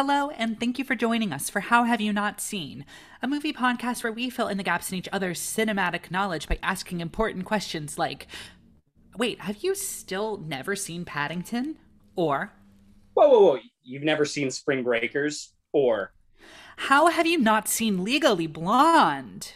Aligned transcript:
Hello, 0.00 0.30
and 0.30 0.60
thank 0.60 0.78
you 0.78 0.84
for 0.84 0.94
joining 0.94 1.32
us 1.32 1.50
for 1.50 1.58
How 1.58 1.82
Have 1.82 2.00
You 2.00 2.12
Not 2.12 2.40
Seen, 2.40 2.86
a 3.20 3.26
movie 3.26 3.52
podcast 3.52 4.04
where 4.04 4.12
we 4.12 4.30
fill 4.30 4.46
in 4.46 4.56
the 4.56 4.62
gaps 4.62 4.92
in 4.92 4.96
each 4.96 5.08
other's 5.12 5.40
cinematic 5.40 6.12
knowledge 6.12 6.46
by 6.46 6.56
asking 6.62 7.00
important 7.00 7.46
questions 7.46 7.98
like 7.98 8.28
Wait, 9.16 9.40
have 9.40 9.64
you 9.64 9.74
still 9.74 10.36
never 10.36 10.76
seen 10.76 11.04
Paddington? 11.04 11.78
Or 12.14 12.52
Whoa, 13.14 13.28
whoa, 13.28 13.40
whoa. 13.40 13.58
You've 13.82 14.04
never 14.04 14.24
seen 14.24 14.52
Spring 14.52 14.84
Breakers? 14.84 15.52
Or 15.72 16.12
How 16.76 17.08
have 17.08 17.26
you 17.26 17.36
not 17.36 17.66
seen 17.66 18.04
Legally 18.04 18.46
Blonde? 18.46 19.54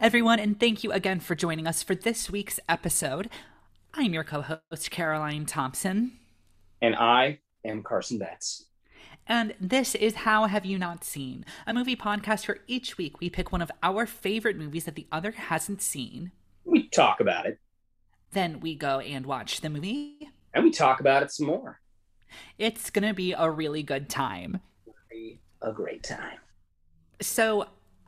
Everyone, 0.00 0.40
and 0.40 0.58
thank 0.58 0.82
you 0.82 0.92
again 0.92 1.20
for 1.20 1.34
joining 1.34 1.66
us 1.66 1.82
for 1.82 1.94
this 1.94 2.30
week's 2.30 2.58
episode. 2.68 3.28
I'm 3.92 4.14
your 4.14 4.24
co 4.24 4.40
host, 4.40 4.90
Caroline 4.90 5.44
Thompson. 5.44 6.12
And 6.80 6.96
I 6.96 7.40
am 7.64 7.82
Carson 7.82 8.18
Betts. 8.18 8.66
And 9.26 9.54
this 9.60 9.94
is 9.94 10.14
How 10.16 10.46
Have 10.46 10.64
You 10.64 10.78
Not 10.78 11.04
Seen, 11.04 11.44
a 11.66 11.74
movie 11.74 11.96
podcast 11.96 12.48
where 12.48 12.58
each 12.66 12.96
week 12.96 13.20
we 13.20 13.28
pick 13.28 13.52
one 13.52 13.60
of 13.60 13.70
our 13.82 14.06
favorite 14.06 14.56
movies 14.56 14.84
that 14.84 14.94
the 14.94 15.06
other 15.12 15.32
hasn't 15.32 15.82
seen. 15.82 16.32
We 16.64 16.88
talk 16.88 17.20
about 17.20 17.44
it. 17.44 17.58
Then 18.32 18.60
we 18.60 18.74
go 18.74 19.00
and 19.00 19.26
watch 19.26 19.60
the 19.60 19.68
movie. 19.68 20.30
And 20.54 20.64
we 20.64 20.70
talk 20.70 21.00
about 21.00 21.22
it 21.22 21.30
some 21.30 21.46
more. 21.46 21.80
It's 22.58 22.88
going 22.90 23.06
to 23.06 23.14
be 23.14 23.32
a 23.32 23.50
really 23.50 23.82
good 23.82 24.08
time. 24.08 24.60
A 25.62 25.72
great 25.72 26.02
time. 26.02 26.38
So, 27.20 27.66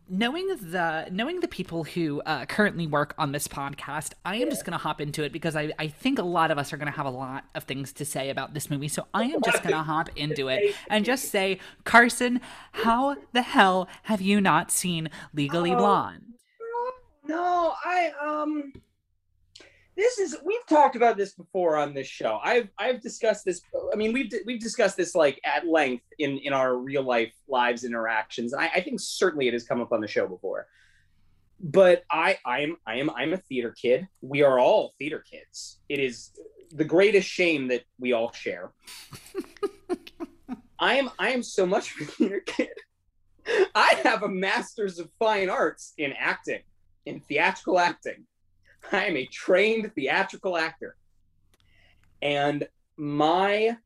knowing 0.08 0.46
the 0.48 1.06
knowing 1.10 1.40
the 1.40 1.48
people 1.48 1.84
who 1.84 2.20
uh, 2.22 2.44
currently 2.46 2.86
work 2.86 3.14
on 3.18 3.32
this 3.32 3.46
podcast 3.48 4.12
i 4.24 4.36
am 4.36 4.50
just 4.50 4.64
going 4.64 4.72
to 4.72 4.78
hop 4.78 5.00
into 5.00 5.22
it 5.22 5.32
because 5.32 5.54
I, 5.56 5.72
I 5.78 5.86
think 5.88 6.18
a 6.18 6.24
lot 6.24 6.50
of 6.50 6.58
us 6.58 6.72
are 6.72 6.76
going 6.76 6.90
to 6.90 6.96
have 6.96 7.06
a 7.06 7.10
lot 7.10 7.44
of 7.54 7.64
things 7.64 7.92
to 7.94 8.04
say 8.04 8.28
about 8.28 8.52
this 8.52 8.68
movie 8.68 8.88
so 8.88 9.06
i 9.14 9.24
am 9.24 9.40
just 9.42 9.62
going 9.62 9.74
to 9.74 9.82
hop 9.82 10.10
into 10.16 10.48
it 10.48 10.74
and 10.90 11.04
just 11.04 11.30
say 11.30 11.58
carson 11.84 12.40
how 12.72 13.16
the 13.32 13.42
hell 13.42 13.88
have 14.04 14.20
you 14.20 14.40
not 14.40 14.70
seen 14.70 15.08
legally 15.32 15.72
Oh. 15.72 15.76
blonde 15.78 16.24
No, 17.26 17.72
I 17.84 18.10
um 18.20 18.72
this 19.96 20.18
is 20.18 20.36
we've 20.44 20.66
talked 20.68 20.96
about 20.96 21.16
this 21.16 21.34
before 21.34 21.76
on 21.76 21.94
this 21.94 22.06
show. 22.06 22.38
I've 22.42 22.68
I've 22.78 23.00
discussed 23.00 23.44
this 23.44 23.60
I 23.92 23.96
mean 23.96 24.12
we've 24.12 24.32
we've 24.46 24.60
discussed 24.60 24.96
this 24.96 25.14
like 25.14 25.40
at 25.44 25.66
length 25.66 26.04
in 26.18 26.38
in 26.38 26.52
our 26.52 26.76
real 26.76 27.02
life 27.02 27.32
lives 27.48 27.84
interactions. 27.84 28.52
And 28.52 28.62
I, 28.62 28.70
I 28.76 28.80
think 28.80 29.00
certainly 29.00 29.48
it 29.48 29.52
has 29.52 29.64
come 29.64 29.80
up 29.80 29.92
on 29.92 30.00
the 30.00 30.08
show 30.08 30.26
before. 30.26 30.66
But 31.60 32.04
I 32.10 32.38
I'm 32.44 32.76
I 32.86 32.96
am 32.96 33.10
I'm 33.10 33.32
a 33.32 33.36
theater 33.36 33.74
kid. 33.80 34.08
We 34.22 34.42
are 34.42 34.58
all 34.58 34.94
theater 34.98 35.22
kids. 35.28 35.78
It 35.88 35.98
is 35.98 36.30
the 36.72 36.84
greatest 36.84 37.28
shame 37.28 37.68
that 37.68 37.82
we 37.98 38.12
all 38.12 38.32
share. 38.32 38.72
I 40.78 40.94
am 40.94 41.10
I 41.18 41.30
am 41.30 41.42
so 41.42 41.66
much 41.66 41.94
of 41.94 42.08
a 42.08 42.10
theater 42.10 42.40
kid. 42.40 42.70
I 43.74 44.00
have 44.04 44.22
a 44.22 44.28
master's 44.28 44.98
of 44.98 45.10
fine 45.18 45.50
arts 45.50 45.92
in 45.98 46.12
acting, 46.18 46.62
in 47.04 47.20
theatrical 47.20 47.78
acting. 47.78 48.26
I 48.90 49.06
am 49.06 49.16
a 49.16 49.26
trained 49.26 49.92
theatrical 49.94 50.56
actor. 50.56 50.96
And 52.20 52.66
my 52.96 53.76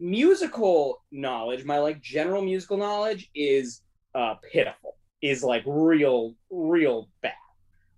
musical 0.00 1.02
knowledge, 1.10 1.64
my 1.64 1.78
like 1.78 2.00
general 2.00 2.42
musical 2.42 2.76
knowledge 2.76 3.30
is 3.34 3.82
uh 4.14 4.34
pitiful, 4.52 4.96
is 5.22 5.42
like 5.42 5.62
real, 5.66 6.34
real 6.50 7.08
bad. 7.22 7.32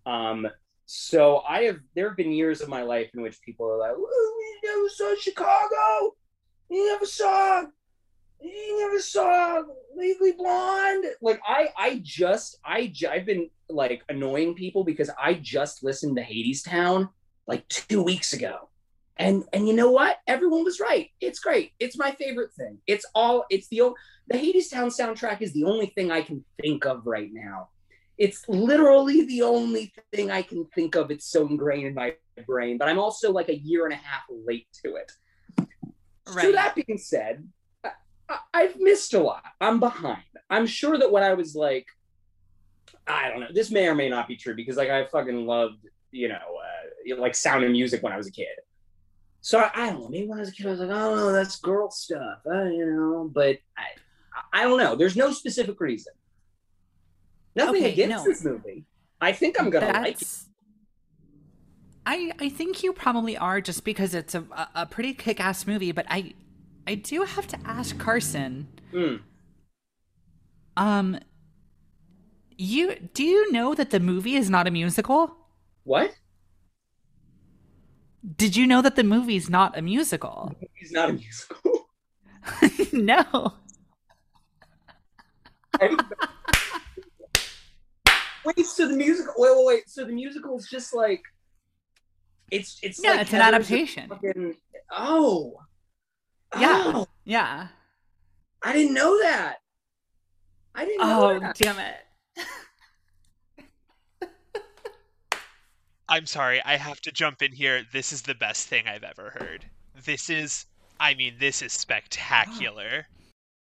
Um 0.06 0.48
so 0.86 1.42
I 1.48 1.62
have 1.62 1.78
there 1.94 2.08
have 2.08 2.16
been 2.16 2.32
years 2.32 2.60
of 2.60 2.68
my 2.68 2.82
life 2.82 3.10
in 3.14 3.22
which 3.22 3.40
people 3.40 3.66
are 3.66 3.78
like, 3.78 3.96
"Well, 3.96 4.04
you 4.04 4.60
never 4.64 4.88
saw 4.88 5.14
Chicago, 5.18 6.14
you 6.68 6.86
never 6.88 7.06
saw 7.06 7.64
you 8.44 8.80
never 8.80 9.00
saw 9.00 9.62
Legally 9.96 10.32
Blonde. 10.32 11.06
Like 11.20 11.40
I, 11.46 11.68
I 11.76 12.00
just, 12.02 12.58
I, 12.64 12.92
I've 13.10 13.26
been 13.26 13.50
like 13.68 14.02
annoying 14.08 14.54
people 14.54 14.84
because 14.84 15.10
I 15.20 15.34
just 15.34 15.82
listened 15.82 16.16
to 16.16 16.22
Hadestown 16.22 17.08
like 17.46 17.66
two 17.68 18.02
weeks 18.02 18.32
ago, 18.32 18.68
and 19.16 19.44
and 19.52 19.66
you 19.66 19.74
know 19.74 19.90
what? 19.90 20.18
Everyone 20.26 20.64
was 20.64 20.80
right. 20.80 21.10
It's 21.20 21.38
great. 21.38 21.72
It's 21.78 21.96
my 21.96 22.12
favorite 22.12 22.52
thing. 22.52 22.78
It's 22.86 23.06
all. 23.14 23.44
It's 23.50 23.68
the 23.68 23.92
the 24.28 24.38
Hadestown 24.38 24.94
soundtrack 24.94 25.42
is 25.42 25.52
the 25.52 25.64
only 25.64 25.86
thing 25.86 26.10
I 26.10 26.22
can 26.22 26.44
think 26.60 26.86
of 26.86 27.06
right 27.06 27.30
now. 27.32 27.68
It's 28.16 28.48
literally 28.48 29.24
the 29.24 29.42
only 29.42 29.92
thing 30.12 30.30
I 30.30 30.42
can 30.42 30.66
think 30.74 30.94
of. 30.94 31.10
It's 31.10 31.26
so 31.26 31.46
ingrained 31.48 31.86
in 31.86 31.94
my 31.94 32.14
brain. 32.46 32.78
But 32.78 32.88
I'm 32.88 32.98
also 32.98 33.32
like 33.32 33.48
a 33.48 33.56
year 33.56 33.84
and 33.84 33.92
a 33.92 33.96
half 33.96 34.22
late 34.30 34.68
to 34.84 34.96
it. 34.96 35.10
So 36.26 36.34
Right. 36.34 36.52
that 36.54 36.74
being 36.74 36.96
said, 36.96 37.46
I've 38.52 38.78
missed 38.80 39.14
a 39.14 39.20
lot. 39.20 39.44
I'm 39.60 39.80
behind. 39.80 40.22
I'm 40.50 40.66
sure 40.66 40.98
that 40.98 41.10
when 41.10 41.22
I 41.22 41.34
was 41.34 41.54
like, 41.54 41.86
I 43.06 43.28
don't 43.28 43.40
know, 43.40 43.48
this 43.52 43.70
may 43.70 43.86
or 43.86 43.94
may 43.94 44.08
not 44.08 44.28
be 44.28 44.36
true 44.36 44.54
because 44.54 44.76
like 44.76 44.88
I 44.90 45.06
fucking 45.06 45.46
loved, 45.46 45.86
you 46.10 46.28
know, 46.28 46.34
uh, 46.36 47.16
like 47.20 47.34
Sound 47.34 47.64
of 47.64 47.70
Music 47.70 48.02
when 48.02 48.12
I 48.12 48.16
was 48.16 48.26
a 48.28 48.32
kid. 48.32 48.46
So 49.42 49.58
I, 49.58 49.70
I 49.74 49.90
don't 49.90 50.00
know. 50.00 50.08
Maybe 50.08 50.26
when 50.26 50.38
I 50.38 50.40
was 50.40 50.48
a 50.48 50.52
kid, 50.52 50.66
I 50.66 50.70
was 50.70 50.80
like, 50.80 50.88
oh 50.90 51.32
that's 51.32 51.56
girl 51.60 51.90
stuff, 51.90 52.38
uh, 52.46 52.64
you 52.64 52.86
know. 52.86 53.30
But 53.32 53.58
I, 53.76 54.60
I 54.60 54.62
don't 54.62 54.78
know. 54.78 54.96
There's 54.96 55.16
no 55.16 55.32
specific 55.32 55.78
reason. 55.80 56.14
Nothing 57.54 57.82
Okay, 57.82 57.92
against 57.92 58.24
no. 58.24 58.24
this 58.24 58.42
movie. 58.44 58.84
I 59.20 59.32
think 59.32 59.60
I'm 59.60 59.68
gonna 59.70 59.86
like 59.92 60.20
it. 60.22 60.34
I 62.06 62.32
I 62.40 62.48
think 62.48 62.82
you 62.82 62.92
probably 62.92 63.36
are 63.36 63.60
just 63.60 63.84
because 63.84 64.14
it's 64.14 64.34
a 64.34 64.44
a- 64.52 64.68
a 64.76 64.86
pretty 64.86 65.14
kick 65.14 65.40
ass 65.40 65.66
movie, 65.66 65.92
but 65.92 66.06
I 66.08 66.34
I 66.86 66.94
do 66.96 67.22
have 67.24 67.46
to 67.48 67.58
ask 67.64 67.98
Carson. 67.98 68.68
Mm. 68.92 69.20
Um, 70.76 71.18
you 72.56 72.94
do 73.14 73.24
you 73.24 73.50
know 73.52 73.74
that 73.74 73.90
the 73.90 74.00
movie 74.00 74.34
is 74.36 74.50
not 74.50 74.66
a 74.66 74.70
musical? 74.70 75.36
What? 75.84 76.14
Did 78.36 78.56
you 78.56 78.66
know 78.66 78.80
that 78.82 78.96
the 78.96 79.04
movie's 79.04 79.50
not 79.50 79.76
a 79.78 79.82
musical? 79.82 80.54
He's 80.74 80.92
not 80.92 81.10
a 81.10 81.12
musical. 81.12 81.88
no. 82.92 83.54
wait, 88.44 88.66
so 88.66 88.88
the 88.88 88.96
musical? 88.96 89.34
Wait, 89.36 89.52
wait, 89.56 89.66
wait. 89.66 89.88
So 89.90 90.04
the 90.04 90.12
musical 90.12 90.56
is 90.58 90.68
just 90.68 90.94
like 90.94 91.22
it's 92.50 92.78
it's 92.82 93.02
Yeah, 93.02 93.12
like 93.12 93.20
it's 93.22 93.32
an 93.32 93.40
adaptation. 93.40 94.08
fucking- 94.08 94.56
oh, 94.90 95.54
Yeah. 96.60 96.82
Oh, 96.86 97.08
Yeah. 97.24 97.68
I 98.62 98.72
didn't 98.72 98.94
know 98.94 99.18
that. 99.22 99.56
I 100.74 100.84
didn't 100.86 101.06
know 101.06 101.30
Oh, 101.30 101.38
that. 101.38 101.56
damn 101.56 101.78
it. 101.78 101.96
I'm 106.08 106.26
sorry, 106.26 106.60
I 106.64 106.76
have 106.76 107.00
to 107.02 107.12
jump 107.12 107.42
in 107.42 107.52
here. 107.52 107.82
This 107.92 108.12
is 108.12 108.22
the 108.22 108.34
best 108.34 108.68
thing 108.68 108.86
I've 108.86 109.04
ever 109.04 109.30
heard. 109.38 109.64
This 110.04 110.28
is, 110.28 110.66
I 111.00 111.14
mean, 111.14 111.36
this 111.38 111.62
is 111.62 111.72
spectacular. 111.72 113.06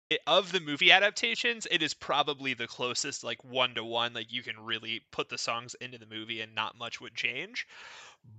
It- 0.10 0.22
of 0.28 0.52
the 0.52 0.60
movie 0.60 0.92
adaptations, 0.92 1.68
it 1.72 1.82
is 1.82 1.94
probably 1.94 2.54
the 2.54 2.68
closest, 2.68 3.24
like 3.24 3.44
one 3.44 3.74
to 3.76 3.84
one. 3.84 4.14
Like 4.14 4.32
you 4.32 4.44
can 4.44 4.60
really 4.60 5.02
put 5.12 5.30
the 5.30 5.38
songs 5.38 5.74
into 5.82 5.98
the 5.98 6.06
movie 6.06 6.42
and 6.42 6.54
not 6.54 6.78
much 6.78 7.00
would 7.02 7.16
change. 7.16 7.66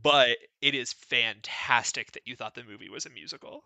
But 0.02 0.36
it 0.60 0.74
is 0.74 0.92
fantastic 0.92 2.12
that 2.12 2.26
you 2.26 2.36
thought 2.36 2.54
the 2.54 2.64
movie 2.64 2.90
was 2.90 3.06
a 3.06 3.10
musical. 3.10 3.64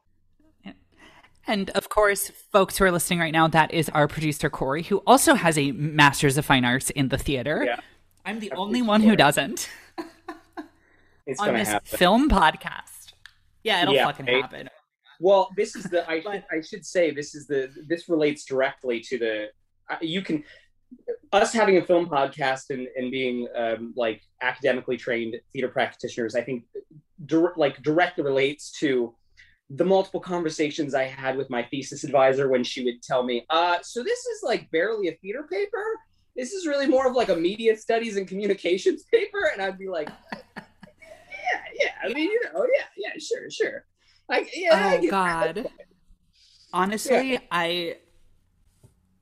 And 1.47 1.71
of 1.71 1.89
course, 1.89 2.29
folks 2.53 2.79
who 2.79 2.85
are 2.85 2.91
listening 2.93 3.19
right 3.19 3.33
now, 3.33 3.49
that 3.49 3.73
is 3.75 3.89
our 3.91 4.07
producer 4.07 4.49
Corey, 4.49 4.85
who 4.85 4.99
also 5.07 5.35
has 5.35 5.59
a 5.59 5.73
Master's 5.73 6.37
of 6.39 6.45
Fine 6.45 6.65
Arts 6.65 6.91
in 6.91 7.09
the 7.09 7.19
theater. 7.19 7.65
Yeah. 7.67 7.81
I'm 8.25 8.39
the 8.39 8.53
Our 8.53 8.59
only 8.59 8.83
one 8.83 9.01
who 9.03 9.17
doesn't 9.17 9.69
It's 11.27 11.41
on 11.41 11.55
this 11.55 11.69
happen. 11.69 11.99
film 11.99 12.29
podcast. 12.31 13.13
Yeah, 13.65 13.83
it'll 13.83 13.95
Yeah, 13.95 14.07
fucking 14.07 14.27
right? 14.27 14.43
happen. 14.43 14.69
Well, 15.21 15.51
this 15.57 15.77
is 15.77 15.85
the 15.85 16.09
I 16.09 16.21
should 16.23 16.45
I 16.53 16.61
should 16.61 16.85
say 16.87 17.11
this 17.13 17.35
is 17.35 17.47
the 17.47 17.71
this 17.87 18.09
relates 18.09 18.45
directly 18.45 19.01
to 19.01 19.19
the 19.19 19.47
uh, 19.91 19.97
you 20.01 20.23
can 20.23 20.43
us 21.33 21.53
having 21.53 21.77
a 21.79 21.83
film 21.85 22.07
podcast 22.09 22.71
and 22.71 22.87
and 22.97 23.11
being 23.11 23.49
um, 23.57 23.93
like 23.97 24.23
academically 24.41 24.97
trained 24.97 25.37
theater 25.53 25.69
practitioners. 25.69 26.35
I 26.35 26.43
think 26.43 26.65
dir- 27.27 27.55
like 27.57 27.83
directly 27.83 28.25
relates 28.25 28.71
to 28.81 29.15
the 29.75 29.85
multiple 29.85 30.21
conversations 30.21 30.95
I 30.95 31.05
had 31.05 31.37
with 31.37 31.49
my 31.49 31.63
thesis 31.63 32.05
advisor 32.05 32.49
when 32.49 32.63
she 32.63 32.85
would 32.85 33.03
tell 33.03 33.23
me, 33.23 33.47
uh, 33.49 33.79
so 33.83 34.03
this 34.03 34.27
is 34.27 34.43
like 34.43 34.71
barely 34.71 35.09
a 35.09 35.17
theater 35.17 35.47
paper. 35.51 35.83
This 36.37 36.53
is 36.53 36.67
really 36.67 36.87
more 36.87 37.07
of 37.07 37.15
like 37.15 37.31
a 37.31 37.37
media 37.37 37.77
studies 37.77 38.17
and 38.17 38.29
communications 38.29 39.05
paper. 39.13 39.51
And 39.53 39.63
I'd 39.63 39.79
be 39.79 39.89
like, 39.89 40.11
yeah, 40.57 40.63
yeah. 41.81 41.91
I 42.03 42.09
mean, 42.13 42.31
you 42.31 42.41
know, 42.53 42.67
yeah, 42.77 42.85
yeah, 42.97 43.13
sure, 43.19 43.51
sure. 43.51 43.85
Like, 44.29 44.51
yeah. 44.55 44.99
Oh 45.03 45.11
God. 45.11 45.67
Honestly, 46.75 47.33
yeah. 47.33 47.39
I 47.51 47.97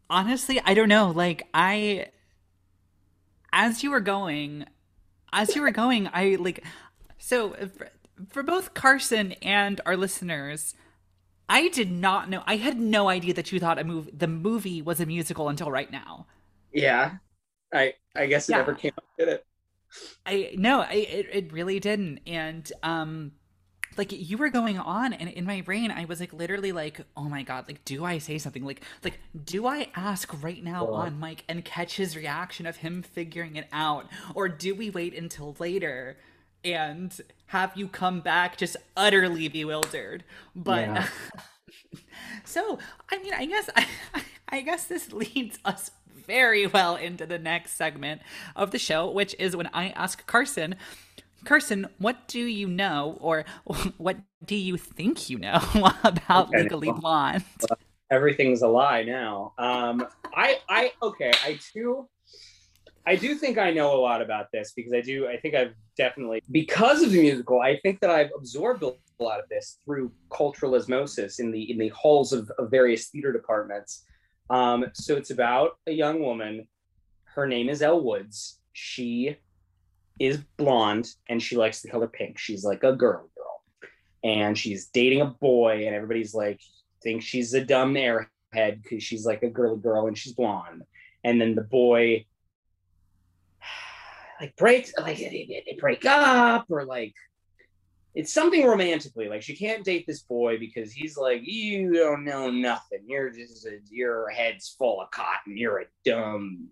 honestly 0.09 0.61
I 0.65 0.75
don't 0.75 0.89
know. 0.89 1.11
Like 1.11 1.49
I 1.53 2.09
as 3.53 3.83
you 3.83 3.91
were 3.91 4.01
going, 4.01 4.67
as 5.33 5.55
you 5.55 5.63
were 5.63 5.73
going, 5.73 6.09
I 6.13 6.37
like 6.39 6.65
so 7.19 7.57
for 8.29 8.43
both 8.43 8.75
Carson 8.75 9.33
and 9.43 9.81
our 9.87 9.97
listeners, 9.97 10.75
I 11.49 11.69
did 11.69 11.91
not 11.91 12.31
know. 12.31 12.43
I 12.47 12.57
had 12.57 12.79
no 12.79 13.09
idea 13.09 13.35
that 13.35 13.51
you 13.51 13.59
thought 13.59 13.79
a 13.79 13.85
movie, 13.85 14.13
the 14.13 14.29
movie 14.29 14.83
was 14.83 15.01
a 15.01 15.07
musical 15.07 15.49
until 15.49 15.71
right 15.71 15.91
now. 15.91 16.27
Yeah, 16.73 17.17
I 17.73 17.95
I 18.15 18.27
guess 18.27 18.49
it 18.49 18.53
yeah. 18.53 18.59
never 18.59 18.75
came 18.75 18.93
up, 18.97 19.05
did 19.19 19.29
it? 19.29 19.47
I 20.25 20.53
no, 20.57 20.81
I 20.81 20.93
it, 20.93 21.27
it 21.33 21.53
really 21.53 21.81
didn't, 21.81 22.21
and 22.27 22.71
um, 22.83 23.33
like 23.97 24.13
you 24.13 24.39
were 24.39 24.51
going 24.51 24.79
on, 24.79 25.13
and 25.13 25.29
in 25.29 25.45
my 25.45 25.61
brain, 25.63 25.91
I 25.91 26.05
was 26.05 26.21
like 26.21 26.33
literally 26.33 26.71
like, 26.71 27.01
oh 27.17 27.29
my 27.29 27.43
god, 27.43 27.67
like 27.67 27.85
do 27.85 28.05
I 28.05 28.19
say 28.19 28.39
something 28.39 28.65
like 28.65 28.83
like 29.03 29.19
do 29.45 29.67
I 29.67 29.89
ask 29.97 30.33
right 30.43 30.63
now 30.63 30.87
oh. 30.87 30.95
on 30.95 31.19
mic 31.19 31.43
and 31.49 31.65
catch 31.65 31.97
his 31.97 32.17
reaction 32.17 32.67
of 32.67 32.77
him 32.77 33.03
figuring 33.03 33.57
it 33.57 33.67
out, 33.73 34.07
or 34.35 34.49
do 34.49 34.75
we 34.75 34.91
wait 34.91 35.15
until 35.15 35.57
later? 35.59 36.17
and 36.65 37.21
have 37.51 37.77
you 37.77 37.89
come 37.89 38.21
back 38.21 38.57
just 38.57 38.77
utterly 38.97 39.49
bewildered. 39.49 40.23
But 40.55 40.87
yeah. 40.87 41.07
so, 42.45 42.79
I 43.11 43.19
mean, 43.19 43.35
I 43.35 43.45
guess 43.45 43.69
I, 43.75 43.87
I 44.49 44.61
guess 44.61 44.87
this 44.87 45.13
leads 45.13 45.59
us 45.65 45.91
very 46.27 46.69
well 46.69 46.95
into 46.95 47.27
the 47.27 47.41
next 47.41 47.73
segment 47.73 48.23
of 48.55 48.71
the 48.71 48.79
show, 48.79 49.11
which 49.11 49.35
is 49.41 49.57
when 49.57 49.69
I 49.73 49.89
ask 49.91 50.25
Carson, 50.29 50.77
Carson, 51.45 51.89
what 51.99 52.29
do 52.29 52.39
you 52.39 52.69
know, 52.69 53.19
or 53.21 53.45
what 53.99 54.19
do 54.45 54.55
you 54.55 54.77
think 54.77 55.29
you 55.29 55.41
know 55.41 55.59
about 56.05 56.51
okay. 56.51 56.63
Legally 56.63 56.93
Blonde? 56.93 57.43
everything's 58.13 58.63
a 58.63 58.69
lie 58.69 59.03
now. 59.03 59.55
Um, 59.59 60.07
I, 60.33 60.59
I, 60.69 60.93
okay, 61.03 61.33
I 61.45 61.59
too 61.73 62.09
I 63.07 63.17
do 63.17 63.35
think 63.35 63.59
I 63.59 63.71
know 63.71 63.95
a 63.95 64.01
lot 64.01 64.21
about 64.21 64.47
this 64.53 64.73
because 64.73 64.93
I 64.93 65.01
do. 65.01 65.27
I 65.27 65.39
think 65.39 65.55
I've 65.55 65.75
definitely, 65.97 66.43
because 66.51 67.03
of 67.03 67.13
the 67.13 67.21
musical, 67.21 67.61
I 67.61 67.79
think 67.81 68.01
that 68.01 68.11
I've 68.11 68.31
absorbed 68.37 68.83
a 68.83 68.93
lot 69.23 69.41
of 69.41 69.49
this 69.49 69.79
through 69.85 70.13
cultural 70.31 70.75
osmosis 70.75 71.41
in 71.41 71.51
the 71.51 71.71
in 71.71 71.79
the 71.79 71.89
halls 71.89 72.33
of, 72.33 72.51
of 72.59 72.71
various 72.71 73.09
theater 73.09 73.33
departments. 73.33 74.05
Um, 74.51 74.87
so 74.93 75.17
it's 75.17 75.31
about 75.31 75.79
a 75.87 75.93
young 75.93 76.21
woman. 76.21 76.69
Her 77.25 77.47
name 77.47 77.69
is 77.69 77.83
Elle 77.83 78.03
Woods. 78.03 78.61
She 78.73 79.37
is 80.19 80.39
blonde 80.59 81.09
and 81.29 81.43
she 81.43 81.57
likes 81.57 81.81
the 81.81 81.89
color 81.89 82.09
pink. 82.09 82.39
She's 82.39 82.65
like 82.65 82.85
a 82.85 82.93
girl 82.93 83.31
girl, 83.35 83.63
and 84.23 84.59
she's 84.59 84.87
dating 84.89 85.23
a 85.23 85.27
boy, 85.27 85.87
and 85.87 85.95
everybody's 85.95 86.35
like 86.35 86.61
thinks 87.03 87.25
she's 87.25 87.55
a 87.55 87.65
dumb 87.65 87.95
airhead 87.95 88.83
because 88.83 89.03
she's 89.03 89.25
like 89.25 89.43
a 89.43 89.49
girly 89.49 89.79
girl 89.79 90.07
and 90.07 90.19
she's 90.19 90.35
blonde. 90.35 90.83
And 91.25 91.41
then 91.41 91.55
the 91.55 91.63
boy 91.63 92.27
like 94.41 94.57
breaks 94.57 94.93
like 94.99 95.19
they, 95.19 95.63
they 95.67 95.77
break 95.79 96.05
up 96.07 96.67
or 96.71 96.85
like 96.85 97.15
it's 98.15 98.33
something 98.33 98.67
romantically 98.67 99.29
like 99.29 99.43
she 99.43 99.55
can't 99.55 99.85
date 99.85 100.05
this 100.07 100.23
boy 100.23 100.59
because 100.59 100.93
he's 100.93 101.17
like 101.17 101.43
you 101.45 101.93
don't 101.93 102.25
know 102.25 102.51
nothing. 102.51 103.01
You're 103.07 103.31
just 103.31 103.67
a, 103.67 103.79
your 103.91 104.29
head's 104.31 104.75
full 104.77 105.01
of 105.01 105.11
cotton. 105.11 105.57
You're 105.57 105.81
a 105.81 105.87
dumb 106.05 106.69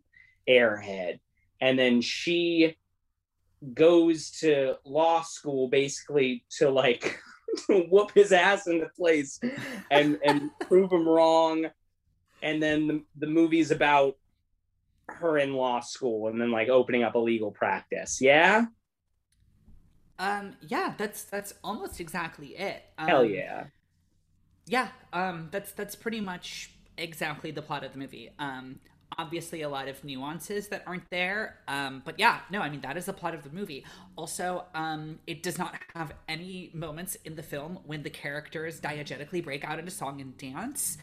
airhead. 0.48 1.20
And 1.60 1.78
then 1.78 2.00
she 2.00 2.76
goes 3.74 4.30
to 4.40 4.76
law 4.84 5.22
school 5.22 5.68
basically 5.68 6.44
to 6.58 6.70
like 6.70 7.20
to 7.66 7.82
whoop 7.90 8.12
his 8.14 8.32
ass 8.32 8.66
into 8.66 8.88
place 8.96 9.38
and 9.90 10.18
and 10.24 10.50
prove 10.60 10.90
him 10.90 11.06
wrong. 11.06 11.66
And 12.42 12.62
then 12.62 12.86
the, 12.86 13.02
the 13.18 13.26
movie's 13.26 13.70
about 13.70 14.16
her 15.08 15.38
in 15.38 15.54
law 15.54 15.80
school 15.80 16.28
and 16.28 16.40
then 16.40 16.50
like 16.50 16.68
opening 16.68 17.02
up 17.02 17.14
a 17.14 17.18
legal 17.18 17.50
practice. 17.50 18.20
Yeah. 18.20 18.66
Um. 20.18 20.56
Yeah. 20.60 20.94
That's 20.96 21.24
that's 21.24 21.54
almost 21.62 22.00
exactly 22.00 22.56
it. 22.56 22.82
Um, 22.98 23.08
Hell 23.08 23.24
yeah. 23.24 23.64
Yeah. 24.66 24.88
Um. 25.12 25.48
That's 25.50 25.72
that's 25.72 25.94
pretty 25.94 26.20
much 26.20 26.72
exactly 26.96 27.50
the 27.50 27.62
plot 27.62 27.84
of 27.84 27.92
the 27.92 27.98
movie. 27.98 28.30
Um 28.38 28.80
obviously 29.18 29.62
a 29.62 29.68
lot 29.68 29.88
of 29.88 30.02
nuances 30.04 30.68
that 30.68 30.84
aren't 30.86 31.08
there. 31.10 31.58
Um, 31.66 32.02
but 32.04 32.18
yeah, 32.18 32.40
no, 32.50 32.60
I 32.60 32.70
mean 32.70 32.80
that 32.82 32.96
is 32.96 33.06
the 33.06 33.12
plot 33.12 33.34
of 33.34 33.42
the 33.42 33.50
movie. 33.50 33.84
Also, 34.16 34.64
um, 34.74 35.18
it 35.26 35.42
does 35.42 35.58
not 35.58 35.74
have 35.94 36.12
any 36.28 36.70
moments 36.72 37.16
in 37.24 37.34
the 37.34 37.42
film 37.42 37.80
when 37.84 38.02
the 38.02 38.10
characters 38.10 38.80
diegetically 38.80 39.42
break 39.42 39.64
out 39.64 39.78
into 39.78 39.90
song 39.90 40.20
and 40.20 40.36
dance. 40.38 40.98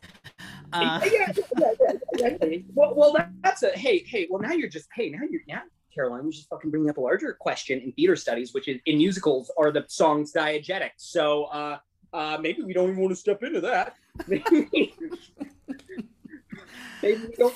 Uh, 0.74 1.02
yeah, 1.12 1.32
yeah, 1.60 1.72
yeah, 2.18 2.38
yeah, 2.42 2.58
Well, 2.74 2.96
well, 2.96 3.16
that's 3.44 3.64
a 3.64 3.72
hey, 3.72 4.04
hey. 4.08 4.28
Well, 4.30 4.42
now 4.42 4.54
you're 4.54 4.70
just 4.70 4.88
hey, 4.96 5.10
now 5.10 5.20
you're 5.30 5.42
yeah. 5.48 5.62
Caroline, 5.94 6.24
you're 6.24 6.32
just 6.32 6.50
fucking 6.50 6.72
bringing 6.72 6.90
up 6.90 6.98
a 6.98 7.02
larger 7.02 7.34
question 7.34 7.80
in 7.80 7.94
theater 7.94 8.18
studies, 8.18 8.54
which 8.54 8.68
is 8.68 8.82
in 8.86 8.98
musicals 8.98 9.50
are 9.58 9.72
the 9.72 9.86
songs 9.88 10.34
diegetic. 10.34 10.90
So 10.98 11.46
uh, 11.46 11.78
uh, 12.12 12.38
maybe 12.42 12.64
we 12.64 12.74
don't 12.74 12.90
even 12.90 13.02
want 13.02 13.12
to 13.12 13.16
step 13.16 13.44
into 13.44 13.62
that. 13.62 13.96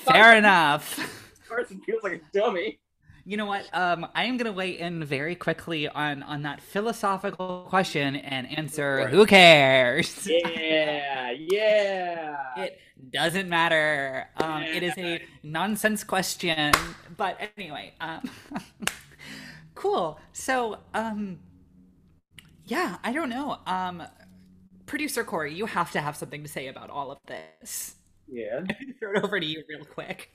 Fair 0.04 0.36
enough. 0.36 0.98
Carson 1.48 1.80
feels 1.80 2.02
like 2.02 2.12
a 2.12 2.38
dummy. 2.38 2.78
You 3.24 3.36
know 3.36 3.46
what? 3.46 3.68
Um, 3.72 4.06
I 4.14 4.24
am 4.24 4.36
going 4.38 4.46
to 4.46 4.52
weigh 4.52 4.78
in 4.78 5.04
very 5.04 5.34
quickly 5.34 5.88
on 5.88 6.22
on 6.22 6.42
that 6.42 6.60
philosophical 6.60 7.66
question 7.68 8.16
and 8.16 8.58
answer. 8.58 9.08
Who 9.08 9.26
cares? 9.26 10.28
Yeah, 10.40 11.32
yeah. 11.32 12.36
it 12.56 12.80
doesn't 13.10 13.48
matter. 13.48 14.28
Um, 14.36 14.62
yeah. 14.62 14.74
It 14.74 14.82
is 14.82 14.94
a 14.98 15.22
nonsense 15.42 16.02
question. 16.02 16.72
But 17.16 17.38
anyway, 17.56 17.94
um, 18.00 18.28
cool. 19.74 20.18
So, 20.32 20.78
um, 20.94 21.38
yeah, 22.64 22.98
I 23.04 23.12
don't 23.12 23.28
know. 23.28 23.58
Um, 23.66 24.02
producer 24.86 25.24
Corey, 25.24 25.54
you 25.54 25.66
have 25.66 25.92
to 25.92 26.00
have 26.00 26.16
something 26.16 26.42
to 26.42 26.48
say 26.48 26.68
about 26.68 26.90
all 26.90 27.12
of 27.12 27.18
this. 27.26 27.96
Yeah. 28.30 28.60
Throw 28.98 29.12
it 29.12 29.24
over 29.24 29.40
to 29.40 29.46
you 29.46 29.62
real 29.68 29.84
quick. 29.84 30.30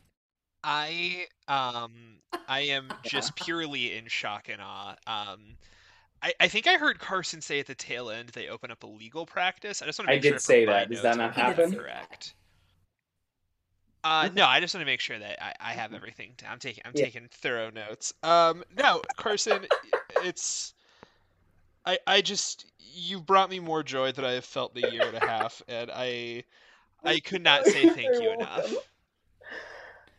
I 0.64 1.28
um 1.48 2.20
I 2.48 2.62
am 2.62 2.90
just 3.04 3.36
purely 3.36 3.96
in 3.96 4.08
shock 4.08 4.50
and 4.50 4.62
awe. 4.62 4.96
Um 5.08 5.58
I, 6.22 6.34
I 6.40 6.48
think 6.48 6.66
I 6.66 6.78
heard 6.78 6.98
Carson 7.00 7.42
say 7.42 7.60
at 7.60 7.68
the 7.68 7.76
tail 7.76 8.10
end 8.10 8.30
they 8.30 8.48
open 8.48 8.72
up 8.72 8.84
a 8.84 8.88
legal 8.88 9.26
practice. 9.26 9.82
I 9.82 9.86
just 9.86 10.00
want 10.00 10.10
to 10.10 10.16
make 10.16 10.24
sure 10.24 10.30
I 10.30 10.34
did 10.34 10.36
sure 10.36 10.40
say 10.40 10.66
that. 10.66 10.90
Does 10.90 11.04
that 11.04 11.18
not 11.18 11.36
happen? 11.36 11.74
Correct. 11.74 12.34
Uh, 14.04 14.30
no, 14.36 14.46
I 14.46 14.60
just 14.60 14.76
want 14.76 14.84
to 14.84 14.86
make 14.86 15.00
sure 15.00 15.18
that 15.18 15.44
I, 15.44 15.54
I 15.60 15.74
have 15.74 15.94
everything. 15.94 16.34
To, 16.38 16.50
I'm 16.50 16.60
taking 16.60 16.84
I'm 16.86 16.92
yeah. 16.96 17.06
taking 17.06 17.28
thorough 17.32 17.72
notes. 17.72 18.14
Um, 18.22 18.64
no, 18.78 19.02
Carson, 19.18 19.66
it's 20.24 20.76
I 21.86 21.98
I 22.06 22.22
just 22.22 22.72
you 22.78 23.20
brought 23.20 23.50
me 23.50 23.60
more 23.60 23.82
joy 23.82 24.12
than 24.12 24.24
I 24.24 24.34
have 24.34 24.46
felt 24.46 24.78
in 24.78 24.86
a 24.86 24.92
year 24.92 25.08
and 25.08 25.18
a 25.18 25.26
half, 25.26 25.62
and 25.68 25.90
I 25.92 26.44
I 27.06 27.20
could 27.20 27.44
not 27.44 27.66
say 27.66 27.90
thank 27.90 28.22
you 28.22 28.34
enough. 28.34 28.74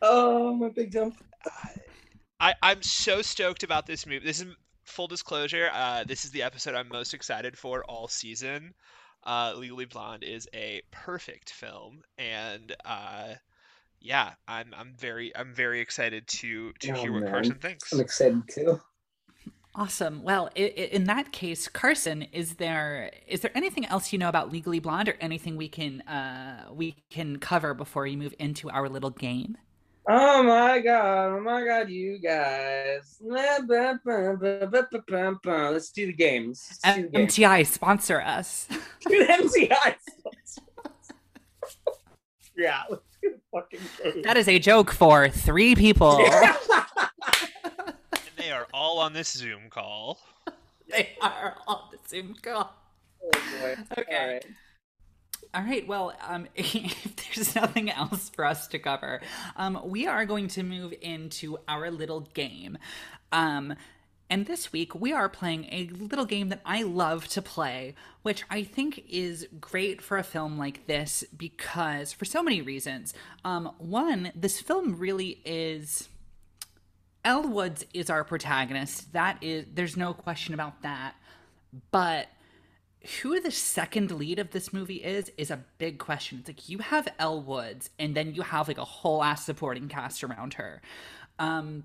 Oh, 0.02 0.54
my 0.54 0.68
big 0.68 0.92
jump. 0.92 1.22
I, 2.40 2.54
I'm 2.62 2.82
so 2.82 3.22
stoked 3.22 3.62
about 3.62 3.86
this 3.86 4.06
movie. 4.06 4.24
This 4.24 4.40
is 4.40 4.46
full 4.84 5.06
disclosure. 5.06 5.68
Uh, 5.72 6.04
this 6.04 6.24
is 6.24 6.30
the 6.30 6.42
episode 6.42 6.74
I'm 6.74 6.88
most 6.88 7.14
excited 7.14 7.56
for 7.56 7.84
all 7.84 8.08
season. 8.08 8.74
Uh, 9.24 9.54
Legally 9.56 9.86
Blonde 9.86 10.22
is 10.22 10.48
a 10.54 10.82
perfect 10.92 11.50
film, 11.50 12.02
and 12.16 12.74
uh, 12.84 13.34
yeah, 14.00 14.34
I'm 14.46 14.72
I'm 14.76 14.94
very 14.96 15.34
I'm 15.34 15.52
very 15.52 15.80
excited 15.80 16.28
to 16.28 16.72
to 16.80 16.92
oh, 16.92 16.94
hear 16.94 17.12
what 17.12 17.22
man. 17.22 17.32
Carson 17.32 17.56
thinks. 17.56 17.92
I'm 17.92 18.00
excited 18.00 18.42
too. 18.48 18.80
Awesome. 19.78 20.22
Well, 20.22 20.48
in 20.56 21.04
that 21.04 21.32
case, 21.32 21.68
Carson, 21.68 22.22
is 22.32 22.54
there 22.54 23.10
is 23.28 23.42
there 23.42 23.50
anything 23.54 23.84
else 23.84 24.10
you 24.10 24.18
know 24.18 24.30
about 24.30 24.50
Legally 24.50 24.78
Blonde, 24.78 25.10
or 25.10 25.16
anything 25.20 25.58
we 25.58 25.68
can 25.68 26.00
uh, 26.02 26.68
we 26.72 26.96
can 27.10 27.38
cover 27.38 27.74
before 27.74 28.04
we 28.04 28.16
move 28.16 28.34
into 28.38 28.70
our 28.70 28.88
little 28.88 29.10
game? 29.10 29.58
Oh 30.08 30.42
my 30.42 30.78
god! 30.80 31.32
Oh 31.32 31.40
my 31.40 31.62
god! 31.62 31.90
You 31.90 32.18
guys, 32.18 33.18
let's 33.20 33.66
do 33.66 33.66
the 36.06 36.12
games. 36.16 36.78
Do 36.82 37.02
the 37.02 37.08
games. 37.08 37.36
MTI 37.36 37.66
sponsor 37.66 38.22
us. 38.22 38.68
MTI 39.06 39.94
sponsor 40.08 40.62
us. 40.86 41.12
yeah, 42.56 42.82
let's 42.88 43.02
do 43.22 43.30
the 43.30 43.40
fucking 43.52 43.80
game. 44.02 44.22
That 44.22 44.38
is 44.38 44.48
a 44.48 44.58
joke 44.58 44.90
for 44.90 45.28
three 45.28 45.74
people. 45.74 46.24
They 48.46 48.52
are 48.52 48.68
all 48.72 49.00
on 49.00 49.12
this 49.12 49.32
Zoom 49.32 49.62
call. 49.70 50.20
they 50.88 51.16
are 51.20 51.56
on 51.66 51.80
the 51.90 51.98
Zoom 52.08 52.36
call. 52.40 52.76
boy. 53.20 53.74
Okay. 53.98 54.16
All 54.16 54.28
right. 54.28 54.46
All 55.52 55.62
right. 55.64 55.88
Well, 55.88 56.14
um, 56.24 56.46
if 56.54 57.16
there's 57.16 57.56
nothing 57.56 57.90
else 57.90 58.28
for 58.28 58.44
us 58.44 58.68
to 58.68 58.78
cover, 58.78 59.20
um, 59.56 59.80
we 59.84 60.06
are 60.06 60.24
going 60.24 60.46
to 60.46 60.62
move 60.62 60.94
into 61.02 61.58
our 61.66 61.90
little 61.90 62.20
game. 62.20 62.78
Um, 63.32 63.74
and 64.30 64.46
this 64.46 64.72
week 64.72 64.94
we 64.94 65.12
are 65.12 65.28
playing 65.28 65.64
a 65.72 65.88
little 65.88 66.24
game 66.24 66.48
that 66.50 66.60
I 66.64 66.84
love 66.84 67.26
to 67.30 67.42
play, 67.42 67.96
which 68.22 68.44
I 68.48 68.62
think 68.62 69.06
is 69.08 69.48
great 69.60 70.00
for 70.00 70.18
a 70.18 70.22
film 70.22 70.56
like 70.56 70.86
this 70.86 71.24
because 71.36 72.12
for 72.12 72.24
so 72.24 72.44
many 72.44 72.62
reasons. 72.62 73.12
Um, 73.44 73.72
one, 73.78 74.30
this 74.36 74.60
film 74.60 75.00
really 75.00 75.40
is. 75.44 76.10
Elle 77.26 77.48
Woods 77.48 77.84
is 77.92 78.08
our 78.08 78.22
protagonist. 78.24 79.12
That 79.12 79.42
is, 79.42 79.66
there's 79.74 79.96
no 79.96 80.14
question 80.14 80.54
about 80.54 80.80
that. 80.82 81.16
But 81.90 82.28
who 83.20 83.40
the 83.40 83.50
second 83.50 84.12
lead 84.12 84.38
of 84.38 84.52
this 84.52 84.72
movie 84.72 85.02
is 85.04 85.30
is 85.36 85.50
a 85.50 85.64
big 85.78 85.98
question. 85.98 86.38
It's 86.38 86.48
like 86.48 86.68
you 86.68 86.78
have 86.78 87.08
Elle 87.18 87.42
Woods, 87.42 87.90
and 87.98 88.14
then 88.14 88.34
you 88.34 88.42
have 88.42 88.68
like 88.68 88.78
a 88.78 88.84
whole 88.84 89.22
ass 89.22 89.44
supporting 89.44 89.88
cast 89.88 90.22
around 90.22 90.54
her. 90.54 90.80
Um, 91.38 91.84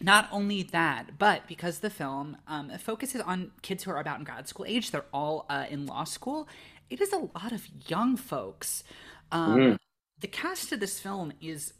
not 0.00 0.28
only 0.30 0.62
that, 0.62 1.18
but 1.18 1.48
because 1.48 1.80
the 1.80 1.90
film 1.90 2.36
um, 2.46 2.70
focuses 2.78 3.20
on 3.20 3.50
kids 3.62 3.82
who 3.82 3.90
are 3.90 3.98
about 3.98 4.20
in 4.20 4.24
grad 4.24 4.46
school 4.46 4.64
age, 4.68 4.92
they're 4.92 5.04
all 5.12 5.44
uh, 5.50 5.66
in 5.68 5.86
law 5.86 6.04
school. 6.04 6.48
It 6.88 7.00
is 7.00 7.12
a 7.12 7.18
lot 7.18 7.50
of 7.52 7.66
young 7.88 8.16
folks. 8.16 8.84
Um, 9.32 9.76
The 10.20 10.28
cast 10.28 10.72
of 10.72 10.80
this 10.80 10.98
film 11.00 11.32
is 11.40 11.74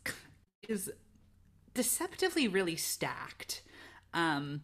is 0.69 0.91
deceptively 1.79 2.49
really 2.49 2.75
stacked. 2.75 3.63
Um, 4.13 4.63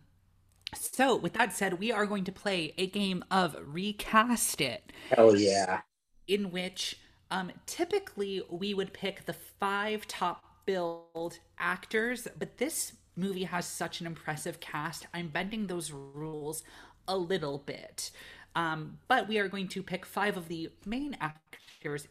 so, 0.74 1.14
with 1.14 1.34
that 1.34 1.52
said, 1.52 1.78
we 1.78 1.92
are 1.92 2.06
going 2.06 2.24
to 2.24 2.32
play 2.32 2.74
a 2.76 2.88
game 2.88 3.24
of 3.30 3.56
recast 3.64 4.60
it, 4.60 4.90
Oh, 5.16 5.32
yeah. 5.32 5.82
in 6.26 6.50
which 6.50 6.98
um, 7.30 7.52
typically 7.66 8.42
we 8.50 8.74
would 8.74 8.92
pick 8.92 9.26
the 9.26 9.32
five 9.32 10.08
top 10.08 10.42
billed 10.66 11.38
actors, 11.56 12.26
but 12.36 12.58
this 12.58 12.94
movie 13.14 13.44
has 13.44 13.64
such 13.64 14.00
an 14.00 14.08
impressive 14.08 14.58
cast. 14.58 15.06
I'm 15.14 15.28
bending 15.28 15.68
those 15.68 15.92
rules 15.92 16.64
a 17.06 17.16
little 17.16 17.58
bit. 17.58 18.10
Um, 18.56 18.98
but 19.06 19.28
we 19.28 19.38
are 19.38 19.46
going 19.48 19.68
to 19.68 19.84
pick 19.84 20.04
five 20.04 20.36
of 20.36 20.48
the 20.48 20.70
main 20.84 21.16
actors 21.20 21.60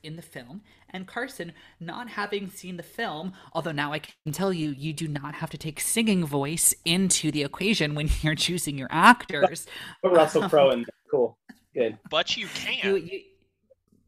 in 0.03 0.15
the 0.15 0.21
film. 0.21 0.61
And 0.89 1.07
Carson, 1.07 1.53
not 1.79 2.09
having 2.09 2.49
seen 2.49 2.77
the 2.77 2.83
film, 2.83 3.33
although 3.53 3.71
now 3.71 3.93
I 3.93 3.99
can 3.99 4.31
tell 4.31 4.53
you, 4.53 4.69
you 4.69 4.93
do 4.93 5.07
not 5.07 5.35
have 5.35 5.49
to 5.51 5.57
take 5.57 5.79
singing 5.79 6.25
voice 6.25 6.73
into 6.85 7.31
the 7.31 7.43
equation 7.43 7.95
when 7.95 8.09
you're 8.21 8.35
choosing 8.35 8.77
your 8.77 8.89
actors. 8.91 9.65
Put 10.01 10.13
Russell 10.13 10.49
Crowe 10.49 10.71
in. 10.71 10.85
Cool. 11.09 11.37
Good. 11.73 11.97
But 12.09 12.37
you 12.37 12.43
you, 12.43 12.49
can. 12.53 13.07
you, 13.07 13.21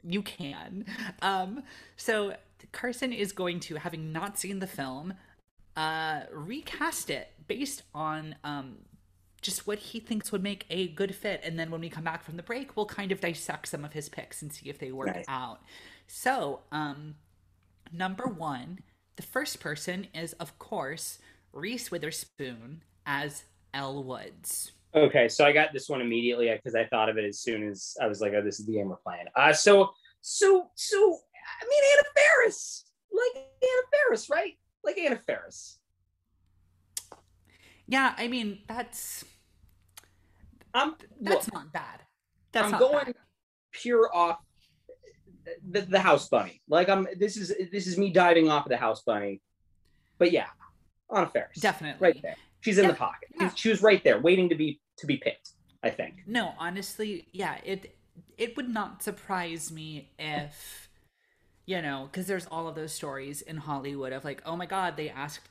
you 0.03 0.21
can. 0.21 0.85
Um, 1.21 1.63
so 1.97 2.35
Carson 2.71 3.11
is 3.11 3.31
going 3.31 3.59
to, 3.61 3.75
having 3.75 4.11
not 4.11 4.37
seen 4.37 4.59
the 4.59 4.67
film, 4.67 5.13
uh, 5.75 6.21
recast 6.31 7.09
it 7.09 7.31
based 7.47 7.83
on 7.93 8.35
um, 8.43 8.77
just 9.45 9.67
what 9.67 9.77
he 9.79 9.99
thinks 9.99 10.31
would 10.31 10.43
make 10.43 10.65
a 10.69 10.87
good 10.89 11.13
fit. 11.13 11.41
And 11.43 11.57
then 11.59 11.69
when 11.71 11.81
we 11.81 11.89
come 11.89 12.03
back 12.03 12.23
from 12.23 12.37
the 12.37 12.43
break, 12.43 12.75
we'll 12.75 12.85
kind 12.85 13.11
of 13.11 13.21
dissect 13.21 13.67
some 13.67 13.85
of 13.85 13.93
his 13.93 14.09
picks 14.09 14.41
and 14.41 14.51
see 14.51 14.69
if 14.69 14.79
they 14.79 14.91
work 14.91 15.15
Nice. 15.15 15.25
out. 15.27 15.59
So, 16.07 16.61
um, 16.71 17.15
number 17.91 18.25
one, 18.25 18.79
the 19.15 19.23
first 19.23 19.59
person 19.59 20.07
is, 20.13 20.33
of 20.33 20.57
course, 20.59 21.19
Reese 21.53 21.91
Witherspoon 21.91 22.81
as 23.05 23.43
Elle 23.73 24.03
Woods. 24.03 24.71
Okay, 24.93 25.27
so 25.27 25.45
I 25.45 25.51
got 25.51 25.73
this 25.73 25.89
one 25.89 26.01
immediately 26.01 26.49
because 26.51 26.73
I 26.75 26.85
thought 26.85 27.09
of 27.09 27.17
it 27.17 27.25
as 27.25 27.39
soon 27.39 27.67
as 27.69 27.97
I 28.01 28.07
was 28.07 28.21
like, 28.21 28.33
"Oh, 28.33 28.41
this 28.41 28.59
is 28.59 28.65
the 28.65 28.73
game 28.73 28.87
we're 28.89 28.95
playing." 28.97 29.25
Uh, 29.35 29.51
so, 29.51 29.93
so, 30.21 30.69
so, 30.75 30.97
I 31.61 31.65
mean, 31.65 31.83
Anna 31.93 32.07
Faris, 32.15 32.85
like 33.11 33.43
Anna 33.61 33.81
Faris, 33.91 34.29
right? 34.29 34.53
Like 34.85 34.97
Anna 34.97 35.19
Faris. 35.27 35.79
Yeah, 37.87 38.15
I 38.17 38.27
mean, 38.27 38.59
that's 38.67 39.25
I'm 40.75 40.95
that's 41.21 41.51
not 41.51 41.71
bad. 41.73 42.01
That's 42.51 42.65
I'm 42.65 42.71
not 42.71 42.79
going 42.79 43.05
bad. 43.05 43.15
pure 43.71 44.09
off 44.13 44.39
the, 45.69 45.81
the 45.81 45.99
house 45.99 46.27
bunny. 46.29 46.61
Like 46.69 46.89
I'm. 46.89 47.07
This 47.17 47.37
is 47.37 47.53
this 47.71 47.87
is 47.87 47.97
me 47.97 48.11
diving 48.11 48.49
off 48.49 48.65
of 48.65 48.69
the 48.69 48.77
house 48.77 49.01
bunny. 49.05 49.41
But 50.17 50.31
yeah, 50.31 50.47
Anna 51.15 51.27
Faris, 51.27 51.59
Definitely. 51.59 51.99
right 52.05 52.21
there. 52.21 52.35
She's 52.61 52.77
in 52.77 52.85
Yeah, 52.85 52.91
the 52.91 52.97
pocket. 52.97 53.29
yeah. 53.39 53.51
She 53.55 53.69
was 53.69 53.81
right 53.81 54.03
there, 54.03 54.19
waiting 54.19 54.49
to 54.49 54.55
be 54.55 54.79
to 54.97 55.05
be 55.07 55.17
picked. 55.17 55.51
I 55.83 55.89
think. 55.91 56.15
No, 56.25 56.53
honestly, 56.57 57.27
yeah, 57.31 57.57
it 57.63 57.95
it 58.37 58.57
would 58.57 58.69
not 58.69 59.03
surprise 59.03 59.71
me 59.71 60.09
if 60.17 60.89
you 61.67 61.81
know, 61.81 62.07
because 62.11 62.27
there's 62.27 62.45
all 62.47 62.67
of 62.67 62.75
those 62.75 62.93
stories 62.93 63.41
in 63.41 63.57
Hollywood 63.57 64.13
of 64.13 64.23
like, 64.23 64.41
oh 64.45 64.55
my 64.55 64.65
god, 64.67 64.97
they 64.97 65.09
asked 65.09 65.47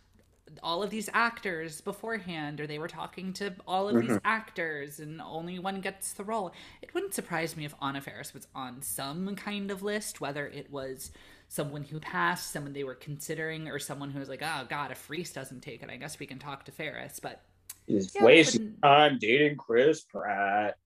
all 0.63 0.83
of 0.83 0.91
these 0.91 1.09
actors 1.13 1.81
beforehand, 1.81 2.61
or 2.61 2.67
they 2.67 2.79
were 2.79 2.89
talking 2.89 3.33
to 3.35 3.55
all 3.67 3.89
of 3.89 3.99
these 3.99 4.19
actors, 4.25 5.01
and 5.01 5.21
only 5.21 5.59
one 5.59 5.81
gets 5.81 6.13
the 6.13 6.25
role. 6.25 6.53
It 6.83 6.93
wouldn't 6.95 7.15
surprise 7.15 7.57
me 7.57 7.65
if 7.65 7.75
Anna 7.83 8.01
Faris 8.01 8.35
was 8.35 8.47
on 8.55 8.83
some 8.83 9.35
kind 9.37 9.71
of 9.71 9.83
list, 9.83 10.21
whether 10.21 10.47
it 10.47 10.71
was 10.71 11.11
someone 11.49 11.85
who 11.85 12.01
passed, 12.01 12.51
someone 12.53 12.73
they 12.73 12.85
were 12.85 12.95
considering, 12.95 13.69
or 13.69 13.79
someone 13.79 14.11
who 14.11 14.19
was 14.19 14.29
like, 14.29 14.43
oh 14.43 14.67
god, 14.69 14.91
if 14.91 15.09
Reese 15.09 15.33
doesn't 15.33 15.61
take 15.63 15.83
it, 15.83 15.91
I 15.91 15.97
guess 15.97 16.19
we 16.19 16.27
can 16.27 16.39
talk 16.39 16.65
to 16.67 16.73
Faris. 16.73 17.21
But 17.21 17.43
She's 17.89 18.15
Yeah, 18.15 18.23
wasting 18.23 18.77
time 18.83 19.19
dating 19.19 19.57
Chris 19.57 20.03
Pratt. 20.03 20.77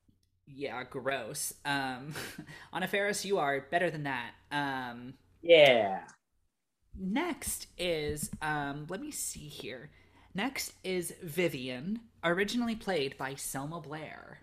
Yeah, 0.46 0.82
gross. 0.84 1.54
Um, 1.64 2.14
Anna 2.72 2.88
Faris, 2.88 3.24
you 3.24 3.38
are 3.38 3.66
better 3.70 3.90
than 3.90 4.04
that. 4.04 4.32
Um, 4.50 5.14
Yeah. 5.42 6.00
Next 6.98 7.66
is, 7.78 8.30
um, 8.42 8.86
let 8.88 9.00
me 9.00 9.10
see 9.10 9.48
here. 9.48 9.90
Next 10.34 10.72
is 10.84 11.14
Vivian, 11.22 12.00
originally 12.22 12.76
played 12.76 13.16
by 13.18 13.34
Selma 13.34 13.80
Blair. 13.80 14.38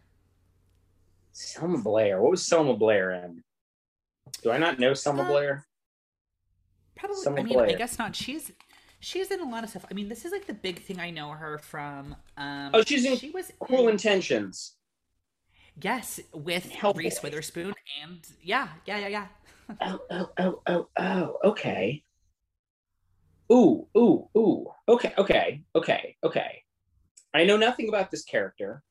Selma 1.31 1.77
Blair. 1.79 2.21
What 2.21 2.31
was 2.31 2.45
Selma 2.45 2.75
Blair 2.75 3.12
in? 3.12 3.43
Do 4.41 4.51
I 4.51 4.57
not 4.57 4.79
know 4.79 4.93
Selma 4.93 5.24
Uh, 5.24 5.27
Blair? 5.27 5.65
Probably, 6.95 7.17
Selma 7.17 7.39
I 7.41 7.43
mean, 7.43 7.59
I 7.59 7.74
guess 7.74 8.00
not. 8.00 8.15
She's 8.15 8.51
she's 9.00 9.29
in 9.29 9.41
a 9.41 9.50
lot 9.50 9.63
of 9.63 9.69
stuff. 9.69 9.85
I 9.91 9.93
mean, 9.93 10.07
this 10.07 10.25
is 10.25 10.31
like 10.31 10.47
the 10.47 10.53
big 10.53 10.81
thing 10.81 11.00
I 11.00 11.09
know 11.12 11.29
her 11.31 11.57
from. 11.59 12.15
Um, 12.38 12.71
Oh, 12.74 12.81
she's 12.83 13.05
in 13.05 13.17
she 13.17 13.29
was 13.31 13.51
Cruel 13.59 13.88
in- 13.88 13.95
Intentions. 13.95 14.75
yes 15.81 16.19
with 16.33 16.69
Hellboy. 16.71 16.97
Reese 16.97 17.21
Witherspoon 17.21 17.74
and 18.01 18.25
yeah, 18.41 18.69
yeah, 18.85 18.97
yeah, 19.00 19.07
yeah. 19.09 19.27
Oh, 19.81 20.00
oh, 20.09 20.29
oh, 20.39 20.62
oh, 20.67 20.88
oh. 20.97 21.38
Okay. 21.43 22.03
Ooh, 23.51 23.87
ooh, 23.97 24.27
ooh. 24.35 24.67
Okay, 24.87 25.13
okay, 25.17 25.63
okay, 25.75 26.15
okay. 26.23 26.63
I 27.33 27.43
know 27.43 27.57
nothing 27.57 27.89
about 27.89 28.11
this 28.11 28.23
character. 28.23 28.81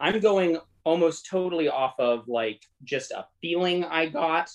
I'm 0.00 0.20
going 0.20 0.58
almost 0.84 1.26
totally 1.30 1.68
off 1.68 1.94
of 1.98 2.28
like 2.28 2.62
just 2.82 3.10
a 3.12 3.26
feeling 3.40 3.84
I 3.84 4.06
got 4.06 4.50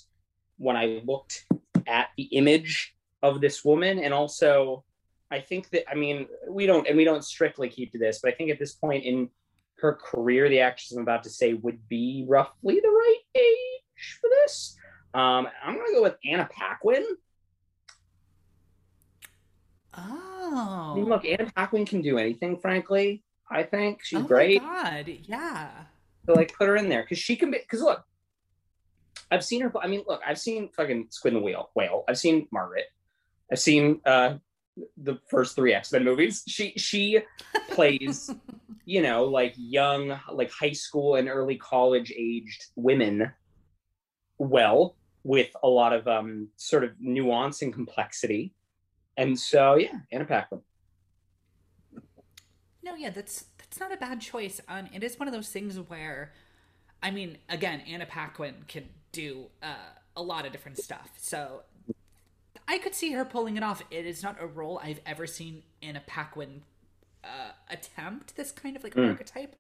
when 0.58 0.76
I 0.76 1.02
looked 1.06 1.46
at 1.88 2.10
the 2.18 2.24
image 2.24 2.96
of 3.24 3.42
this 3.42 3.64
woman. 3.64 4.00
And 4.00 4.14
also, 4.14 4.84
I 5.32 5.40
think 5.40 5.70
that, 5.70 5.90
I 5.90 5.96
mean, 5.96 6.28
we 6.50 6.66
don't, 6.66 6.88
and 6.88 6.98
we 6.98 7.06
don't 7.06 7.24
strictly 7.24 7.70
keep 7.70 7.92
to 7.94 7.98
this, 7.98 8.20
but 8.22 8.34
I 8.34 8.36
think 8.36 8.50
at 8.52 8.60
this 8.60 8.74
point 8.74 9.06
in 9.06 9.30
her 9.78 9.94
career, 9.94 10.50
the 10.50 10.60
actress 10.60 10.92
I'm 10.92 11.02
about 11.02 11.24
to 11.24 11.30
say 11.30 11.54
would 11.54 11.88
be 11.88 12.26
roughly 12.28 12.80
the 12.82 12.90
right 12.90 13.20
age 13.36 14.18
for 14.20 14.30
this. 14.30 14.76
Um, 15.14 15.48
I'm 15.64 15.76
going 15.76 15.88
to 15.88 15.94
go 15.94 16.04
with 16.04 16.18
Anna 16.26 16.50
Paquin. 16.52 17.06
I 19.94 20.94
mean, 20.96 21.06
Oh, 21.06 21.08
look, 21.08 21.26
Anna 21.26 21.52
Paquin 21.56 21.86
can 21.86 22.02
do 22.02 22.18
anything, 22.18 22.58
frankly. 22.58 23.24
I 23.52 23.64
think 23.64 24.04
she's 24.04 24.20
oh 24.20 24.24
great. 24.24 24.62
my 24.62 24.68
god, 24.68 25.10
yeah. 25.24 25.70
So 26.26 26.34
like 26.34 26.54
put 26.56 26.68
her 26.68 26.76
in 26.76 26.90
there 26.90 27.02
because 27.02 27.18
she 27.18 27.36
can 27.36 27.52
be 27.52 27.58
because 27.60 27.82
look, 27.82 28.04
I've 29.32 29.44
seen 29.44 29.62
her. 29.62 29.72
I 29.82 29.88
mean, 29.88 30.04
look, 30.08 30.22
I've 30.26 30.40
seen 30.40 30.70
fucking 30.76 31.08
Squid 31.10 31.34
and 31.34 31.42
the 31.42 31.46
Whale. 31.46 31.70
Whale. 31.76 32.04
I've 32.08 32.18
seen 32.18 32.48
Margaret. 32.52 32.86
I've 33.52 33.60
seen 33.60 34.02
uh 34.06 34.38
the 34.98 35.20
first 35.30 35.56
three 35.56 35.74
X 35.74 35.92
Men 35.92 36.04
movies. 36.04 36.44
She 36.48 36.74
she 36.78 37.20
plays, 37.72 38.30
you 38.86 39.02
know, 39.02 39.26
like 39.26 39.54
young, 39.58 40.20
like 40.32 40.52
high 40.52 40.72
school 40.74 41.16
and 41.16 41.28
early 41.28 41.58
college 41.58 42.12
aged 42.16 42.66
women 42.76 43.32
well 44.38 44.96
with 45.24 45.50
a 45.64 45.68
lot 45.68 45.94
of 45.94 46.08
um 46.08 46.50
sort 46.56 46.84
of 46.84 46.92
nuance 47.00 47.62
and 47.62 47.74
complexity. 47.74 48.54
And 49.20 49.38
so 49.38 49.76
yeah, 49.76 50.00
Anna 50.12 50.24
Paquin. 50.26 50.62
No, 52.82 52.96
yeah, 52.96 53.10
that's 53.10 53.46
that's 53.58 53.80
not 53.80 53.94
a 53.94 53.98
bad 53.98 54.22
choice. 54.22 54.62
Um, 54.68 54.88
it 54.94 55.04
is 55.04 55.20
one 55.20 55.28
of 55.28 55.34
those 55.34 55.50
things 55.50 55.78
where, 55.78 56.32
I 57.04 57.12
mean, 57.12 57.38
again, 57.50 57.82
Anna 57.82 58.06
Paquin 58.06 58.56
can 58.68 58.86
do 59.12 59.48
uh, 59.62 59.76
a 60.16 60.22
lot 60.24 60.46
of 60.46 60.52
different 60.54 60.78
stuff. 60.78 61.10
So 61.18 61.64
I 62.68 62.78
could 62.78 62.96
see 62.96 63.12
her 63.12 63.26
pulling 63.26 63.58
it 63.58 63.64
off. 63.64 63.84
It 63.92 64.06
is 64.06 64.24
not 64.24 64.38
a 64.42 64.48
role 64.48 64.80
I've 64.82 65.02
ever 65.06 65.28
seen 65.28 65.64
Anna 65.84 66.02
Paquin 66.08 66.62
uh, 67.24 67.52
attempt 67.70 68.38
this 68.38 68.52
kind 68.52 68.78
of 68.78 68.84
like 68.84 68.96
Mm. 68.96 69.10
archetype, 69.10 69.56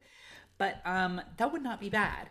but 0.57 0.77
um, 0.85 1.19
that 1.37 1.51
would 1.51 1.61
not 1.63 1.81
be 1.81 1.89
bad. 1.89 2.29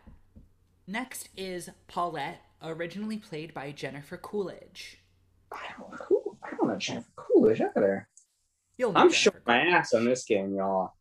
Next 0.86 1.28
is 1.36 1.68
Paulette, 1.86 2.40
originally 2.62 3.18
played 3.18 3.52
by 3.52 3.70
Jennifer 3.72 4.16
Coolidge. 4.16 4.98
I 5.52 5.58
don't 5.76 5.90
know 5.90 5.98
who. 6.08 6.36
I 6.42 6.50
don't 6.56 6.66
know 6.68 6.76
Jennifer 6.76 7.17
You'll 8.76 8.96
I'm 8.96 9.10
showing 9.10 9.42
my 9.46 9.58
ass 9.58 9.92
on 9.92 10.04
this 10.04 10.24
game, 10.24 10.54
y'all. 10.54 10.92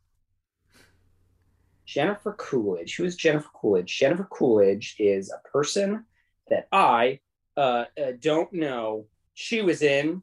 Jennifer 1.86 2.34
Coolidge. 2.34 2.96
Who 2.96 3.04
is 3.04 3.16
Jennifer 3.16 3.48
Coolidge? 3.54 3.98
Jennifer 3.98 4.28
Coolidge 4.30 4.96
is 4.98 5.32
a 5.32 5.48
person 5.48 6.04
that 6.50 6.68
I 6.70 7.20
uh, 7.56 7.84
uh, 7.98 8.12
don't 8.20 8.52
know. 8.52 9.06
She 9.34 9.62
was 9.62 9.80
in. 9.80 10.22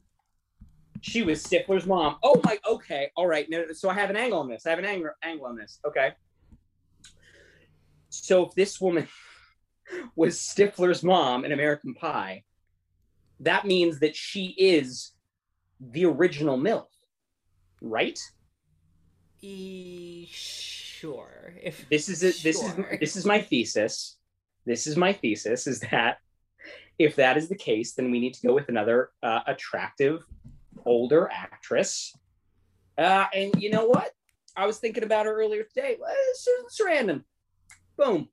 She 1.00 1.22
was 1.22 1.42
Stifler's 1.42 1.84
mom. 1.84 2.18
Oh 2.22 2.40
my. 2.44 2.58
Okay. 2.68 3.10
All 3.16 3.26
right. 3.26 3.48
No, 3.50 3.72
so 3.72 3.88
I 3.88 3.94
have 3.94 4.10
an 4.10 4.16
angle 4.16 4.38
on 4.38 4.48
this. 4.48 4.64
I 4.64 4.70
have 4.70 4.78
an 4.78 4.84
angle 4.84 5.10
angle 5.22 5.46
on 5.46 5.56
this. 5.56 5.80
Okay. 5.84 6.12
So 8.10 8.46
if 8.46 8.54
this 8.54 8.80
woman 8.80 9.08
was 10.16 10.38
Stifler's 10.38 11.02
mom 11.02 11.44
in 11.44 11.50
American 11.50 11.94
Pie, 11.94 12.44
that 13.40 13.66
means 13.66 13.98
that 14.00 14.14
she 14.14 14.54
is 14.56 15.15
the 15.80 16.04
original 16.06 16.56
MILF, 16.58 16.86
right? 17.80 18.18
E- 19.42 20.26
sure. 20.30 21.54
If 21.62 21.88
this 21.88 22.08
is 22.08 22.22
it 22.22 22.36
this 22.42 22.60
Sure. 22.60 22.88
is 22.92 23.00
this 23.00 23.16
is 23.16 23.24
my 23.26 23.40
thesis 23.40 24.16
this 24.64 24.86
is 24.86 24.96
my 24.96 25.12
thesis 25.12 25.66
is 25.66 25.80
that 25.80 26.18
if 26.98 27.16
that 27.16 27.36
is 27.36 27.48
the 27.48 27.54
case 27.54 27.92
then 27.94 28.10
we 28.10 28.18
need 28.18 28.32
to 28.34 28.46
go 28.46 28.54
with 28.54 28.68
another 28.68 29.10
uh, 29.22 29.40
attractive 29.46 30.24
older 30.86 31.28
actress 31.30 32.12
uh, 32.98 33.26
and 33.34 33.54
you 33.62 33.70
know 33.70 33.84
what 33.86 34.10
i 34.56 34.66
was 34.66 34.78
thinking 34.78 35.04
about 35.04 35.26
her 35.26 35.34
earlier 35.40 35.62
today 35.64 35.96
susan 36.34 36.66
sarandon 36.70 37.22
boom 37.98 38.28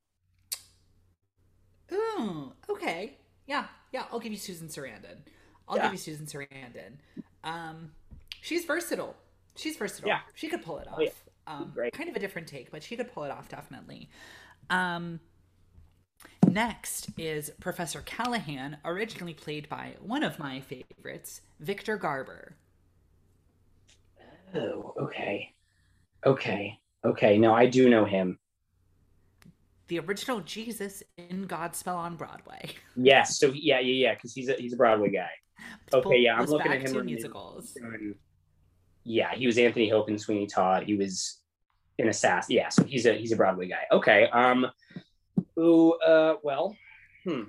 Ooh, 1.91 2.53
okay. 2.69 3.17
Yeah, 3.45 3.65
yeah, 3.91 4.05
I'll 4.11 4.19
give 4.19 4.31
you 4.31 4.37
Susan 4.37 4.67
Sarandon. 4.67 5.17
I'll 5.67 5.75
Yeah. 5.77 5.83
give 5.83 5.91
you 5.91 5.97
Susan 5.99 6.25
Sarandon. 6.25 6.93
Um, 7.43 7.91
she's 8.41 8.65
versatile. 8.65 9.15
She's 9.55 9.75
versatile. 9.77 10.09
Yeah. 10.09 10.19
She 10.35 10.47
could 10.47 10.63
pull 10.63 10.79
it 10.79 10.87
off. 10.87 10.95
Oh, 10.97 11.01
yeah. 11.01 11.09
Um, 11.45 11.71
Great. 11.73 11.91
kind 11.93 12.09
of 12.09 12.15
a 12.15 12.19
different 12.19 12.47
take, 12.47 12.71
but 12.71 12.81
she 12.83 12.95
could 12.95 13.11
pull 13.13 13.23
it 13.25 13.31
off 13.31 13.49
definitely. 13.49 14.09
Um, 14.69 15.19
next 16.47 17.09
is 17.17 17.51
Professor 17.59 18.01
Callahan, 18.01 18.77
originally 18.85 19.33
played 19.33 19.67
by 19.67 19.95
one 20.01 20.23
of 20.23 20.39
my 20.39 20.61
favorites, 20.61 21.41
Victor 21.59 21.97
Garber. 21.97 22.55
oh 24.55 24.93
okay 24.99 25.51
okay 26.25 26.79
okay 27.03 27.37
no 27.39 27.53
i 27.53 27.65
do 27.65 27.89
know 27.89 28.05
him 28.05 28.37
The 29.87 29.99
original 29.99 30.39
Jesus 30.41 31.01
in 31.17 31.47
Godspell 31.47 31.95
on 31.95 32.15
Broadway. 32.15 32.69
yes 32.95 33.39
so 33.39 33.47
yeah 33.47 33.79
yeah 33.79 34.07
yeah 34.09 34.13
because 34.13 34.33
he's 34.33 34.49
a 34.49 34.53
he's 34.53 34.73
a 34.73 34.77
broadway 34.77 35.09
guy 35.09 35.29
Okay, 35.93 36.19
yeah, 36.19 36.35
I'm 36.35 36.45
looking 36.45 36.71
at 36.71 36.81
him 36.81 37.05
musicals. 37.05 37.77
yeah, 39.03 39.33
he 39.35 39.45
was 39.45 39.57
Anthony 39.57 39.89
Hope 39.89 40.09
in 40.09 40.17
Sweeney 40.17 40.47
Todd. 40.47 40.83
He 40.83 40.95
was 40.95 41.41
in 41.97 42.07
Assass. 42.07 42.45
Yeah, 42.49 42.69
so 42.69 42.83
he's 42.83 43.05
a 43.05 43.13
he's 43.13 43.31
a 43.31 43.35
Broadway 43.35 43.67
guy. 43.67 43.85
Okay. 43.91 44.27
Um. 44.31 44.67
Ooh. 45.59 45.93
Uh. 45.93 46.35
Well. 46.43 46.75
Hmm. 47.23 47.43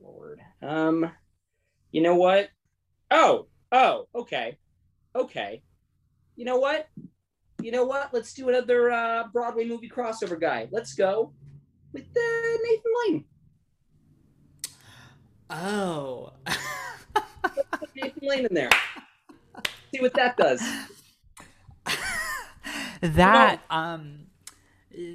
Lord. 0.00 0.40
Um. 0.62 1.10
You 1.90 2.00
know 2.02 2.16
what? 2.16 2.48
Oh. 3.10 3.46
Oh. 3.70 4.08
Okay. 4.14 4.58
Okay. 5.14 5.62
You 6.36 6.44
know 6.44 6.58
what? 6.58 6.88
You 7.60 7.70
know 7.70 7.84
what? 7.84 8.12
Let's 8.12 8.32
do 8.32 8.48
another 8.48 8.90
uh, 8.90 9.24
Broadway 9.32 9.64
movie 9.66 9.88
crossover 9.88 10.40
guy. 10.40 10.68
Let's 10.72 10.94
go 10.94 11.32
with 11.92 12.04
uh, 12.04 12.58
Nathan 12.64 12.92
Lane. 13.06 13.24
Oh. 15.52 16.32
Put 17.44 17.90
Nathan 17.94 18.28
Lane 18.28 18.46
in 18.46 18.54
there. 18.54 18.70
See 19.94 20.00
what 20.00 20.14
that 20.14 20.36
does. 20.36 20.62
that 23.02 23.60
um 23.70 24.26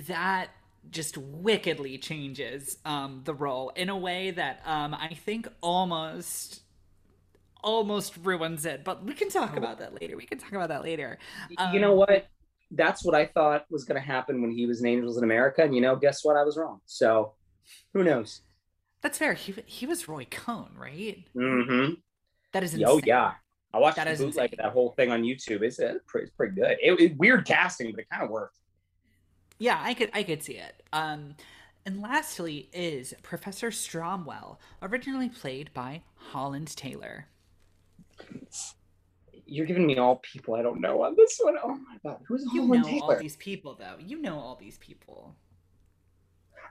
that 0.07 0.49
just 0.89 1.17
wickedly 1.17 1.97
changes 1.97 2.77
um 2.85 3.21
the 3.23 3.33
role 3.33 3.69
in 3.75 3.89
a 3.89 3.97
way 3.97 4.31
that 4.31 4.61
um 4.65 4.93
I 4.93 5.13
think 5.13 5.47
almost 5.61 6.61
almost 7.63 8.17
ruins 8.23 8.65
it 8.65 8.83
but 8.83 9.03
we 9.05 9.13
can 9.13 9.29
talk 9.29 9.55
about 9.57 9.79
that 9.79 9.99
later 9.99 10.15
we 10.17 10.25
can 10.25 10.37
talk 10.37 10.51
about 10.53 10.69
that 10.69 10.83
later 10.83 11.17
you 11.73 11.79
know 11.79 11.91
Um, 11.93 11.97
what? 11.99 12.27
That's 12.71 13.03
what 13.05 13.15
I 13.15 13.25
thought 13.25 13.65
was 13.69 13.85
going 13.85 13.99
to 13.99 14.05
happen 14.05 14.41
when 14.41 14.51
he 14.51 14.65
was 14.65 14.81
in 14.81 14.87
Angels 14.87 15.17
in 15.17 15.23
America, 15.23 15.63
and 15.63 15.73
you 15.73 15.79
know, 15.81 15.95
guess 15.95 16.23
what? 16.25 16.35
I 16.35 16.43
was 16.43 16.57
wrong. 16.57 16.81
So, 16.85 17.33
who 17.93 18.03
knows? 18.03 18.41
That's 19.01 19.17
fair 19.17 19.33
he, 19.33 19.53
he 19.65 19.85
was 19.85 20.07
roy 20.07 20.25
cohn 20.29 20.69
right 20.77 21.23
Mm-hmm. 21.35 21.93
that 22.53 22.63
is 22.63 22.73
insane. 22.73 22.87
Oh 22.89 23.01
yeah, 23.05 23.33
I 23.73 23.79
watched 23.79 23.97
That 23.97 24.17
the 24.17 24.23
bootleg 24.25 24.55
that 24.57 24.71
whole 24.71 24.91
thing 24.91 25.11
on 25.11 25.23
YouTube. 25.23 25.61
It's, 25.61 25.79
it's 25.79 26.31
pretty 26.37 26.55
good. 26.55 26.77
It, 26.81 26.99
it- 26.99 27.17
weird 27.17 27.45
casting, 27.45 27.91
but 27.91 27.99
it 28.01 28.09
kind 28.09 28.23
of 28.23 28.29
worked. 28.29 28.57
yeah 29.59 29.79
i 29.83 29.93
could 29.93 30.09
i 30.13 30.23
could 30.23 30.41
see 30.43 30.57
it 30.57 30.83
um 30.93 31.35
and 31.85 32.01
lastly 32.01 32.69
is 32.73 33.13
professor 33.23 33.69
stromwell 33.71 34.57
originally 34.81 35.29
played 35.29 35.69
by 35.73 36.01
holland 36.31 36.67
taylor 36.75 37.25
You're 39.45 39.65
giving 39.65 39.85
me 39.87 39.97
all 39.97 40.17
people 40.17 40.55
I 40.55 40.61
don't 40.61 40.81
know 40.81 41.03
on 41.03 41.15
this 41.15 41.39
one. 41.41 41.55
Oh 41.63 41.75
my 41.75 41.97
god, 42.03 42.19
who's 42.27 42.43
you 42.53 42.63
Holland 42.63 42.83
know 42.83 42.89
Taylor? 42.89 43.13
all 43.13 43.19
these 43.19 43.37
people 43.37 43.75
though 43.79 43.95
you 43.99 44.19
know 44.21 44.37
all 44.39 44.55
these 44.59 44.77
people 44.79 45.35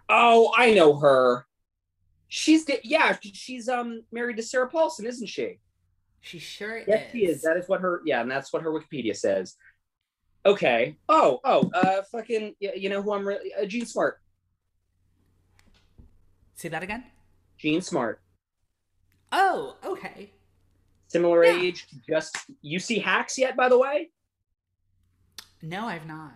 Oh, 0.09 0.53
I 0.57 0.73
know 0.75 0.97
her. 0.99 1.47
She's 2.29 2.65
yeah, 2.83 3.17
she's 3.23 3.69
um 3.69 4.03
married 4.13 4.37
to 4.39 4.43
Sarah 4.43 4.69
Paulson, 4.69 5.07
isn't 5.07 5.29
she? 5.29 5.59
She 6.21 6.39
sure 6.41 6.79
Yes, 6.87 7.07
is. 7.07 7.13
she 7.13 7.19
is. 7.27 7.43
That 7.43 7.57
is 7.57 7.69
what 7.69 7.81
her 7.81 8.03
yeah, 8.05 8.21
and 8.21 8.31
that's 8.31 8.53
what 8.53 8.63
her 8.63 8.71
Wikipedia 8.71 9.17
says. 9.17 9.55
Okay. 10.45 10.97
Oh, 11.09 11.41
oh, 11.45 11.71
uh, 11.75 12.03
fucking, 12.13 12.55
yeah, 12.61 12.75
you 12.75 12.89
know 12.89 13.03
who 13.03 13.13
I'm 13.13 13.27
really, 13.27 13.53
uh, 13.55 13.65
Jean 13.67 13.85
Smart. 13.85 14.21
Say 16.55 16.69
that 16.69 16.83
again. 16.85 17.05
Jean 17.59 17.81
Smart. 17.83 18.21
Oh, 19.33 19.77
okay. 19.85 20.31
Similar 21.09 21.45
Yeah. 21.45 21.61
age, 21.61 21.87
just 22.09 22.37
you 22.63 22.79
see 22.79 22.99
Hacks 23.01 23.37
yet, 23.39 23.57
by 23.57 23.69
the 23.69 23.79
way? 23.79 24.11
No, 25.63 25.87
I've 25.87 26.07
not. 26.07 26.33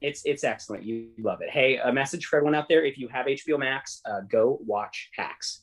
It's 0.00 0.22
it's 0.24 0.44
excellent. 0.44 0.82
You 0.84 1.08
love 1.18 1.40
it. 1.42 1.50
Hey, 1.50 1.76
a 1.76 1.92
message 1.92 2.26
for 2.26 2.36
everyone 2.36 2.54
out 2.54 2.68
there: 2.68 2.84
if 2.84 2.96
you 2.98 3.08
have 3.08 3.26
HBO 3.26 3.58
Max, 3.58 4.00
uh, 4.06 4.20
go 4.28 4.58
watch 4.66 5.10
Hacks. 5.16 5.62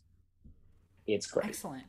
It's 1.07 1.25
great. 1.27 1.47
Excellent. 1.47 1.83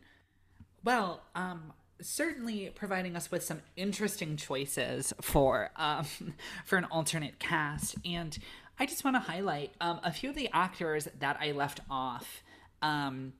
Well, 0.84 1.22
um, 1.34 1.72
certainly 2.00 2.70
providing 2.74 3.16
us 3.16 3.30
with 3.30 3.42
some 3.42 3.60
interesting 3.76 4.36
choices 4.36 5.12
for 5.20 5.70
um, 5.76 6.06
for 6.64 6.76
an 6.76 6.84
alternate 6.84 7.38
cast, 7.38 7.96
and 8.04 8.38
I 8.78 8.86
just 8.86 9.04
want 9.04 9.16
to 9.16 9.20
highlight 9.20 9.72
um, 9.80 10.00
a 10.02 10.12
few 10.12 10.30
of 10.30 10.36
the 10.36 10.48
actors 10.52 11.08
that 11.18 11.36
I 11.40 11.52
left 11.52 11.80
off. 11.90 12.42
Um, 12.80 13.32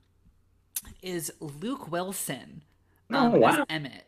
is 1.03 1.33
Luke 1.41 1.91
Wilson 1.91 2.63
um, 3.11 3.35
Oh, 3.35 3.39
wow. 3.39 3.49
as 3.51 3.67
Emmett? 3.69 4.05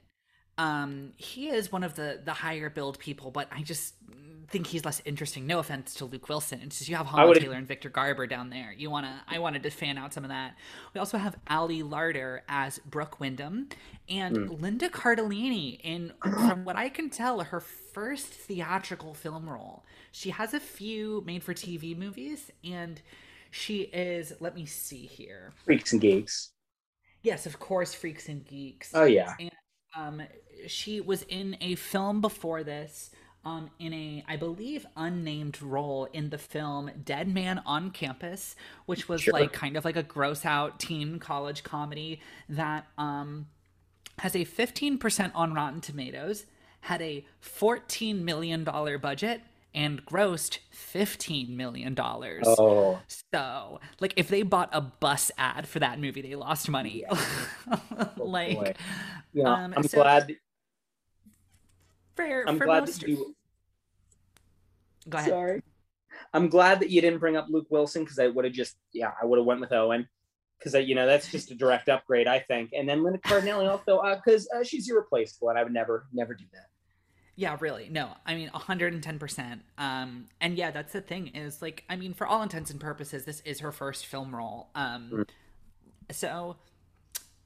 Um, 0.58 1.12
he 1.16 1.48
is 1.48 1.72
one 1.72 1.82
of 1.84 1.94
the 1.94 2.20
the 2.24 2.32
higher 2.32 2.68
build 2.68 2.98
people, 2.98 3.30
but 3.30 3.48
I 3.50 3.62
just 3.62 3.94
think 4.50 4.66
he's 4.66 4.84
less 4.84 5.00
interesting. 5.04 5.46
No 5.46 5.58
offense 5.60 5.94
to 5.94 6.04
Luke 6.04 6.28
Wilson. 6.28 6.60
It's 6.62 6.78
just 6.78 6.88
you 6.90 6.96
have 6.96 7.06
Holland 7.06 7.40
Taylor 7.40 7.56
and 7.56 7.66
Victor 7.68 7.88
Garber 7.88 8.26
down 8.26 8.50
there. 8.50 8.72
You 8.72 8.90
wanna 8.90 9.22
I 9.28 9.38
wanted 9.38 9.62
to 9.62 9.70
fan 9.70 9.96
out 9.98 10.12
some 10.12 10.24
of 10.24 10.30
that. 10.30 10.56
We 10.94 10.98
also 10.98 11.18
have 11.18 11.36
Ali 11.48 11.82
Larter 11.82 12.40
as 12.48 12.78
Brooke 12.80 13.20
Wyndham 13.20 13.68
and 14.08 14.36
Hmm. 14.36 14.46
Linda 14.60 14.88
Cardellini 14.88 15.80
in 15.82 16.12
from 16.22 16.64
what 16.64 16.76
I 16.76 16.88
can 16.88 17.10
tell, 17.10 17.40
her 17.40 17.60
first 17.60 18.26
theatrical 18.26 19.14
film 19.14 19.48
role. 19.48 19.84
She 20.12 20.30
has 20.30 20.54
a 20.54 20.60
few 20.60 21.22
made 21.26 21.42
for 21.44 21.54
TV 21.54 21.96
movies 21.96 22.50
and 22.64 23.00
she 23.50 23.82
is 23.82 24.32
let 24.40 24.54
me 24.54 24.66
see 24.66 25.06
here. 25.06 25.52
Freaks 25.64 25.92
and 25.92 26.00
geeks. 26.00 26.52
Yes, 27.22 27.46
of 27.46 27.58
course, 27.58 27.92
Freaks 27.94 28.28
and 28.28 28.44
Geeks. 28.46 28.90
Oh 28.94 29.04
yeah. 29.04 29.34
And, 29.38 29.50
Um, 29.96 30.22
she 30.68 31.00
was 31.00 31.22
in 31.24 31.56
a 31.60 31.74
film 31.74 32.20
before 32.20 32.62
this, 32.62 33.10
um, 33.44 33.70
in 33.78 33.92
a 33.94 34.24
I 34.28 34.36
believe 34.36 34.86
unnamed 34.96 35.62
role 35.62 36.06
in 36.12 36.30
the 36.30 36.38
film 36.38 36.90
Dead 37.04 37.26
Man 37.28 37.62
on 37.64 37.90
Campus, 37.90 38.54
which 38.86 39.08
was 39.08 39.22
Sure. 39.22 39.32
like 39.32 39.52
kind 39.52 39.76
of 39.76 39.84
like 39.84 39.96
a 39.96 40.02
gross 40.02 40.44
out 40.44 40.78
teen 40.78 41.18
college 41.18 41.62
comedy 41.62 42.20
that 42.48 42.86
um 42.98 43.46
has 44.18 44.34
a 44.34 44.44
15% 44.44 45.30
on 45.34 45.54
Rotten 45.54 45.80
Tomatoes, 45.80 46.44
had 46.82 47.00
a 47.00 47.24
14 47.40 48.22
million 48.24 48.64
dollar 48.64 48.98
budget 48.98 49.40
and 49.74 50.04
grossed 50.04 50.58
15 50.72 51.56
million 51.56 51.94
dollars. 51.94 52.44
Oh, 52.46 52.98
So, 53.32 53.80
like, 54.00 54.12
if 54.16 54.26
they 54.28 54.42
bought 54.42 54.68
a 54.72 54.80
bus 54.80 55.30
ad 55.38 55.66
for 55.68 55.78
that 55.78 56.00
movie, 56.00 56.20
they 56.22 56.34
lost 56.34 56.68
money. 56.68 57.04
like, 58.16 58.56
boy. 58.58 58.74
yeah. 59.32 59.48
Um, 59.48 59.74
I'm 59.76 59.84
so- 59.84 59.98
glad. 60.02 60.36
For 62.26 62.48
I'm 62.48 62.58
for 62.58 62.64
glad 62.64 62.80
most. 62.80 63.00
that 63.00 63.08
you. 63.08 63.34
Go 65.08 65.18
ahead. 65.18 65.30
Sorry. 65.30 65.62
I'm 66.32 66.48
glad 66.48 66.80
that 66.80 66.90
you 66.90 67.00
didn't 67.00 67.18
bring 67.18 67.36
up 67.36 67.46
Luke 67.48 67.66
Wilson 67.70 68.04
because 68.04 68.18
I 68.18 68.28
would 68.28 68.44
have 68.44 68.54
just 68.54 68.76
yeah 68.92 69.12
I 69.20 69.26
would 69.26 69.38
have 69.38 69.46
went 69.46 69.60
with 69.60 69.72
Owen 69.72 70.08
because 70.58 70.74
you 70.86 70.94
know 70.94 71.06
that's 71.06 71.30
just 71.30 71.50
a 71.50 71.54
direct 71.54 71.88
upgrade 71.88 72.26
I 72.26 72.40
think. 72.40 72.70
And 72.72 72.88
then 72.88 73.02
Linda 73.02 73.18
Cardellini 73.18 73.68
also 73.68 74.00
because 74.14 74.48
uh, 74.54 74.60
uh, 74.60 74.64
she's 74.64 74.88
irreplaceable 74.88 75.48
and 75.48 75.58
I 75.58 75.64
would 75.64 75.72
never 75.72 76.06
never 76.12 76.34
do 76.34 76.44
that. 76.52 76.66
Yeah, 77.36 77.56
really. 77.60 77.88
No, 77.90 78.10
I 78.26 78.34
mean 78.34 78.50
110%. 78.50 79.60
Um 79.78 80.26
and 80.40 80.56
yeah, 80.56 80.70
that's 80.70 80.92
the 80.92 81.00
thing 81.00 81.28
is 81.28 81.62
like 81.62 81.84
I 81.88 81.96
mean 81.96 82.14
for 82.14 82.26
all 82.26 82.42
intents 82.42 82.70
and 82.70 82.80
purposes 82.80 83.24
this 83.24 83.40
is 83.44 83.60
her 83.60 83.72
first 83.72 84.06
film 84.06 84.34
role. 84.34 84.68
Um 84.74 85.10
mm. 85.12 86.14
so 86.14 86.56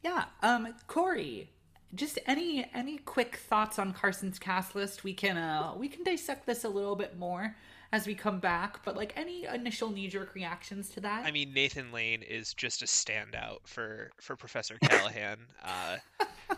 yeah, 0.03 0.25
um 0.43 0.75
Corey, 0.87 1.51
just 1.95 2.19
any 2.27 2.69
any 2.75 2.99
quick 2.99 3.37
thoughts 3.37 3.79
on 3.79 3.93
Carson's 3.93 4.39
cast 4.39 4.75
list? 4.75 5.05
We 5.05 5.15
can 5.15 5.37
uh 5.37 5.75
we 5.77 5.89
can 5.89 6.05
dissect 6.05 6.47
this 6.47 6.65
a 6.65 6.69
little 6.69 6.97
bit 6.97 7.19
more 7.19 7.57
as 7.95 8.09
we 8.09 8.15
come 8.17 8.41
back, 8.41 8.85
but 8.85 8.97
like 8.97 9.13
any 9.17 9.45
initial 9.45 9.89
knee 9.89 10.09
jerk 10.09 10.35
reactions 10.35 10.89
to 10.91 11.01
that? 11.01 11.25
I 11.25 11.31
mean, 11.31 11.53
Nathan 11.53 11.93
Lane 11.93 12.23
is 12.23 12.53
just 12.53 12.83
a 12.83 12.87
standout 12.87 13.59
for 13.65 14.11
for 14.21 14.35
Professor 14.35 14.77
Callahan. 14.83 15.39
uh, 15.65 15.99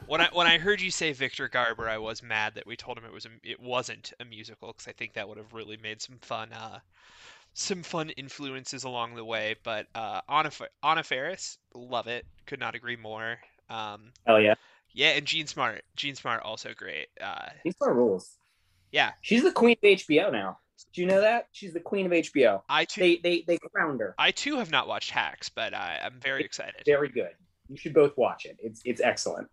when 0.07 0.23
I 0.23 0.29
when 0.33 0.47
I 0.47 0.57
heard 0.57 0.81
you 0.81 0.91
say 0.91 1.13
Victor 1.13 1.49
Garber, 1.49 1.91
I 1.91 1.99
was 1.99 2.23
mad 2.23 2.55
that 2.55 2.67
we 2.67 2.75
told 2.75 2.97
him 2.97 3.05
it 3.05 3.13
was 3.13 3.27
a, 3.27 3.29
it 3.43 3.61
wasn't 3.61 4.15
a 4.19 4.25
musical 4.25 4.69
because 4.69 4.89
I 4.89 4.93
think 4.93 5.13
that 5.13 5.29
would 5.29 5.37
have 5.37 5.53
really 5.53 5.77
made 5.77 6.01
some 6.01 6.17
fun 6.23 6.53
uh, 6.55 6.79
some 7.53 7.83
fun 7.83 8.11
influences 8.11 8.85
along 8.85 9.15
the 9.15 9.25
way. 9.25 9.57
But 9.63 9.89
uh, 9.95 10.23
Anna 10.31 10.51
Anna 10.83 11.03
Faris, 11.03 11.59
love 11.75 12.07
it. 12.07 12.25
Could 12.47 12.61
not 12.61 12.75
agree 12.75 12.97
more. 12.97 13.39
Um, 13.69 14.13
Hell 14.27 14.41
yeah. 14.41 14.55
Yeah, 14.97 15.11
and 15.11 15.27
Jean 15.27 15.47
Smart. 15.47 15.83
Jean 15.95 16.15
Smart 16.15 16.43
also 16.43 16.73
great. 16.75 17.09
Uh, 17.21 17.51
Jean 17.63 17.75
Smart 17.75 17.95
rules. 17.95 18.39
Yeah, 18.93 19.13
she's 19.21 19.43
the 19.43 19.53
queen 19.53 19.77
of 19.83 19.91
HBO 19.91 20.33
now. 20.33 20.59
Do 20.95 21.03
you 21.03 21.07
know 21.07 21.21
that 21.21 21.49
she's 21.53 21.75
the 21.75 21.81
queen 21.81 22.07
of 22.07 22.13
HBO? 22.13 22.63
I 22.71 22.87
too. 22.87 23.03
They 23.03 23.17
they 23.19 23.45
they 23.47 23.59
crowned 23.59 24.01
her. 24.01 24.15
I 24.19 24.31
too 24.31 24.57
have 24.57 24.71
not 24.71 24.89
watched 24.89 25.11
Hacks, 25.11 25.51
but 25.51 25.75
I, 25.75 26.01
I'm 26.03 26.19
very 26.19 26.41
it's 26.41 26.47
excited. 26.47 26.83
Very 26.87 27.11
good. 27.11 27.33
You 27.69 27.77
should 27.77 27.93
both 27.93 28.17
watch 28.17 28.47
it. 28.47 28.57
It's 28.59 28.81
it's 28.87 29.03
excellent. 29.03 29.49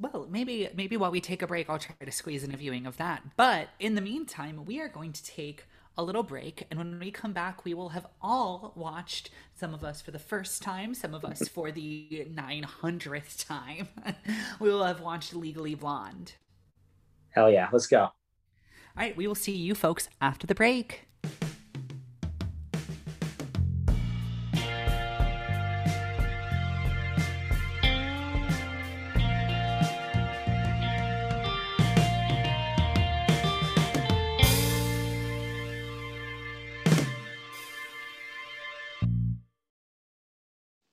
Well, 0.00 0.26
maybe 0.28 0.68
maybe 0.74 0.96
while 0.96 1.12
we 1.12 1.20
take 1.20 1.42
a 1.42 1.46
break, 1.46 1.70
I'll 1.70 1.78
try 1.78 1.94
to 2.04 2.10
squeeze 2.10 2.42
in 2.42 2.52
a 2.52 2.56
viewing 2.56 2.84
of 2.84 2.96
that. 2.96 3.22
But 3.36 3.68
in 3.78 3.94
the 3.94 4.00
meantime, 4.00 4.64
we 4.64 4.80
are 4.80 4.88
going 4.88 5.12
to 5.12 5.24
take 5.24 5.66
a 6.00 6.02
little 6.02 6.22
break, 6.22 6.66
and 6.70 6.78
when 6.78 6.98
we 6.98 7.10
come 7.10 7.34
back, 7.34 7.64
we 7.64 7.74
will 7.74 7.90
have 7.90 8.06
all 8.22 8.72
watched. 8.74 9.30
Some 9.54 9.74
of 9.74 9.84
us 9.84 10.00
for 10.00 10.10
the 10.10 10.18
first 10.18 10.62
time, 10.62 10.94
some 10.94 11.12
of 11.12 11.26
us 11.26 11.46
for 11.46 11.70
the 11.70 12.26
nine 12.30 12.62
hundredth 12.62 13.46
time. 13.46 13.88
we 14.60 14.70
will 14.70 14.82
have 14.82 15.00
watched 15.00 15.34
Legally 15.34 15.74
Blonde. 15.74 16.32
Hell 17.28 17.50
yeah! 17.50 17.68
Let's 17.70 17.86
go. 17.86 18.00
All 18.00 18.12
right, 18.96 19.14
we 19.14 19.26
will 19.26 19.34
see 19.34 19.54
you 19.54 19.74
folks 19.74 20.08
after 20.22 20.46
the 20.46 20.54
break. 20.54 21.09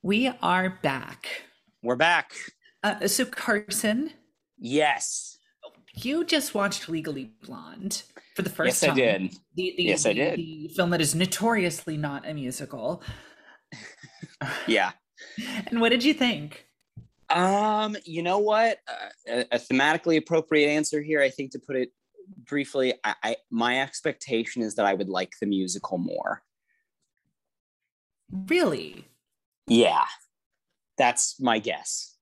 We 0.07 0.31
are 0.41 0.79
back. 0.81 1.27
We're 1.83 1.97
back. 1.97 2.31
Uh, 2.81 3.09
so, 3.09 3.25
Carson. 3.25 4.11
Yes 4.57 5.37
you 6.03 6.23
just 6.23 6.53
watched 6.53 6.89
Legally 6.89 7.31
Blonde 7.43 8.03
for 8.35 8.41
the 8.41 8.49
first 8.49 8.81
yes, 8.81 8.89
time. 8.89 8.97
Yes, 8.97 9.15
I 9.15 9.17
did. 9.17 9.31
The, 9.55 9.73
the, 9.77 9.83
yes, 9.83 10.03
the, 10.03 10.09
I 10.09 10.13
did. 10.13 10.37
The 10.37 10.71
film 10.75 10.89
that 10.91 11.01
is 11.01 11.15
notoriously 11.15 11.97
not 11.97 12.27
a 12.27 12.33
musical. 12.33 13.01
yeah. 14.67 14.91
And 15.67 15.81
what 15.81 15.89
did 15.89 16.03
you 16.03 16.13
think? 16.13 16.65
Um, 17.29 17.97
you 18.05 18.21
know 18.21 18.37
what? 18.37 18.79
Uh, 18.87 19.09
a, 19.27 19.55
a, 19.55 19.59
thematically 19.59 20.17
appropriate 20.17 20.69
answer 20.69 21.01
here. 21.01 21.21
I 21.21 21.29
think 21.29 21.51
to 21.51 21.59
put 21.59 21.75
it 21.75 21.89
briefly, 22.47 22.93
I, 23.03 23.15
I 23.23 23.35
my 23.51 23.81
expectation 23.81 24.61
is 24.61 24.75
that 24.75 24.85
I 24.85 24.93
would 24.93 25.09
like 25.09 25.33
the 25.41 25.47
musical 25.47 25.97
more. 25.97 26.41
Really? 28.31 29.07
Yeah, 29.67 30.05
that's 30.97 31.39
my 31.39 31.59
guess. 31.59 32.15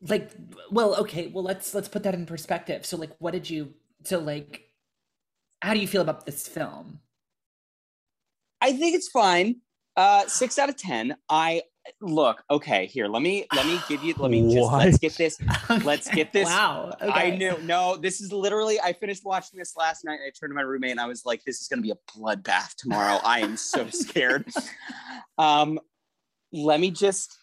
Like 0.00 0.30
well 0.70 0.94
okay 0.96 1.28
well 1.28 1.44
let's 1.44 1.74
let's 1.74 1.88
put 1.88 2.02
that 2.04 2.14
in 2.14 2.26
perspective. 2.26 2.86
So 2.86 2.96
like 2.96 3.12
what 3.18 3.32
did 3.32 3.48
you 3.48 3.74
so 4.04 4.18
like 4.18 4.70
how 5.62 5.74
do 5.74 5.80
you 5.80 5.88
feel 5.88 6.02
about 6.02 6.26
this 6.26 6.46
film? 6.46 7.00
I 8.60 8.72
think 8.72 8.94
it's 8.94 9.08
fine. 9.08 9.56
Uh 9.96 10.26
six 10.26 10.58
out 10.58 10.68
of 10.68 10.76
ten. 10.76 11.16
I 11.28 11.62
look 12.00 12.42
okay 12.50 12.86
here 12.86 13.06
let 13.06 13.22
me 13.22 13.46
let 13.54 13.64
me 13.66 13.78
give 13.88 14.02
you 14.02 14.14
let 14.18 14.30
me 14.30 14.52
just 14.52 14.70
what? 14.70 14.84
let's 14.84 14.98
get 14.98 15.12
this 15.14 15.38
okay. 15.70 15.84
let's 15.84 16.08
get 16.08 16.32
this. 16.32 16.46
Wow 16.46 16.92
okay. 17.00 17.10
i 17.10 17.36
knew 17.36 17.56
no 17.62 17.96
this 17.96 18.20
is 18.20 18.32
literally 18.32 18.80
i 18.80 18.92
finished 18.92 19.24
watching 19.24 19.58
this 19.58 19.76
last 19.76 20.04
night. 20.04 20.18
I 20.26 20.30
turned 20.30 20.50
to 20.50 20.54
my 20.54 20.62
roommate 20.62 20.92
and 20.92 21.00
i 21.00 21.06
was 21.06 21.24
like 21.24 21.44
this 21.44 21.60
is 21.60 21.68
going 21.68 21.78
to 21.78 21.82
be 21.82 21.92
a 21.92 22.18
bloodbath 22.18 22.74
tomorrow. 22.76 23.20
I 23.24 23.40
am 23.40 23.56
so 23.56 23.88
scared. 23.90 24.46
Um 25.38 25.78
let 26.56 26.80
me 26.80 26.90
just 26.90 27.36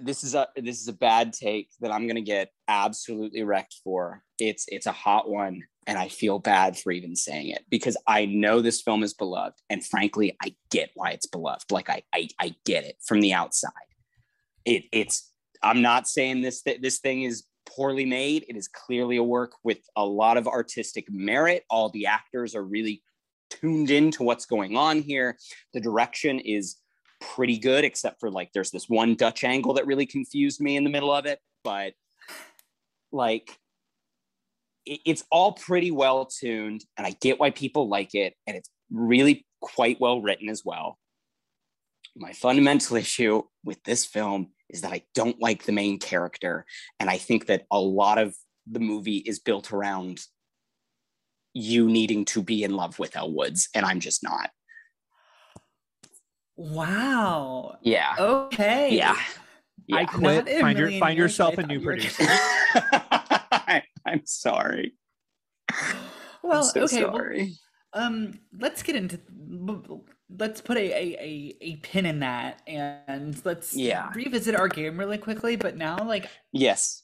this 0.00 0.22
is 0.22 0.34
a 0.34 0.48
this 0.56 0.80
is 0.80 0.88
a 0.88 0.92
bad 0.92 1.32
take 1.32 1.70
that 1.80 1.92
I'm 1.92 2.06
gonna 2.06 2.20
get 2.20 2.52
absolutely 2.68 3.42
wrecked 3.42 3.76
for. 3.82 4.22
It's 4.38 4.64
it's 4.68 4.86
a 4.86 4.92
hot 4.92 5.28
one, 5.28 5.62
and 5.86 5.98
I 5.98 6.08
feel 6.08 6.38
bad 6.38 6.78
for 6.78 6.92
even 6.92 7.16
saying 7.16 7.48
it 7.48 7.64
because 7.68 7.96
I 8.06 8.26
know 8.26 8.60
this 8.60 8.82
film 8.82 9.02
is 9.02 9.14
beloved, 9.14 9.58
and 9.68 9.84
frankly, 9.84 10.36
I 10.42 10.54
get 10.70 10.90
why 10.94 11.10
it's 11.10 11.26
beloved. 11.26 11.70
Like 11.70 11.90
I 11.90 12.02
I, 12.14 12.28
I 12.38 12.54
get 12.64 12.84
it 12.84 12.96
from 13.06 13.20
the 13.20 13.32
outside. 13.32 13.70
It 14.64 14.84
it's 14.92 15.30
I'm 15.62 15.82
not 15.82 16.08
saying 16.08 16.42
this 16.42 16.62
this 16.62 16.98
thing 17.00 17.22
is 17.22 17.44
poorly 17.66 18.06
made. 18.06 18.44
It 18.48 18.56
is 18.56 18.68
clearly 18.68 19.16
a 19.16 19.24
work 19.24 19.52
with 19.64 19.78
a 19.96 20.04
lot 20.04 20.36
of 20.36 20.46
artistic 20.46 21.10
merit. 21.10 21.64
All 21.68 21.90
the 21.90 22.06
actors 22.06 22.54
are 22.54 22.64
really 22.64 23.02
tuned 23.50 23.90
into 23.90 24.22
what's 24.22 24.46
going 24.46 24.76
on 24.76 25.02
here. 25.02 25.36
The 25.74 25.80
direction 25.80 26.38
is 26.38 26.76
pretty 27.20 27.58
good, 27.58 27.84
except 27.84 28.20
for 28.20 28.30
like 28.30 28.50
there's 28.52 28.70
this 28.70 28.88
one 28.88 29.14
Dutch 29.14 29.44
angle 29.44 29.74
that 29.74 29.86
really 29.86 30.06
confused 30.06 30.60
me 30.60 30.76
in 30.76 30.84
the 30.84 30.90
middle 30.90 31.12
of 31.12 31.26
it. 31.26 31.38
But 31.64 31.94
like 33.12 33.58
it, 34.86 35.00
it's 35.04 35.24
all 35.30 35.52
pretty 35.52 35.90
well 35.90 36.26
tuned, 36.26 36.84
and 36.96 37.06
I 37.06 37.14
get 37.20 37.38
why 37.38 37.50
people 37.50 37.88
like 37.88 38.14
it, 38.14 38.34
and 38.46 38.56
it's 38.56 38.70
really 38.90 39.46
quite 39.60 40.00
well 40.00 40.20
written 40.20 40.48
as 40.48 40.62
well. 40.64 40.98
My 42.16 42.32
fundamental 42.32 42.96
issue 43.04 43.42
with 43.64 43.82
this 43.84 44.04
film 44.04 44.48
is 44.68 44.82
that 44.82 44.92
I 44.92 45.02
don't 45.14 45.40
like 45.40 45.64
the 45.64 45.72
main 45.72 45.98
character. 45.98 46.64
And 46.98 47.10
I 47.10 47.18
think 47.18 47.46
that 47.46 47.66
a 47.70 47.80
lot 47.80 48.18
of 48.18 48.34
the 48.70 48.80
movie 48.80 49.18
is 49.18 49.40
built 49.40 49.72
around 49.72 50.20
you 51.52 51.88
needing 51.88 52.24
to 52.24 52.42
be 52.42 52.62
in 52.62 52.74
love 52.74 52.98
with 52.98 53.16
Elle 53.16 53.32
Woods, 53.32 53.68
and 53.74 53.84
I'm 53.84 54.00
just 54.00 54.22
not. 54.22 54.50
Wow. 56.60 57.78
Yeah. 57.80 58.16
Okay. 58.18 58.94
Yeah. 58.94 59.16
yeah. 59.86 59.96
I 59.96 60.04
quit. 60.04 60.46
Find 60.60 60.78
your 60.78 60.90
find 60.98 61.16
yourself 61.16 61.56
a 61.56 61.66
new 61.66 61.80
producer. 61.80 62.24
I, 62.28 63.82
am 64.06 64.20
sorry. 64.26 64.92
Well, 66.42 66.62
so 66.64 66.82
okay. 66.82 67.00
Sorry. 67.00 67.54
Well, 67.94 68.04
um, 68.04 68.40
let's 68.58 68.82
get 68.82 68.94
into 68.94 69.18
let's 70.28 70.60
put 70.60 70.76
a, 70.76 70.82
a, 70.82 71.16
a, 71.18 71.56
a 71.62 71.76
pin 71.76 72.04
in 72.04 72.20
that 72.20 72.60
and 72.66 73.40
let's 73.46 73.74
yeah. 73.74 74.10
revisit 74.14 74.54
our 74.54 74.68
game 74.68 74.98
really 74.98 75.18
quickly. 75.18 75.56
But 75.56 75.78
now, 75.78 75.96
like, 76.04 76.28
yes, 76.52 76.99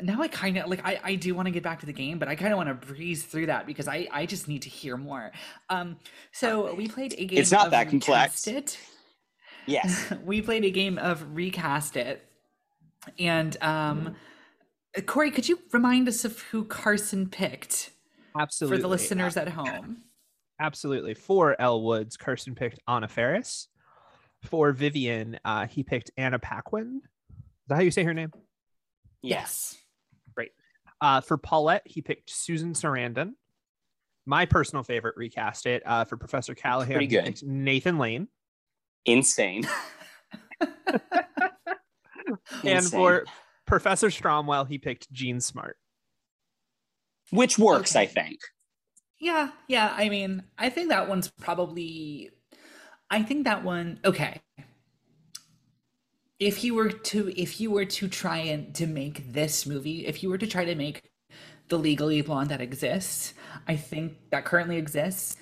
now 0.00 0.20
I 0.22 0.28
kind 0.28 0.56
of 0.58 0.68
like 0.68 0.84
I, 0.84 1.00
I 1.02 1.14
do 1.14 1.34
want 1.34 1.46
to 1.46 1.52
get 1.52 1.62
back 1.62 1.80
to 1.80 1.86
the 1.86 1.92
game, 1.92 2.18
but 2.18 2.28
I 2.28 2.34
kind 2.34 2.52
of 2.52 2.56
want 2.56 2.68
to 2.68 2.86
breeze 2.86 3.22
through 3.22 3.46
that 3.46 3.66
because 3.66 3.88
I 3.88 4.08
I 4.10 4.26
just 4.26 4.48
need 4.48 4.62
to 4.62 4.68
hear 4.68 4.96
more. 4.96 5.32
Um, 5.68 5.98
so 6.32 6.74
we 6.74 6.88
played 6.88 7.14
a 7.18 7.24
game. 7.24 7.38
It's 7.38 7.52
not 7.52 7.70
that 7.70 7.88
complex. 7.88 8.46
It. 8.46 8.78
Yes, 9.66 10.12
we 10.24 10.42
played 10.42 10.64
a 10.64 10.70
game 10.70 10.98
of 10.98 11.34
recast 11.34 11.96
it, 11.96 12.24
and 13.18 13.56
um, 13.62 14.16
mm. 14.96 15.06
Corey, 15.06 15.30
could 15.30 15.48
you 15.48 15.58
remind 15.72 16.08
us 16.08 16.24
of 16.24 16.40
who 16.40 16.64
Carson 16.64 17.28
picked? 17.28 17.90
Absolutely, 18.38 18.78
for 18.78 18.82
the 18.82 18.88
listeners 18.88 19.36
at 19.36 19.48
home. 19.48 20.02
Absolutely, 20.58 21.14
for 21.14 21.60
Elle 21.60 21.82
Woods, 21.82 22.16
Carson 22.16 22.54
picked 22.54 22.80
Anna 22.88 23.08
Faris. 23.08 23.68
For 24.42 24.72
Vivian, 24.72 25.38
uh, 25.44 25.66
he 25.66 25.84
picked 25.84 26.10
Anna 26.16 26.38
Paquin. 26.38 27.00
Is 27.30 27.68
that 27.68 27.76
how 27.76 27.80
you 27.82 27.92
say 27.92 28.02
her 28.02 28.14
name? 28.14 28.32
Yes. 29.22 29.76
Uh, 31.02 31.20
for 31.20 31.36
Paulette, 31.36 31.82
he 31.84 32.00
picked 32.00 32.30
Susan 32.30 32.74
Sarandon. 32.74 33.32
My 34.24 34.46
personal 34.46 34.84
favorite 34.84 35.16
recast 35.16 35.66
it 35.66 35.82
uh, 35.84 36.04
for 36.04 36.16
Professor 36.16 36.54
Callahan. 36.54 36.92
Pretty 36.94 37.08
good. 37.08 37.42
Nathan 37.42 37.98
Lane. 37.98 38.28
Insane. 39.04 39.68
and 42.64 42.84
for 42.84 43.24
Professor 43.66 44.10
Stromwell, 44.10 44.68
he 44.68 44.78
picked 44.78 45.10
Jean 45.10 45.40
Smart. 45.40 45.76
Which 47.30 47.58
works, 47.58 47.96
okay. 47.96 48.04
I 48.04 48.06
think. 48.06 48.38
Yeah, 49.18 49.50
yeah. 49.66 49.92
I 49.96 50.08
mean, 50.08 50.44
I 50.56 50.70
think 50.70 50.90
that 50.90 51.08
one's 51.08 51.32
probably. 51.40 52.30
I 53.10 53.24
think 53.24 53.44
that 53.44 53.64
one. 53.64 53.98
Okay. 54.04 54.40
If 56.42 56.64
you 56.64 56.74
were 56.74 56.90
to, 56.90 57.32
if 57.40 57.60
you 57.60 57.70
were 57.70 57.84
to 57.84 58.08
try 58.08 58.38
and 58.38 58.74
to 58.74 58.86
make 58.86 59.32
this 59.32 59.64
movie, 59.64 60.06
if 60.06 60.22
you 60.22 60.28
were 60.28 60.38
to 60.38 60.46
try 60.46 60.64
to 60.64 60.74
make 60.74 61.02
the 61.68 61.78
Legally 61.78 62.20
Blonde 62.20 62.50
that 62.50 62.60
exists, 62.60 63.32
I 63.68 63.76
think 63.76 64.16
that 64.30 64.44
currently 64.44 64.76
exists. 64.76 65.36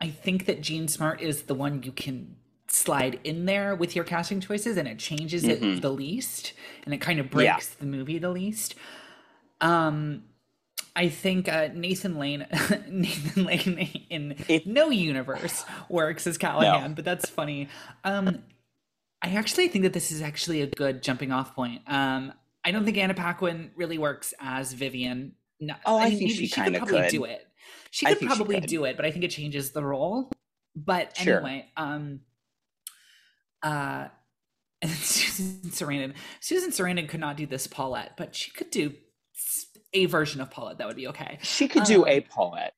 I 0.00 0.08
think 0.08 0.46
that 0.46 0.60
Jean 0.60 0.86
Smart 0.88 1.20
is 1.20 1.42
the 1.42 1.54
one 1.54 1.82
you 1.82 1.90
can 1.90 2.36
slide 2.68 3.18
in 3.24 3.46
there 3.46 3.74
with 3.74 3.96
your 3.96 4.04
casting 4.04 4.40
choices, 4.40 4.76
and 4.76 4.86
it 4.86 4.98
changes 5.00 5.42
Mhm. 5.44 5.76
it 5.76 5.82
the 5.82 5.90
least, 5.90 6.52
and 6.84 6.94
it 6.94 6.98
kind 6.98 7.18
of 7.18 7.28
breaks 7.30 7.68
the 7.68 7.86
movie 7.86 8.18
the 8.18 8.30
least. 8.30 8.74
Um, 9.60 10.24
I 10.94 11.08
think 11.08 11.48
uh, 11.48 11.68
Nathan 11.74 12.18
Lane, 12.18 12.46
Nathan 12.88 13.44
Lane 13.44 14.04
in 14.10 14.36
It- 14.48 14.66
no 14.66 14.90
universe 14.90 15.64
works 15.88 16.26
as 16.26 16.38
Callahan, 16.38 16.94
but 16.94 17.04
that's 17.04 17.28
funny. 17.28 17.68
Um, 18.04 18.42
I 19.22 19.30
actually 19.30 19.68
think 19.68 19.84
that 19.84 19.92
this 19.92 20.12
is 20.12 20.22
actually 20.22 20.62
a 20.62 20.66
good 20.66 21.02
jumping 21.02 21.32
off 21.32 21.54
point. 21.54 21.82
Um, 21.86 22.32
I 22.64 22.70
don't 22.70 22.84
think 22.84 22.96
Anna 22.98 23.14
Paquin 23.14 23.70
really 23.76 23.98
works 23.98 24.34
as 24.40 24.72
Vivian. 24.72 25.32
No, 25.60 25.74
Oh, 25.86 25.98
I 25.98 26.10
mean, 26.10 26.18
think 26.18 26.30
maybe 26.32 26.46
she 26.46 26.54
kinda 26.54 26.78
probably 26.78 27.00
could. 27.02 27.10
do 27.10 27.24
it. 27.24 27.46
She 27.90 28.04
could 28.06 28.18
think 28.18 28.30
she 28.32 28.36
probably 28.36 28.60
could. 28.60 28.68
do 28.68 28.84
it, 28.84 28.96
but 28.96 29.06
I 29.06 29.10
think 29.10 29.24
it 29.24 29.30
changes 29.30 29.70
the 29.72 29.82
role. 29.82 30.30
But 30.74 31.16
Sure. 31.16 31.36
anyway, 31.38 31.70
um, 31.76 32.20
uh, 33.62 34.08
and 34.82 34.90
Susan 34.92 35.70
Sarandon. 35.70 36.14
Susan 36.40 36.70
Sarandon 36.70 37.08
could 37.08 37.20
not 37.20 37.36
do 37.36 37.46
this 37.46 37.66
Paulette, 37.66 38.16
but 38.16 38.34
she 38.34 38.50
could 38.50 38.70
do 38.70 38.92
a 39.92 40.06
version 40.06 40.40
of 40.40 40.50
Paulette 40.50 40.78
that 40.78 40.86
would 40.86 40.96
be 40.96 41.08
okay. 41.08 41.38
She 41.42 41.68
could 41.68 41.84
do 41.84 42.02
Um, 42.02 42.08
a 42.08 42.20
Paulette. 42.20 42.74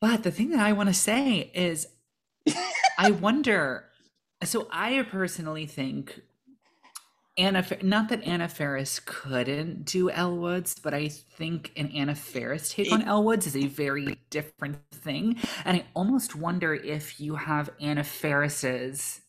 But 0.00 0.22
the 0.24 0.30
thing 0.32 0.50
that 0.50 0.60
I 0.60 0.72
want 0.72 0.88
to 0.88 0.94
say 0.94 1.50
is, 1.54 1.86
I 2.98 3.10
wonder. 3.12 3.84
So 4.44 4.68
I 4.70 5.02
personally 5.02 5.66
think 5.66 6.20
Anna, 7.36 7.64
not 7.82 8.08
that 8.08 8.24
Anna 8.24 8.48
Faris 8.48 9.00
couldn't 9.04 9.84
do 9.84 10.10
Elle 10.10 10.36
Woods, 10.36 10.76
but 10.82 10.92
I 10.92 11.08
think 11.08 11.72
an 11.76 11.88
Anna 11.94 12.14
Faris 12.14 12.70
take 12.70 12.90
on 12.92 13.02
Elle 13.02 13.22
Woods 13.22 13.46
is 13.46 13.56
a 13.56 13.66
very 13.66 14.18
different 14.30 14.78
thing, 14.92 15.36
and 15.64 15.76
I 15.76 15.86
almost 15.94 16.34
wonder 16.34 16.74
if 16.74 17.20
you 17.20 17.36
have 17.36 17.70
Anna 17.80 18.02
Faris's 18.02 19.20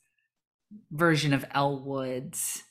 version 0.91 1.33
of 1.33 1.45
Elle 1.53 1.79
Woods. 1.79 2.63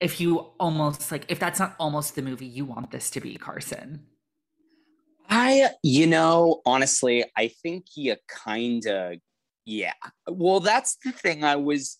If 0.00 0.20
you 0.20 0.38
almost 0.60 1.10
like, 1.10 1.24
if 1.28 1.38
that's 1.38 1.58
not 1.58 1.74
almost 1.78 2.14
the 2.14 2.20
movie 2.20 2.46
you 2.46 2.66
want 2.66 2.90
this 2.90 3.08
to 3.10 3.20
be, 3.20 3.36
Carson. 3.36 4.04
I, 5.30 5.70
you 5.82 6.06
know, 6.06 6.60
honestly, 6.66 7.24
I 7.34 7.48
think 7.48 7.86
you 7.96 8.16
kind 8.28 8.86
of, 8.86 9.14
yeah. 9.64 9.92
Well, 10.28 10.60
that's 10.60 10.96
the 11.04 11.12
thing. 11.12 11.44
I 11.44 11.56
was 11.56 11.98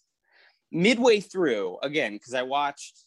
midway 0.72 1.20
through 1.20 1.78
again 1.82 2.12
because 2.14 2.34
I 2.34 2.42
watched. 2.42 3.00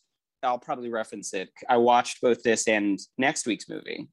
I'll 0.43 0.59
probably 0.59 0.89
reference 0.91 1.33
it. 1.33 1.49
I 1.67 1.77
watched 1.77 2.21
both 2.21 2.43
this 2.43 2.67
and 2.67 2.99
next 3.17 3.47
week's 3.47 3.67
movie 3.67 4.07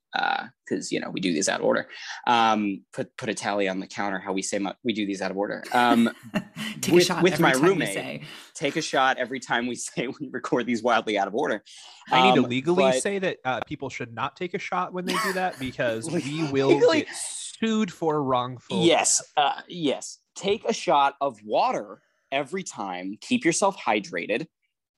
because 0.66 0.90
you 0.90 0.98
know 0.98 1.10
we 1.10 1.20
do 1.20 1.30
these 1.34 1.50
out 1.50 1.60
of 1.60 1.66
order. 1.66 1.86
Um, 2.26 2.82
put 2.94 3.14
put 3.18 3.28
a 3.28 3.34
tally 3.34 3.68
on 3.68 3.78
the 3.78 3.86
counter 3.86 4.18
how 4.18 4.32
we 4.32 4.40
say 4.40 4.58
mu- 4.58 4.72
we 4.82 4.94
do 4.94 5.06
these 5.06 5.20
out 5.20 5.30
of 5.30 5.36
order. 5.36 5.62
Um, 5.74 6.10
Take 6.80 6.94
With- 6.94 7.02
a 7.02 7.06
shot 7.06 7.22
with 7.22 7.34
every 7.34 7.42
my 7.42 7.52
time 7.52 7.62
you 7.62 7.68
roommate. 7.68 7.94
say. 7.94 8.22
take 8.54 8.76
a 8.76 8.82
shot 8.82 9.18
every 9.18 9.38
time 9.38 9.66
we 9.66 9.74
say 9.76 10.06
we 10.08 10.28
record 10.32 10.64
these 10.64 10.82
wildly 10.82 11.18
out 11.18 11.28
of 11.28 11.34
order. 11.34 11.62
I 12.10 12.22
need 12.30 12.36
to 12.36 12.44
Um, 12.44 12.48
legally 12.48 12.84
but- 12.84 13.02
say 13.02 13.18
that 13.18 13.36
uh, 13.44 13.60
people 13.66 13.90
should 13.90 14.14
not 14.14 14.34
take 14.34 14.54
a 14.54 14.58
shot 14.58 14.94
when 14.94 15.04
they 15.04 15.16
do 15.24 15.34
that 15.34 15.58
because 15.60 16.10
we 16.10 16.22
Legally- 16.22 16.52
will 16.52 16.92
get 16.94 17.08
sued 17.12 17.92
for 17.92 18.22
wrongful. 18.22 18.82
Yes, 18.82 19.22
uh, 19.36 19.60
yes. 19.68 20.20
Take 20.34 20.64
a 20.68 20.72
shot 20.72 21.14
of 21.20 21.42
water 21.44 22.00
every 22.32 22.62
time. 22.62 23.16
Keep 23.20 23.44
yourself 23.44 23.76
hydrated 23.78 24.46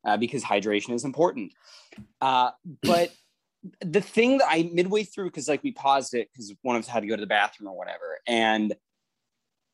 uh, 0.07 0.17
because 0.17 0.43
hydration 0.43 0.95
is 0.95 1.05
important. 1.05 1.53
Uh, 2.21 2.51
but 2.83 3.13
the 3.81 4.01
thing 4.01 4.39
that 4.39 4.47
I 4.49 4.71
midway 4.73 5.03
through 5.03 5.27
because 5.27 5.49
like 5.49 5.63
we 5.63 5.73
paused 5.73 6.15
it 6.15 6.29
because 6.33 6.55
one 6.63 6.77
of 6.77 6.83
us 6.83 6.89
had 6.89 7.01
to 7.01 7.07
go 7.07 7.17
to 7.17 7.21
the 7.21 7.27
bathroom 7.27 7.69
or 7.69 7.77
whatever, 7.77 8.19
and 8.27 8.75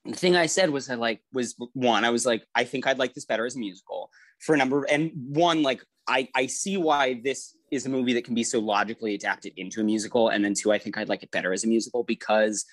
the 0.04 0.14
thing 0.14 0.34
I 0.34 0.46
said 0.46 0.70
was 0.70 0.90
I 0.90 0.94
like 0.94 1.20
was 1.32 1.54
one 1.74 2.04
I 2.04 2.10
was 2.10 2.26
like 2.26 2.44
I 2.54 2.64
think 2.64 2.86
I'd 2.86 2.98
like 2.98 3.14
this 3.14 3.24
better 3.24 3.46
as 3.46 3.54
a 3.54 3.58
musical 3.58 4.10
for 4.40 4.54
a 4.54 4.58
number 4.58 4.78
of, 4.78 4.90
and 4.90 5.12
one 5.14 5.62
like 5.62 5.84
I 6.08 6.28
I 6.34 6.46
see 6.46 6.76
why 6.76 7.20
this 7.22 7.54
is 7.70 7.86
a 7.86 7.88
movie 7.88 8.14
that 8.14 8.24
can 8.24 8.34
be 8.34 8.44
so 8.44 8.58
logically 8.58 9.14
adapted 9.14 9.52
into 9.56 9.80
a 9.80 9.84
musical, 9.84 10.28
and 10.28 10.44
then 10.44 10.54
two 10.54 10.72
I 10.72 10.78
think 10.78 10.98
I'd 10.98 11.08
like 11.08 11.22
it 11.22 11.30
better 11.30 11.52
as 11.52 11.64
a 11.64 11.68
musical 11.68 12.02
because 12.02 12.64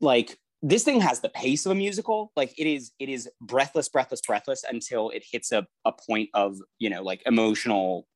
like 0.00 0.38
this 0.62 0.84
thing 0.84 1.00
has 1.00 1.20
the 1.20 1.28
pace 1.30 1.64
of 1.64 1.72
a 1.72 1.74
musical. 1.74 2.32
Like 2.36 2.58
it 2.58 2.66
is 2.66 2.92
it 2.98 3.08
is 3.08 3.28
breathless 3.40 3.88
breathless 3.88 4.20
breathless 4.20 4.64
until 4.68 5.10
it 5.10 5.24
hits 5.30 5.52
a, 5.52 5.66
a 5.84 5.92
point 5.92 6.28
of 6.34 6.58
you 6.78 6.90
know 6.90 7.02
like 7.02 7.22
emotional 7.26 8.06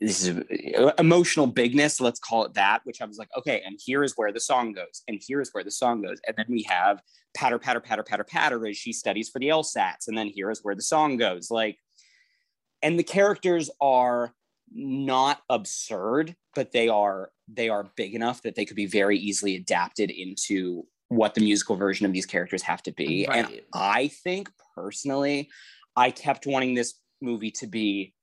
this 0.00 0.26
is 0.26 0.38
uh, 0.76 0.92
emotional 0.98 1.46
bigness 1.46 2.00
let's 2.00 2.18
call 2.18 2.44
it 2.44 2.54
that 2.54 2.80
which 2.84 3.00
i 3.00 3.04
was 3.04 3.18
like 3.18 3.28
okay 3.36 3.62
and 3.64 3.78
here 3.84 4.02
is 4.02 4.14
where 4.16 4.32
the 4.32 4.40
song 4.40 4.72
goes 4.72 5.02
and 5.06 5.20
here 5.24 5.40
is 5.40 5.50
where 5.52 5.64
the 5.64 5.70
song 5.70 6.02
goes. 6.02 6.18
And 6.26 6.36
then 6.36 6.46
we 6.48 6.64
have 6.64 7.00
patter 7.34 7.58
patter 7.58 7.80
patter 7.80 8.02
patter 8.02 8.24
patter 8.24 8.66
as 8.66 8.76
she 8.76 8.92
studies 8.92 9.28
for 9.28 9.38
the 9.38 9.48
lsats 9.48 10.08
and 10.08 10.16
then 10.16 10.28
here 10.28 10.50
is 10.50 10.60
where 10.62 10.74
the 10.74 10.82
song 10.82 11.16
goes. 11.16 11.50
Like 11.50 11.78
and 12.82 12.98
the 12.98 13.04
characters 13.04 13.70
are 13.80 14.34
not 14.70 15.40
absurd 15.48 16.36
but 16.54 16.72
they 16.72 16.88
are 16.88 17.30
they 17.46 17.68
are 17.68 17.90
big 17.96 18.14
enough 18.14 18.42
that 18.42 18.54
they 18.54 18.66
could 18.66 18.76
be 18.76 18.86
very 18.86 19.16
easily 19.16 19.56
adapted 19.56 20.10
into 20.10 20.84
what 21.08 21.34
the 21.34 21.40
musical 21.40 21.76
version 21.76 22.06
of 22.06 22.12
these 22.12 22.26
characters 22.26 22.62
have 22.62 22.82
to 22.82 22.92
be. 22.92 23.26
And 23.26 23.60
i 23.72 24.08
think 24.08 24.50
personally 24.74 25.50
i 25.96 26.10
kept 26.10 26.46
wanting 26.46 26.74
this 26.74 26.94
movie 27.20 27.50
to 27.50 27.66
be 27.66 28.14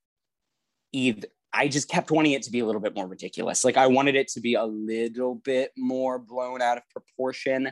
either 0.94 1.28
i 1.54 1.68
just 1.68 1.90
kept 1.90 2.12
wanting 2.12 2.34
it 2.34 2.44
to 2.44 2.52
be 2.52 2.60
a 2.60 2.66
little 2.66 2.82
bit 2.82 2.96
more 2.96 3.08
ridiculous. 3.08 3.66
Like 3.66 3.78
i 3.78 3.88
wanted 3.88 4.16
it 4.16 4.28
to 4.30 4.42
be 4.42 4.54
a 4.54 4.64
little 4.66 5.36
bit 5.36 5.72
more 5.78 6.20
blown 6.20 6.62
out 6.62 6.78
of 6.78 6.84
proportion 6.90 7.72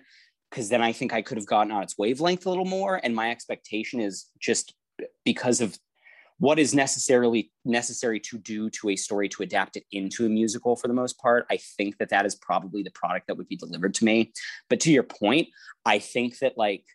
because 0.49 0.69
then 0.69 0.81
i 0.81 0.91
think 0.91 1.13
i 1.13 1.21
could 1.21 1.37
have 1.37 1.47
gotten 1.47 1.71
on 1.71 1.83
its 1.83 1.97
wavelength 1.97 2.45
a 2.45 2.49
little 2.49 2.65
more. 2.65 2.99
And 3.03 3.15
my 3.15 3.31
expectation 3.31 3.99
is 3.99 4.27
just 4.39 4.73
because 5.25 5.61
of 5.61 5.77
what 6.39 6.59
is 6.59 6.73
necessarily 6.73 7.51
necessary 7.65 8.19
to 8.19 8.37
do 8.37 8.69
to 8.69 8.89
a 8.89 8.95
story 8.95 9.29
to 9.29 9.43
adapt 9.43 9.77
it 9.77 9.83
into 9.91 10.25
a 10.25 10.29
musical 10.29 10.75
for 10.75 10.87
the 10.87 10.93
most 10.93 11.17
part 11.19 11.45
i 11.49 11.57
think 11.77 11.97
that 11.97 12.09
that 12.09 12.25
is 12.25 12.35
probably 12.35 12.83
the 12.83 12.91
product 12.91 13.27
that 13.27 13.37
would 13.37 13.47
be 13.47 13.55
delivered 13.55 13.93
to 13.93 14.05
me. 14.05 14.31
But 14.69 14.79
to 14.81 14.91
your 14.91 15.03
point 15.03 15.47
i 15.85 15.99
think 15.99 16.39
that 16.39 16.57
like 16.57 16.85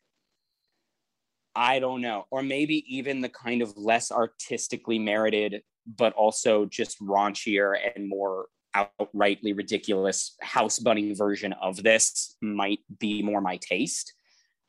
i 1.54 1.78
don't 1.78 2.00
know 2.00 2.26
or 2.30 2.42
maybe 2.42 2.84
even 2.88 3.20
the 3.20 3.28
kind 3.28 3.62
of 3.62 3.76
less 3.76 4.10
artistically 4.10 4.98
merited 4.98 5.62
but 5.96 6.12
also 6.12 6.66
just 6.66 7.00
raunchier 7.00 7.74
and 7.94 8.08
more 8.08 8.46
outrightly 8.76 9.56
ridiculous 9.56 10.36
house 10.40 10.78
bunny 10.78 11.14
version 11.14 11.52
of 11.54 11.82
this 11.82 12.36
might 12.40 12.80
be 12.98 13.22
more 13.22 13.40
my 13.40 13.56
taste. 13.56 14.14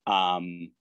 Um 0.08 0.72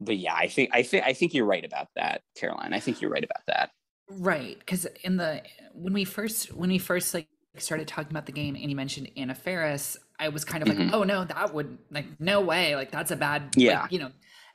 but 0.00 0.16
yeah 0.16 0.34
i 0.34 0.46
think 0.48 0.70
i 0.72 0.82
think 0.82 1.04
i 1.04 1.12
think 1.12 1.34
you're 1.34 1.44
right 1.46 1.64
about 1.64 1.88
that 1.96 2.22
caroline 2.36 2.72
i 2.72 2.80
think 2.80 3.00
you're 3.00 3.10
right 3.10 3.24
about 3.24 3.42
that 3.46 3.70
Right, 4.12 4.58
because 4.58 4.86
in 5.04 5.18
the 5.18 5.40
when 5.72 5.92
we 5.92 6.04
first 6.04 6.52
when 6.52 6.68
we 6.68 6.78
first 6.78 7.14
like 7.14 7.28
started 7.58 7.86
talking 7.86 8.10
about 8.10 8.26
the 8.26 8.32
game 8.32 8.56
and 8.56 8.68
you 8.68 8.74
mentioned 8.74 9.08
Anna 9.16 9.36
Faris, 9.36 9.96
I 10.18 10.30
was 10.30 10.44
kind 10.44 10.64
of 10.64 10.68
like, 10.68 10.78
Mhm. 10.78 10.92
oh 10.92 11.04
no, 11.04 11.24
that 11.24 11.54
would 11.54 11.78
like 11.92 12.06
no 12.18 12.40
way, 12.40 12.74
like 12.74 12.90
that's 12.90 13.12
a 13.12 13.16
bad, 13.16 13.50
Yeah. 13.54 13.82
like, 13.82 13.92
you 13.92 14.00
know, 14.00 14.10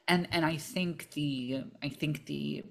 and 0.09 0.27
and 0.31 0.45
I 0.45 0.57
think 0.57 1.11
the 1.11 1.63
I 1.81 1.87
think 1.87 2.25
the 2.25 2.65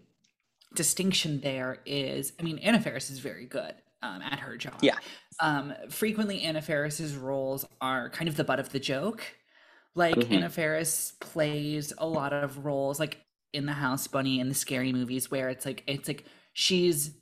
distinction 0.75 1.41
there 1.41 1.79
is, 1.87 2.35
I 2.39 2.43
mean, 2.43 2.59
Anna 2.59 2.81
Faris 2.81 3.09
is 3.11 3.19
very 3.19 3.47
good 3.47 3.75
um, 4.03 4.21
at 4.21 4.39
her 4.41 4.57
job. 4.59 4.75
Yeah. 4.83 4.99
Um, 5.41 5.73
frequently, 5.89 6.43
Anna 6.43 6.61
Faris's 6.61 7.17
roles 7.17 7.65
are 7.81 8.11
kind 8.11 8.29
of 8.29 8.37
the 8.37 8.45
butt 8.45 8.61
of 8.61 8.71
the 8.73 8.79
joke. 8.81 9.23
Like 9.95 10.27
Mhm. 10.31 10.33
Anna 10.33 10.51
Faris 10.51 11.13
plays 11.21 11.93
a 11.99 12.07
lot 12.07 12.33
of 12.33 12.65
roles, 12.65 12.99
like 12.99 13.21
in 13.53 13.67
the 13.67 13.73
House 13.73 14.07
Bunny 14.09 14.41
and 14.41 14.51
the 14.51 14.55
scary 14.55 14.93
movies, 14.93 15.31
where 15.31 15.49
it's 15.51 15.65
like 15.65 15.85
it's 15.87 16.09
like 16.09 16.25
she's, 16.53 17.17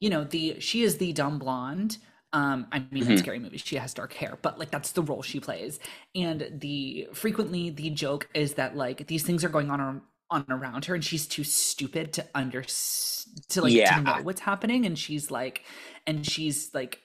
you 0.00 0.10
know, 0.10 0.24
the 0.24 0.60
she 0.60 0.82
is 0.82 0.98
the 0.98 1.12
dumb 1.12 1.38
blonde. 1.38 1.98
Um, 2.34 2.66
I 2.72 2.80
mean, 2.90 3.06
in 3.08 3.16
Mhm. 3.16 3.18
scary 3.18 3.38
movies, 3.38 3.62
she 3.62 3.76
has 3.76 3.94
dark 3.94 4.12
hair, 4.14 4.38
but 4.42 4.58
like 4.58 4.70
that's 4.70 4.92
the 4.92 5.02
role 5.02 5.22
she 5.22 5.40
plays. 5.40 5.80
And 6.14 6.48
the 6.60 7.08
frequently 7.14 7.70
the 7.70 7.90
joke 7.90 8.28
is 8.34 8.54
that 8.54 8.76
like 8.76 9.06
these 9.08 9.24
things 9.24 9.44
are 9.44 9.48
going 9.50 9.70
on 9.70 10.02
on 10.30 10.46
around 10.50 10.86
her, 10.86 10.94
and 10.94 11.04
she's 11.04 11.26
too 11.26 11.44
stupid 11.44 12.12
to 12.14 12.26
under 12.34 12.62
to 12.62 13.62
like 13.62 13.72
Yeah. 13.72 13.86
to 13.86 13.96
know 13.96 14.20
what's 14.22 14.40
happening, 14.40 14.86
and 14.86 14.98
she's 14.98 15.30
like, 15.30 15.64
and 16.06 16.26
she's 16.26 16.74
like 16.74 17.02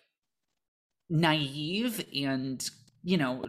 naive 1.10 2.06
and 2.14 2.70
you 3.04 3.18
know 3.18 3.44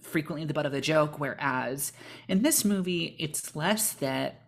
frequently 0.00 0.44
the 0.46 0.54
butt 0.54 0.66
of 0.66 0.72
the 0.72 0.80
joke 0.80 1.18
whereas 1.18 1.92
in 2.28 2.42
this 2.42 2.64
movie 2.64 3.16
it's 3.18 3.54
less 3.56 3.92
that 3.94 4.42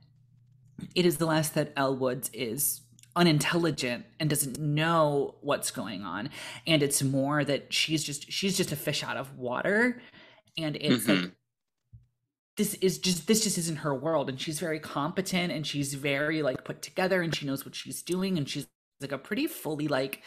it 0.95 1.07
is 1.07 1.17
the 1.17 1.27
less 1.27 1.49
that 1.51 1.73
Elle 1.77 1.97
Woods 1.97 2.31
is 2.33 2.83
unintelligent 3.17 4.05
and 4.21 4.29
doesn't 4.29 4.59
know 4.59 5.37
what's 5.41 5.71
going 5.71 6.03
on. 6.03 6.29
And 6.67 6.83
it's 6.83 7.03
more 7.03 7.45
that 7.45 7.73
she's 7.73 8.05
just 8.05 8.31
she's 8.31 8.57
just 8.57 8.73
a 8.73 8.77
fish 8.77 9.03
out 9.03 9.17
of 9.17 9.39
water. 9.39 10.03
And 10.59 10.77
it's 10.77 11.09
like 11.09 11.19
Mhm. 11.21 11.33
this 12.59 12.75
is 12.75 12.99
just 12.99 13.27
this 13.27 13.43
just 13.43 13.57
isn't 13.59 13.77
her 13.79 13.95
world. 13.95 14.29
And 14.29 14.39
she's 14.41 14.59
very 14.61 14.79
competent 14.79 15.51
and 15.53 15.67
she's 15.67 15.95
very 15.95 16.43
like 16.43 16.65
put 16.65 16.83
together 16.83 17.23
and 17.23 17.35
she 17.35 17.47
knows 17.47 17.65
what 17.65 17.75
she's 17.75 18.03
doing. 18.03 18.37
And 18.37 18.49
she's 18.49 18.67
like 19.01 19.13
a 19.13 19.19
pretty 19.19 19.47
fully 19.47 19.89
like 19.89 20.23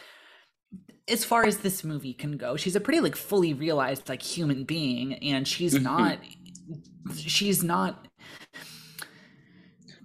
as 1.08 1.24
far 1.24 1.44
as 1.44 1.58
this 1.58 1.82
movie 1.82 2.14
can 2.14 2.36
go 2.36 2.56
she's 2.56 2.76
a 2.76 2.80
pretty 2.80 3.00
like 3.00 3.16
fully 3.16 3.52
realized 3.52 4.08
like 4.08 4.22
human 4.22 4.64
being 4.64 5.14
and 5.14 5.46
she's 5.48 5.74
Mhm. 5.74 5.82
not 5.82 6.18
she's 7.16 7.62
not 7.64 8.06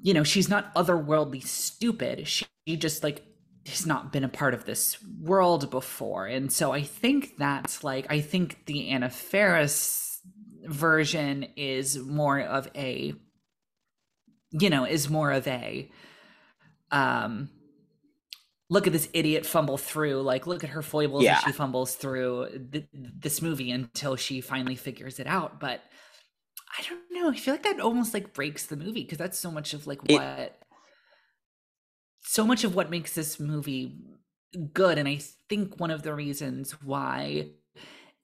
you 0.02 0.14
know 0.14 0.24
she's 0.24 0.50
not 0.50 0.74
otherworldly 0.76 1.44
stupid 1.46 2.28
she 2.28 2.46
just 2.78 3.04
like 3.04 3.24
has 3.66 3.86
not 3.86 4.12
been 4.12 4.24
a 4.24 4.30
part 4.30 4.54
of 4.54 4.66
this 4.66 4.98
world 5.22 5.70
before 5.72 6.26
and 6.28 6.52
so 6.52 6.72
i 6.72 6.82
think 6.82 7.36
that's 7.38 7.84
like 7.84 8.06
i 8.12 8.22
think 8.22 8.66
the 8.66 8.90
anna 8.90 9.10
Faris 9.10 10.22
version 10.66 11.46
is 11.56 11.98
more 11.98 12.40
of 12.42 12.68
a 12.76 13.14
you 14.52 14.70
know 14.70 14.86
is 14.86 15.10
more 15.10 15.32
of 15.32 15.48
a 15.48 15.90
um 16.92 17.50
look 18.70 18.88
at 18.88 18.94
this 18.94 19.08
idiot 19.14 19.46
fumble 19.46 19.78
through 19.78 20.22
like 20.22 20.48
look 20.48 20.64
at 20.64 20.72
her 20.72 20.82
foibles 20.82 21.24
Yeah. 21.24 21.38
as 21.38 21.44
she 21.44 21.52
fumbles 21.52 21.96
through 21.96 22.68
th- 22.72 22.88
this 22.94 23.42
movie 23.42 23.72
until 23.72 24.16
she 24.16 24.42
finally 24.42 24.76
figures 24.76 25.20
it 25.20 25.28
out 25.28 25.60
but 25.60 25.82
i 26.78 26.82
don't 26.90 27.02
know 27.12 27.30
i 27.30 27.36
feel 27.36 27.54
like 27.54 27.64
that 27.64 27.80
almost 27.80 28.14
like 28.14 28.34
breaks 28.34 28.66
the 28.66 28.76
movie 28.76 29.04
because 29.04 29.20
that's 29.20 29.38
so 29.38 29.52
much 29.52 29.74
of 29.74 29.86
like 29.86 30.00
It- 30.10 30.14
what 30.16 30.58
so 32.22 32.46
much 32.46 32.64
of 32.64 32.76
what 32.76 32.90
makes 32.90 33.14
this 33.14 33.40
movie 33.40 33.98
good 34.74 34.98
and 34.98 35.08
i 35.08 35.20
think 35.50 35.80
one 35.80 35.92
of 35.92 36.02
the 36.04 36.14
reasons 36.14 36.72
why 36.82 37.50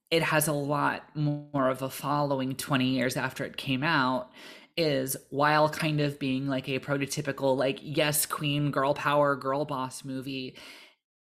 it 0.09 0.23
has 0.23 0.47
a 0.47 0.53
lot 0.53 1.03
more 1.15 1.69
of 1.69 1.81
a 1.81 1.89
following 1.89 2.55
20 2.55 2.85
years 2.85 3.15
after 3.15 3.45
it 3.45 3.55
came 3.57 3.83
out 3.83 4.29
is 4.77 5.17
while 5.29 5.69
kind 5.69 6.01
of 6.01 6.19
being 6.19 6.47
like 6.47 6.67
a 6.69 6.79
prototypical 6.79 7.57
like 7.57 7.79
yes 7.81 8.25
queen 8.25 8.71
girl 8.71 8.93
power 8.93 9.35
girl 9.35 9.65
boss 9.65 10.03
movie 10.05 10.55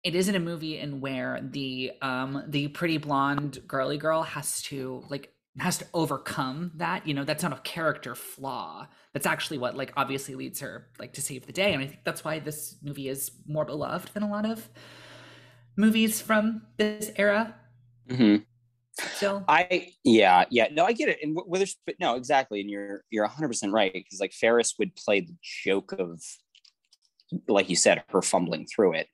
it 0.04 0.16
isn't 0.16 0.36
a 0.36 0.40
movie 0.40 0.78
in 0.78 1.02
where 1.02 1.40
the 1.44 1.92
um 2.02 2.44
the 2.48 2.68
pretty 2.70 2.98
blonde 2.98 3.62
girly 3.68 3.98
girl 3.98 4.24
has 4.24 4.62
to 4.64 5.04
like 5.10 5.34
has 5.60 5.78
to 5.78 5.86
overcome 5.94 6.72
that 6.76 7.06
you 7.06 7.14
know 7.14 7.24
that's 7.26 7.44
not 7.44 7.54
a 7.54 7.62
character 7.62 8.16
flaw 8.16 8.88
that's 9.14 9.26
actually 9.26 9.58
what 9.58 9.76
like 9.76 9.92
obviously 9.98 10.36
leads 10.36 10.60
her 10.62 10.88
like 11.00 11.14
to 11.14 11.22
save 11.22 11.46
the 11.46 11.54
day 11.54 11.74
and 11.74 11.84
i 11.84 11.88
think 11.88 12.00
that's 12.06 12.24
why 12.24 12.40
this 12.40 12.78
movie 12.82 13.10
is 13.10 13.32
more 13.46 13.66
beloved 13.66 14.14
than 14.14 14.24
a 14.24 14.30
lot 14.30 14.46
of 14.46 14.70
movies 15.76 16.22
from 16.22 16.62
this 16.78 17.12
era 17.16 17.56
Mhm. 18.10 18.46
Still 19.00 19.44
I 19.48 19.94
yeah 20.04 20.46
yeah 20.52 20.68
no 20.72 20.86
I 20.86 20.92
get 20.94 21.10
it 21.10 21.20
and 21.24 21.38
Withers 21.48 21.78
but 21.86 21.96
no 22.00 22.16
exactly 22.16 22.60
and 22.62 22.70
you're 22.70 23.04
you're 23.10 23.26
100 23.26 23.48
percent 23.48 23.72
right 23.72 23.92
because 23.94 24.20
like 24.20 24.34
Faris 24.34 24.76
would 24.78 24.96
play 24.96 25.22
the 25.22 25.36
joke 25.64 25.94
of 25.94 26.22
like 27.48 27.70
you 27.70 27.76
said 27.76 28.04
her 28.10 28.22
fumbling 28.22 28.66
through 28.68 28.94
it 28.96 29.08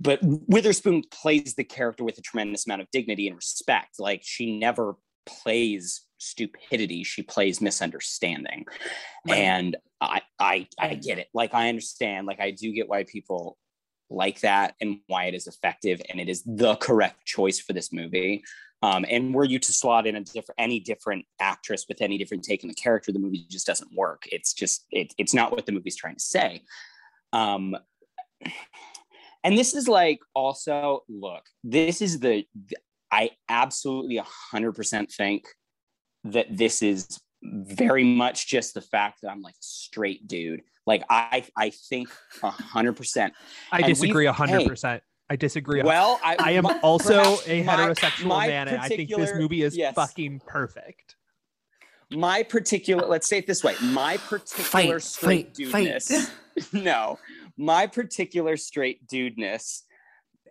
but 0.00 0.18
Witherspoon 0.22 1.04
plays 1.10 1.54
the 1.54 1.62
character 1.64 2.02
with 2.02 2.18
a 2.18 2.22
tremendous 2.22 2.66
amount 2.66 2.82
of 2.82 2.88
dignity 2.90 3.28
and 3.28 3.36
respect 3.36 4.00
like 4.00 4.20
she 4.24 4.58
never 4.58 4.96
plays 5.26 6.02
stupidity 6.18 7.04
she 7.04 7.22
plays 7.22 7.60
misunderstanding 7.60 8.64
Right. 9.26 9.38
and 9.38 9.76
I 10.00 10.22
I 10.38 10.66
I 10.78 10.94
get 10.96 11.18
it 11.18 11.28
like 11.32 11.54
I 11.54 11.68
understand 11.68 12.26
like 12.26 12.40
I 12.40 12.50
do 12.50 12.72
get 12.72 12.88
why 12.88 13.04
people 13.04 13.56
like 14.10 14.40
that 14.40 14.74
and 14.80 14.98
why 15.06 15.24
it 15.24 15.34
is 15.34 15.46
effective 15.46 16.02
and 16.10 16.20
it 16.20 16.28
is 16.28 16.42
the 16.44 16.76
correct 16.76 17.24
choice 17.24 17.58
for 17.60 17.72
this 17.72 17.92
movie 17.92 18.42
um, 18.84 19.04
and 19.08 19.34
were 19.34 19.44
you 19.44 19.58
to 19.58 19.72
slot 19.72 20.06
in 20.06 20.14
a 20.16 20.20
different 20.20 20.56
any 20.58 20.78
different 20.78 21.24
actress 21.40 21.86
with 21.88 22.02
any 22.02 22.18
different 22.18 22.42
take 22.44 22.62
on 22.64 22.68
the 22.68 22.74
character 22.74 23.12
the 23.12 23.18
movie 23.18 23.46
just 23.48 23.66
doesn't 23.66 23.90
work. 23.96 24.22
It's 24.30 24.52
just 24.52 24.84
it, 24.90 25.14
it's 25.16 25.32
not 25.32 25.52
what 25.52 25.64
the 25.64 25.72
movie's 25.72 25.96
trying 25.96 26.16
to 26.16 26.20
say. 26.24 26.62
Um, 27.32 27.74
and 29.44 29.56
this 29.56 29.74
is 29.74 29.88
like 29.88 30.18
also 30.34 31.02
look 31.08 31.44
this 31.62 32.00
is 32.02 32.18
the 32.20 32.46
i 33.12 33.30
absolutely 33.48 34.20
100% 34.52 35.12
think 35.12 35.44
that 36.24 36.46
this 36.50 36.82
is 36.82 37.20
very 37.42 38.04
much 38.04 38.46
just 38.48 38.72
the 38.74 38.80
fact 38.80 39.18
that 39.22 39.30
i'm 39.30 39.42
like 39.42 39.54
a 39.54 39.62
straight 39.62 40.26
dude. 40.26 40.62
Like 40.86 41.04
i 41.10 41.44
i 41.56 41.70
think 41.70 42.08
100% 42.40 43.30
I 43.72 43.78
And 43.78 43.86
disagree 43.86 44.26
we've- 44.26 44.36
hundred 44.36 44.66
percent. 44.66 45.02
I 45.30 45.36
disagree. 45.36 45.82
well 45.82 46.20
i, 46.22 46.36
I 46.38 46.50
am 46.52 46.64
my- 46.64 46.78
also 46.80 47.20
a 47.46 47.64
heterosexual 47.64 48.26
my 48.26 48.46
man, 48.48 48.68
and 48.68 48.78
I 48.78 48.88
think 48.88 49.08
this 49.10 49.32
movie 49.34 49.62
is 49.62 49.76
yes. 49.76 49.94
fucking 49.94 50.42
perfect. 50.46 51.16
my 52.10 52.42
particular 52.42 53.06
let's 53.06 53.26
say 53.26 53.38
it 53.38 53.46
this 53.46 53.64
way 53.64 53.74
my 53.82 54.16
particular 54.18 55.00
fight 55.00 55.02
straight 55.02 55.56
fight 55.56 56.02
fight 56.02 56.32
no 56.72 57.18
my 57.56 57.86
particular 57.86 58.56
straight 58.56 59.06
dudeness 59.06 59.82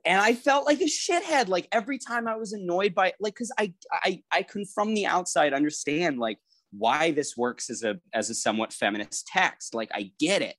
and 0.05 0.19
i 0.19 0.33
felt 0.33 0.65
like 0.65 0.81
a 0.81 0.85
shithead 0.85 1.47
like 1.47 1.67
every 1.71 1.97
time 1.97 2.27
i 2.27 2.35
was 2.35 2.53
annoyed 2.53 2.93
by 2.93 3.13
like 3.19 3.33
because 3.33 3.51
I, 3.57 3.73
I 3.91 4.21
i 4.31 4.43
can 4.43 4.65
from 4.65 4.93
the 4.93 5.05
outside 5.05 5.53
understand 5.53 6.17
like 6.19 6.39
why 6.71 7.11
this 7.11 7.37
works 7.37 7.69
as 7.69 7.83
a 7.83 7.99
as 8.13 8.29
a 8.29 8.33
somewhat 8.33 8.73
feminist 8.73 9.27
text 9.27 9.73
like 9.75 9.89
i 9.93 10.11
get 10.19 10.41
it 10.41 10.55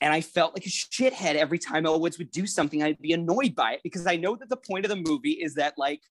and 0.00 0.12
i 0.12 0.20
felt 0.20 0.54
like 0.54 0.66
a 0.66 0.68
shithead 0.68 1.34
every 1.34 1.58
time 1.58 1.86
Elle 1.86 2.00
Woods 2.00 2.18
would 2.18 2.30
do 2.30 2.46
something 2.46 2.82
i'd 2.82 2.98
be 2.98 3.12
annoyed 3.12 3.54
by 3.54 3.72
it 3.72 3.80
because 3.82 4.06
i 4.06 4.16
know 4.16 4.36
that 4.36 4.48
the 4.48 4.56
point 4.56 4.84
of 4.84 4.90
the 4.90 4.96
movie 4.96 5.32
is 5.32 5.54
that 5.54 5.74
like 5.76 6.02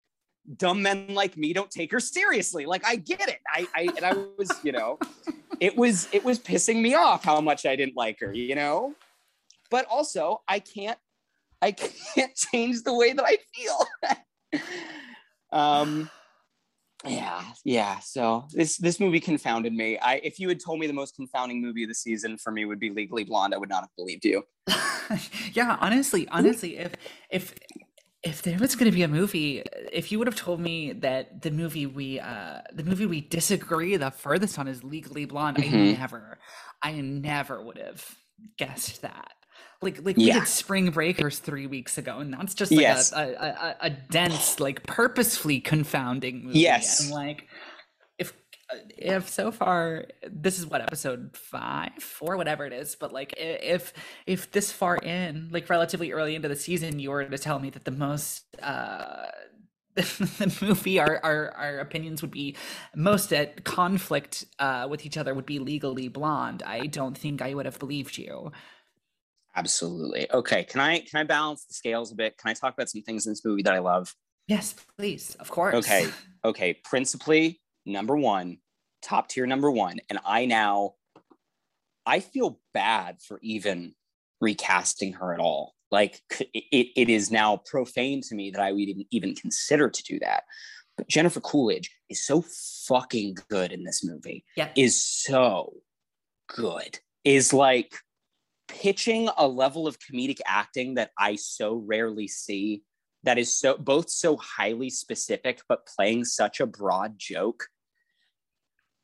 dumb 0.55 0.81
men 0.81 1.13
like 1.13 1.35
me 1.35 1.51
don't 1.53 1.69
take 1.69 1.91
her 1.91 1.99
seriously. 1.99 2.65
Like 2.65 2.85
i 2.85 2.95
get 2.95 3.27
it. 3.27 3.39
I 3.47 3.67
i 3.75 3.81
and 3.95 4.05
i 4.05 4.13
was 4.37 4.51
you 4.63 4.71
know 4.71 4.97
it 5.59 5.75
was 5.75 6.07
it 6.11 6.23
was 6.23 6.39
pissing 6.39 6.81
me 6.81 6.93
off 6.93 7.23
how 7.23 7.41
much 7.41 7.65
i 7.65 7.75
didn't 7.75 7.95
like 7.95 8.19
her 8.19 8.33
you 8.33 8.55
know? 8.55 8.93
But 9.69 9.85
also 9.85 10.41
i 10.47 10.59
can't 10.59 10.97
i 11.61 11.71
can't 12.15 12.35
change 12.35 12.83
the 12.83 12.93
way 12.93 13.13
that 13.13 13.25
i 13.25 13.37
feel. 13.55 14.61
Um 15.49 16.09
yeah 17.09 17.43
yeah 17.65 17.99
so 17.99 18.45
this 18.53 18.77
this 18.77 18.99
movie 18.99 19.19
confounded 19.19 19.73
me. 19.73 19.97
I 19.99 20.15
if 20.23 20.39
you 20.39 20.47
had 20.49 20.59
told 20.59 20.79
me 20.79 20.87
the 20.87 20.93
most 20.93 21.15
confounding 21.15 21.61
movie 21.61 21.83
of 21.83 21.89
the 21.89 21.95
season 21.95 22.37
for 22.37 22.51
me 22.51 22.65
would 22.65 22.79
be 22.79 22.89
legally 22.89 23.23
blonde 23.23 23.53
i 23.53 23.57
would 23.57 23.69
not 23.69 23.81
have 23.81 23.95
believed 23.95 24.25
you. 24.25 24.43
Yeah 25.53 25.77
honestly 25.79 26.27
honestly 26.29 26.77
if 26.77 26.93
if 27.31 27.53
if 28.23 28.41
there 28.41 28.57
was 28.59 28.75
going 28.75 28.91
to 28.91 28.95
be 28.95 29.03
a 29.03 29.07
movie 29.07 29.63
if 29.93 30.11
you 30.11 30.17
would 30.19 30.27
have 30.27 30.35
told 30.35 30.59
me 30.59 30.91
that 30.91 31.41
the 31.43 31.51
movie 31.51 31.85
we 31.85 32.19
uh 32.19 32.59
the 32.73 32.83
movie 32.83 33.05
we 33.05 33.21
disagree 33.21 33.95
the 33.95 34.11
furthest 34.11 34.59
on 34.59 34.67
is 34.67 34.83
legally 34.83 35.25
blonde 35.25 35.57
i 35.59 35.61
Mhm. 35.61 35.97
never 35.99 36.39
i 36.83 36.91
never 36.99 37.61
would 37.63 37.77
have 37.77 38.03
guessed 38.57 39.01
that 39.01 39.31
like 39.81 40.03
like 40.03 40.15
Yeah. 40.17 40.33
we 40.35 40.39
did 40.39 40.47
spring 40.47 40.89
breakers 40.91 41.39
three 41.39 41.67
weeks 41.67 41.97
ago 41.97 42.19
and 42.19 42.33
that's 42.33 42.53
just 42.53 42.71
like 42.71 42.81
Yes. 42.81 43.11
a, 43.13 43.15
a, 43.17 43.47
a, 43.47 43.75
a 43.81 43.89
dense 43.89 44.59
like 44.59 44.83
purposefully 44.87 45.59
confounding 45.59 46.45
movie 46.45 46.59
Yes. 46.59 47.01
and 47.01 47.11
like 47.11 47.47
if 48.17 48.33
if 48.97 49.29
so 49.29 49.51
far 49.51 50.05
this 50.29 50.57
is 50.59 50.65
what 50.65 50.81
episode 50.81 51.35
five 51.37 51.91
four 52.01 52.37
whatever 52.37 52.65
it 52.65 52.73
is 52.73 52.95
but 52.95 53.13
like 53.13 53.33
if 53.37 53.93
if 54.25 54.51
this 54.51 54.71
far 54.71 54.97
in 54.97 55.49
like 55.51 55.69
relatively 55.69 56.11
early 56.11 56.33
into 56.35 56.47
the 56.47 56.55
season 56.55 56.99
you 56.99 57.11
were 57.11 57.23
to 57.25 57.37
tell 57.37 57.59
me 57.59 57.69
that 57.69 57.85
the 57.85 57.91
most 57.91 58.45
uh 58.63 59.27
the 59.97 60.57
movie 60.61 60.99
our, 60.99 61.19
our 61.23 61.51
our 61.55 61.79
opinions 61.79 62.21
would 62.21 62.29
be 62.29 62.55
most 62.95 63.33
at 63.33 63.63
conflict 63.63 64.45
uh 64.59 64.85
with 64.89 65.05
each 65.05 65.17
other 65.17 65.33
would 65.33 65.45
be 65.45 65.57
legally 65.59 66.07
blonde 66.07 66.61
i 66.67 66.85
don't 66.85 67.17
think 67.17 67.41
i 67.41 67.53
would 67.53 67.65
have 67.65 67.79
believed 67.79 68.15
you 68.17 68.51
absolutely. 69.57 70.31
Okay 70.31 70.63
can 70.63 70.79
i 70.79 70.99
can 70.99 71.19
i 71.19 71.23
balance 71.23 71.65
the 71.65 71.73
scales 71.73 72.11
a 72.11 72.15
bit? 72.15 72.37
Can 72.37 72.49
i 72.49 72.53
talk 72.53 72.73
about 72.73 72.89
some 72.89 73.01
things 73.01 73.25
in 73.25 73.31
this 73.31 73.43
movie 73.43 73.63
that 73.63 73.73
i 73.73 73.79
love? 73.79 74.13
Yes 74.47 74.75
please 74.97 75.35
of 75.39 75.49
course. 75.49 75.75
Okay. 75.75 76.07
okay 76.45 76.79
principally 76.85 77.59
number 77.85 78.15
one 78.15 78.57
top 79.01 79.27
tier 79.27 79.45
number 79.45 79.69
one 79.69 79.99
and 80.09 80.19
i 80.25 80.45
now 80.45 80.93
i 82.05 82.19
feel 82.19 82.59
bad 82.73 83.17
for 83.21 83.39
even 83.41 83.93
recasting 84.39 85.13
her 85.13 85.33
at 85.33 85.39
all. 85.39 85.73
Like 85.89 86.21
it, 86.53 86.87
it 86.95 87.09
is 87.09 87.31
now 87.31 87.57
profane 87.57 88.21
to 88.21 88.35
me 88.35 88.51
that 88.51 88.61
i 88.61 88.71
would 88.71 88.81
even, 88.81 89.05
even 89.11 89.35
consider 89.35 89.89
to 89.89 90.03
do 90.03 90.19
that. 90.19 90.43
But 90.95 91.07
jennifer 91.07 91.39
coolidge 91.39 91.91
is 92.09 92.25
so 92.25 92.43
fucking 92.87 93.37
good 93.49 93.71
in 93.71 93.83
this 93.83 94.03
movie. 94.03 94.45
Yeah 94.55 94.69
is 94.75 95.01
so 95.01 95.73
good. 96.47 96.99
Is 97.23 97.53
like 97.53 97.93
pitching 98.67 99.29
a 99.37 99.47
level 99.47 99.87
of 99.87 99.97
comedic 99.99 100.39
acting 100.45 100.95
that 100.95 101.11
i 101.17 101.35
so 101.35 101.75
rarely 101.85 102.27
see 102.27 102.83
that 103.23 103.37
is 103.37 103.57
so 103.59 103.77
both 103.77 104.09
so 104.09 104.37
highly 104.37 104.89
specific 104.89 105.61
but 105.67 105.87
playing 105.87 106.23
such 106.23 106.59
a 106.59 106.65
broad 106.65 107.13
joke 107.17 107.67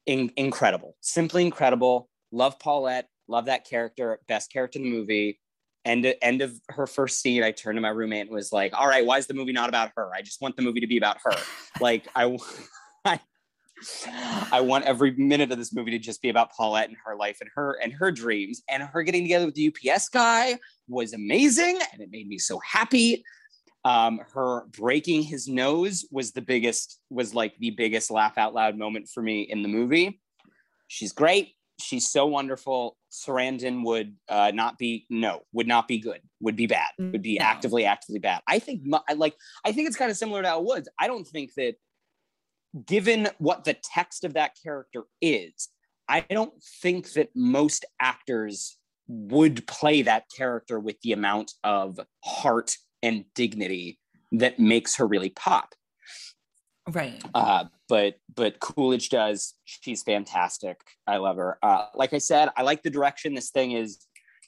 in, 0.05 0.32
incredible 0.36 0.95
simply 1.01 1.45
incredible 1.45 2.09
love 2.32 2.59
paulette 2.59 3.07
love 3.28 3.45
that 3.45 3.66
character 3.66 4.20
best 4.28 4.51
character 4.51 4.80
in 4.80 4.86
the 4.86 4.91
movie 4.91 5.39
end 5.86 6.14
end 6.22 6.41
of 6.41 6.59
her 6.70 6.88
first 6.88 7.22
scene, 7.22 7.43
I 7.43 7.51
turned 7.51 7.78
to 7.78 7.82
my 7.82 7.89
roommate 7.89 8.28
and 8.28 8.32
was 8.32 8.51
like, 8.51 8.74
"All 8.74 8.88
right, 8.88 9.05
why 9.05 9.18
is 9.18 9.28
the 9.28 9.34
movie 9.34 9.51
not 9.51 9.70
about 9.70 9.91
her? 9.95 10.11
I 10.14 10.22
just 10.22 10.41
want 10.41 10.55
the 10.55 10.61
movie 10.61 10.80
to 10.80 10.88
be 10.88 10.97
about 10.97 11.18
her. 11.24 11.36
like 11.80 12.07
I, 12.16 12.26
I, 14.52 14.62
want 14.62 14.86
every 14.86 15.12
minute 15.12 15.52
of 15.52 15.58
this 15.58 15.74
movie 15.74 15.92
to 15.92 16.00
just 16.00 16.22
be 16.22 16.30
about 16.30 16.52
Paulette 16.52 16.90
and 16.90 16.98
her 17.06 17.16
life 17.16 17.38
and 17.42 17.50
her 17.56 17.78
and 17.82 17.92
her 17.94 18.12
dreams 18.12 18.62
and 18.70 18.84
her 18.84 19.04
getting 19.04 19.24
together 19.24 19.46
with 19.46 19.56
the 19.56 19.74
UPS 19.74 20.10
guy 20.10 20.58
was 20.88 21.14
amazing 21.14 21.80
and 21.92 22.02
it 22.02 22.10
made 22.12 22.28
me 22.28 22.38
so 22.38 22.60
happy. 22.60 23.24
Um, 23.86 24.22
her 24.34 24.66
breaking 24.68 25.24
his 25.24 25.48
nose 25.48 26.06
was 26.12 26.32
the 26.32 26.42
biggest 26.42 27.00
was 27.10 27.34
like 27.36 27.58
the 27.58 27.72
biggest 27.72 28.10
laugh 28.10 28.38
out 28.38 28.54
loud 28.54 28.78
moment 28.78 29.10
for 29.10 29.22
me 29.22 29.42
in 29.42 29.62
the 29.62 29.68
movie. 29.68 30.22
She's 30.88 31.12
great 31.12 31.56
she's 31.80 32.10
so 32.10 32.26
wonderful. 32.26 32.98
Sarandon 33.12 33.84
would 33.86 34.16
uh, 34.30 34.52
not 34.54 34.78
be 34.78 35.06
no, 35.10 35.42
would 35.52 35.68
not 35.68 35.88
be 35.88 36.00
good. 36.00 36.22
Would 36.42 36.56
be 36.56 36.68
bad. 36.68 36.90
Would 36.98 37.22
be 37.22 37.38
no. 37.38 37.46
actively, 37.46 37.86
actively 37.86 38.20
bad. 38.20 38.42
I 38.48 38.60
think 38.60 38.84
I 39.08 39.14
like. 39.14 39.36
I 39.66 39.72
think 39.72 39.88
it's 39.88 39.98
kind 39.98 40.12
of 40.12 40.18
similar 40.18 40.42
to 40.42 40.48
Elle 40.48 40.66
Woods. 40.66 40.90
I 41.00 41.08
don't 41.08 41.28
think 41.28 41.54
that, 41.56 41.76
given 42.86 43.30
what 43.38 43.64
the 43.64 43.76
text 43.76 44.24
of 44.24 44.34
that 44.34 44.58
character 44.62 45.04
is, 45.22 45.70
I 46.08 46.22
don't 46.22 46.54
think 46.82 47.14
that 47.14 47.30
most 47.36 47.86
actors 48.00 48.78
would 49.08 49.66
play 49.68 50.02
that 50.02 50.26
character 50.36 50.80
with 50.80 51.00
the 51.02 51.12
amount 51.12 51.54
of 51.64 52.00
heart 52.24 52.76
and 53.02 53.26
dignity 53.36 54.00
that 54.32 54.60
makes 54.60 54.96
her 54.96 55.06
really 55.06 55.30
pop. 55.30 55.76
Right. 56.92 57.24
Uh, 57.34 57.66
but 57.88 58.16
but 58.36 58.60
Coolidge 58.60 59.10
does. 59.10 59.54
She's 59.64 60.04
fantastic. 60.04 60.82
I 61.08 61.18
love 61.18 61.38
her. 61.38 61.58
Uh, 61.64 61.86
like 61.96 62.14
I 62.14 62.18
said, 62.18 62.50
I 62.58 62.64
like 62.64 62.84
the 62.84 62.90
direction 62.90 63.34
this 63.34 63.52
thing 63.52 63.72
is. 63.72 64.00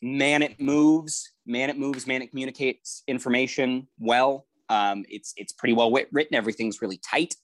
Man, 0.02 0.42
it 0.42 0.60
moves. 0.60 1.32
Man, 1.46 1.70
it 1.70 1.78
moves. 1.78 2.06
Man, 2.06 2.22
it 2.22 2.30
communicates 2.30 3.04
information 3.08 3.88
well. 3.98 4.46
Um, 4.68 5.06
it's 5.08 5.34
it's 5.38 5.54
pretty 5.54 5.74
well 5.74 5.92
written. 6.12 6.36
Everything's 6.36 6.82
really 6.82 7.00
tight. 7.10 7.36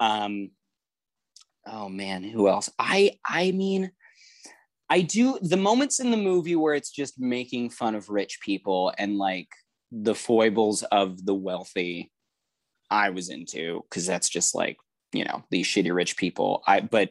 Um, 0.00 0.50
oh 1.66 1.88
man, 1.88 2.22
who 2.22 2.48
else? 2.48 2.70
I 2.78 3.18
I 3.26 3.52
mean, 3.52 3.90
I 4.90 5.00
do 5.00 5.38
the 5.40 5.56
moments 5.56 6.00
in 6.00 6.10
the 6.10 6.16
movie 6.16 6.56
where 6.56 6.74
it's 6.74 6.90
just 6.90 7.18
making 7.18 7.70
fun 7.70 7.94
of 7.94 8.08
rich 8.08 8.38
people 8.40 8.92
and 8.98 9.16
like 9.16 9.48
the 9.90 10.14
foibles 10.14 10.82
of 10.84 11.24
the 11.24 11.34
wealthy 11.34 12.10
I 12.90 13.10
was 13.10 13.30
into 13.30 13.82
because 13.88 14.06
that's 14.06 14.28
just 14.28 14.54
like 14.54 14.76
you 15.12 15.24
know 15.24 15.44
these 15.50 15.66
shitty 15.66 15.94
rich 15.94 16.16
people. 16.16 16.62
I 16.66 16.80
but 16.80 17.10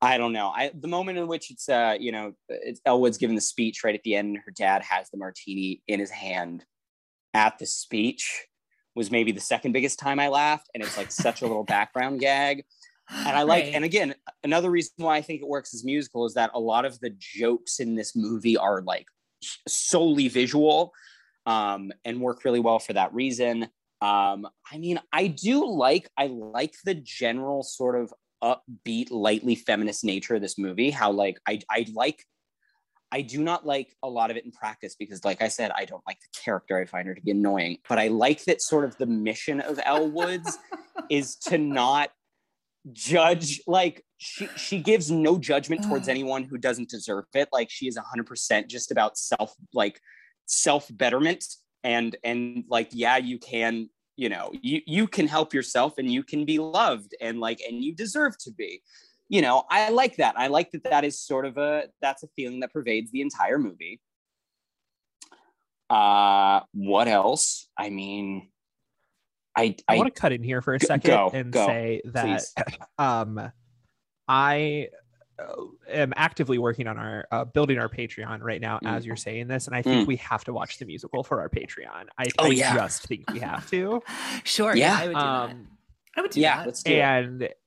I 0.00 0.18
don't 0.18 0.32
know. 0.32 0.48
I 0.48 0.72
the 0.74 0.88
moment 0.88 1.18
in 1.18 1.28
which 1.28 1.50
it's 1.50 1.68
uh 1.68 1.96
you 1.98 2.10
know 2.10 2.32
it's 2.48 2.80
Elle 2.84 3.00
Woods 3.00 3.18
giving 3.18 3.36
the 3.36 3.42
speech 3.42 3.84
right 3.84 3.94
at 3.94 4.02
the 4.02 4.16
end, 4.16 4.28
and 4.28 4.38
her 4.44 4.52
dad 4.56 4.82
has 4.82 5.10
the 5.10 5.18
martini 5.18 5.82
in 5.86 6.00
his 6.00 6.10
hand 6.10 6.64
at 7.34 7.58
the 7.58 7.66
speech 7.66 8.46
was 8.94 9.10
maybe 9.10 9.32
the 9.32 9.40
second 9.40 9.72
biggest 9.72 9.98
time 9.98 10.18
I 10.18 10.28
laughed, 10.28 10.68
and 10.74 10.82
it's 10.82 10.96
like 10.96 11.10
such 11.10 11.42
a 11.42 11.46
little 11.46 11.64
background 11.64 12.20
gag. 12.20 12.64
And 13.10 13.36
I 13.36 13.42
like, 13.42 13.64
right. 13.64 13.74
and 13.74 13.84
again, 13.84 14.14
another 14.42 14.70
reason 14.70 14.92
why 14.96 15.16
I 15.16 15.22
think 15.22 15.42
it 15.42 15.48
works 15.48 15.74
as 15.74 15.84
musical 15.84 16.24
is 16.24 16.34
that 16.34 16.50
a 16.54 16.60
lot 16.60 16.84
of 16.84 16.98
the 17.00 17.14
jokes 17.18 17.80
in 17.80 17.94
this 17.94 18.16
movie 18.16 18.56
are 18.56 18.80
like 18.82 19.06
solely 19.68 20.28
visual 20.28 20.92
um, 21.46 21.92
and 22.04 22.20
work 22.20 22.44
really 22.44 22.60
well 22.60 22.78
for 22.78 22.92
that 22.92 23.12
reason. 23.12 23.64
Um, 24.00 24.48
I 24.70 24.78
mean, 24.78 24.98
I 25.12 25.28
do 25.28 25.66
like 25.66 26.08
I 26.16 26.26
like 26.26 26.74
the 26.84 26.94
general 26.94 27.62
sort 27.62 28.00
of 28.00 28.12
upbeat, 28.42 29.10
lightly 29.10 29.54
feminist 29.54 30.04
nature 30.04 30.36
of 30.36 30.42
this 30.42 30.58
movie. 30.58 30.90
How 30.90 31.12
like 31.12 31.38
I 31.46 31.60
I 31.70 31.86
like 31.94 32.24
I 33.12 33.20
do 33.20 33.42
not 33.42 33.66
like 33.66 33.94
a 34.02 34.08
lot 34.08 34.30
of 34.30 34.38
it 34.38 34.44
in 34.46 34.50
practice 34.50 34.96
because, 34.98 35.22
like 35.22 35.42
I 35.42 35.48
said, 35.48 35.70
I 35.76 35.84
don't 35.84 36.02
like 36.06 36.18
the 36.20 36.40
character. 36.42 36.78
I 36.78 36.86
find 36.86 37.06
her 37.06 37.14
to 37.14 37.20
be 37.20 37.30
annoying. 37.30 37.78
But 37.86 37.98
I 37.98 38.08
like 38.08 38.44
that 38.44 38.62
sort 38.62 38.86
of 38.86 38.96
the 38.96 39.06
mission 39.06 39.60
of 39.60 39.78
Elle 39.84 40.10
Woods 40.10 40.58
is 41.10 41.36
to 41.48 41.58
not 41.58 42.10
judge. 42.92 43.60
Like 43.66 44.02
she 44.16 44.48
she 44.56 44.78
gives 44.78 45.10
no 45.10 45.38
judgment 45.38 45.84
towards 45.84 46.06
mm. 46.06 46.10
anyone 46.10 46.44
who 46.44 46.56
doesn't 46.56 46.88
deserve 46.88 47.26
it. 47.34 47.50
Like 47.52 47.70
she 47.70 47.86
is 47.86 47.98
hundred 47.98 48.26
percent 48.26 48.68
just 48.68 48.90
about 48.90 49.18
self 49.18 49.54
like 49.74 50.00
self 50.46 50.88
betterment 50.90 51.44
and 51.84 52.16
and 52.24 52.64
like 52.68 52.88
yeah 52.92 53.18
you 53.18 53.38
can 53.38 53.90
you 54.16 54.28
know 54.28 54.50
you 54.62 54.80
you 54.86 55.06
can 55.06 55.28
help 55.28 55.52
yourself 55.52 55.98
and 55.98 56.10
you 56.10 56.22
can 56.22 56.44
be 56.44 56.58
loved 56.58 57.14
and 57.20 57.40
like 57.40 57.60
and 57.68 57.82
you 57.82 57.94
deserve 57.94 58.36
to 58.38 58.50
be 58.52 58.80
you 59.32 59.40
know 59.40 59.64
i 59.70 59.88
like 59.88 60.16
that 60.16 60.34
i 60.38 60.46
like 60.46 60.70
that 60.70 60.84
that 60.84 61.04
is 61.04 61.18
sort 61.18 61.46
of 61.46 61.56
a 61.56 61.84
that's 62.02 62.22
a 62.22 62.28
feeling 62.36 62.60
that 62.60 62.70
pervades 62.72 63.10
the 63.10 63.22
entire 63.22 63.58
movie 63.58 63.98
uh 65.88 66.60
what 66.72 67.08
else 67.08 67.66
i 67.78 67.88
mean 67.88 68.50
i 69.56 69.74
i, 69.88 69.94
I 69.94 69.96
want 69.96 70.14
to 70.14 70.20
cut 70.20 70.32
in 70.32 70.42
here 70.42 70.60
for 70.60 70.74
a 70.74 70.80
second 70.80 71.10
go, 71.10 71.30
and 71.32 71.50
go, 71.50 71.66
say 71.66 72.02
that 72.04 72.44
um 72.98 73.50
i 74.28 74.88
uh, 75.38 75.62
am 75.88 76.12
actively 76.14 76.58
working 76.58 76.86
on 76.86 76.98
our 76.98 77.26
uh, 77.32 77.44
building 77.46 77.78
our 77.78 77.88
Patreon 77.88 78.42
right 78.42 78.60
now 78.60 78.78
mm. 78.84 78.94
as 78.94 79.06
you're 79.06 79.16
saying 79.16 79.48
this, 79.48 79.66
and 79.66 79.74
I 79.74 79.80
think 79.80 80.04
mm. 80.04 80.06
we 80.06 80.16
have 80.16 80.44
to 80.44 80.52
watch 80.52 80.78
the 80.78 80.84
musical 80.84 81.24
for 81.24 81.40
our 81.40 81.48
Patreon. 81.48 82.04
I, 82.18 82.26
oh, 82.38 82.44
I 82.44 82.48
yeah. 82.48 82.74
just 82.74 83.06
think 83.06 83.30
we 83.32 83.40
have 83.40 83.68
to. 83.70 84.02
sure. 84.44 84.76
Yeah, 84.76 84.98
I 85.00 85.06
would 85.06 85.14
do 85.14 85.18
um, 85.18 85.48
that. 85.48 85.56
I 86.18 86.20
would 86.20 86.30
do 86.32 86.40
yeah, 86.40 86.56
that. 86.58 86.66
Let's 86.66 86.82
do 86.82 86.92
and 86.92 87.42
it. 87.42 87.58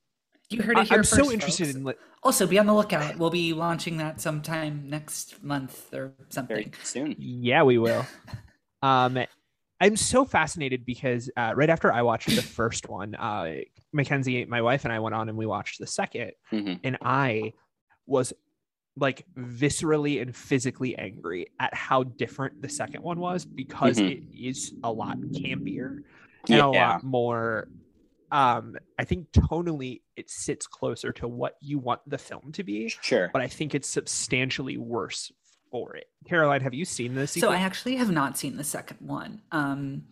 You 0.50 0.62
heard 0.62 0.78
it 0.78 0.88
here. 0.88 0.98
I'm 0.98 1.04
first, 1.04 1.16
so 1.16 1.32
interested 1.32 1.66
folks. 1.66 1.76
in. 1.76 1.84
Li- 1.84 1.94
also, 2.24 2.48
be 2.48 2.60
on 2.60 2.66
the 2.66 2.74
lookout. 2.74 3.18
We'll 3.18 3.30
be 3.30 3.54
launching 3.54 3.98
that 3.98 4.22
sometime 4.22 4.90
next 4.90 5.44
month 5.44 5.94
or 5.94 6.14
something 6.30 6.56
Very 6.56 6.72
soon. 6.84 7.16
Yeah, 7.18 7.64
we 7.64 7.78
will. 7.78 8.06
um, 8.82 9.20
I'm 9.82 9.96
so 9.96 10.26
fascinated 10.26 10.86
because 10.86 11.30
uh, 11.36 11.54
right 11.56 11.70
after 11.70 11.92
I 11.92 12.02
watched 12.02 12.34
the 12.34 12.42
first 12.42 12.90
one, 12.90 13.16
uh, 13.16 13.58
Mackenzie, 13.92 14.46
my 14.46 14.62
wife, 14.62 14.86
and 14.86 14.94
I 14.94 15.00
went 15.00 15.16
on 15.16 15.30
and 15.30 15.38
we 15.38 15.46
watched 15.46 15.80
the 15.80 15.86
2nd 15.86 16.32
mm-hmm. 16.52 16.74
and 16.84 16.98
I 17.02 17.54
was 18.06 18.34
like 18.98 19.26
viscerally 19.38 20.22
and 20.22 20.36
physically 20.36 20.98
angry 20.98 21.48
at 21.60 21.74
how 21.74 22.04
different 22.04 22.62
the 22.62 22.70
second 22.70 23.04
one 23.04 23.20
was 23.20 23.44
because 23.44 23.98
mm-hmm. 23.98 24.08
it 24.08 24.24
is 24.34 24.74
a 24.84 24.92
lot 24.92 25.18
campier 25.18 26.04
and 26.48 26.58
yeah. 26.58 26.66
a 26.66 26.68
lot 26.68 27.04
more 27.04 27.68
um 28.32 28.76
i 29.00 29.04
think 29.04 29.32
tonally 29.32 30.02
it 30.16 30.30
sits 30.30 30.68
closer 30.68 31.12
to 31.12 31.28
what 31.28 31.56
you 31.62 31.78
want 31.78 32.02
the 32.08 32.18
film 32.18 32.52
to 32.52 32.64
be 32.64 32.90
sure. 33.02 33.30
but 33.34 33.42
i 33.42 33.48
think 33.48 33.76
it's 33.76 33.88
substantially 33.88 34.78
worse 34.78 35.32
for 35.72 35.96
it. 35.96 36.06
Caroline 36.26 36.62
have 36.62 36.74
you 36.74 36.86
seen 36.86 37.16
this 37.16 37.34
so 37.34 37.52
i 37.52 37.58
actually 37.58 37.96
have 37.98 38.12
not 38.12 38.38
seen 38.38 38.58
the 38.58 38.64
second 38.64 38.98
one. 39.02 39.42
Um 39.52 40.04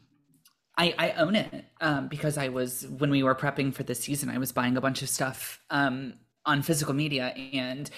I, 0.76 0.96
I 0.98 1.12
own 1.12 1.36
it 1.36 1.66
um, 1.82 2.08
because 2.08 2.38
I 2.38 2.50
was 2.50 2.88
when 2.88 3.12
we 3.12 3.22
were 3.22 3.36
prepping 3.36 3.74
for 3.74 3.84
this 3.84 4.00
season, 4.00 4.30
I 4.30 4.40
was 4.40 4.52
buying 4.52 4.76
a 4.76 4.82
bunch 4.82 5.04
of 5.04 5.10
stuff 5.10 5.62
um, 5.70 6.14
on 6.46 6.64
physical 6.64 6.94
media 6.94 7.28
and 7.28 7.90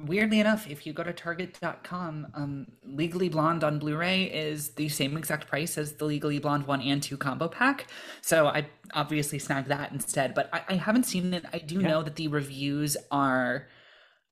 weirdly 0.00 0.38
enough 0.38 0.68
if 0.70 0.86
you 0.86 0.92
go 0.92 1.02
to 1.02 1.12
target.com 1.12 2.26
um, 2.34 2.66
legally 2.84 3.28
blonde 3.28 3.64
on 3.64 3.78
blu-ray 3.78 4.24
is 4.24 4.70
the 4.70 4.88
same 4.88 5.16
exact 5.16 5.48
price 5.48 5.76
as 5.76 5.94
the 5.94 6.04
legally 6.04 6.38
blonde 6.38 6.66
1 6.66 6.80
and 6.82 7.02
2 7.02 7.16
combo 7.16 7.48
pack 7.48 7.88
so 8.20 8.46
i 8.46 8.66
obviously 8.94 9.38
snagged 9.38 9.68
that 9.68 9.90
instead 9.90 10.34
but 10.34 10.48
i, 10.52 10.62
I 10.68 10.74
haven't 10.74 11.04
seen 11.04 11.34
it 11.34 11.44
i 11.52 11.58
do 11.58 11.80
yeah. 11.80 11.88
know 11.88 12.02
that 12.02 12.14
the 12.14 12.28
reviews 12.28 12.96
are 13.10 13.66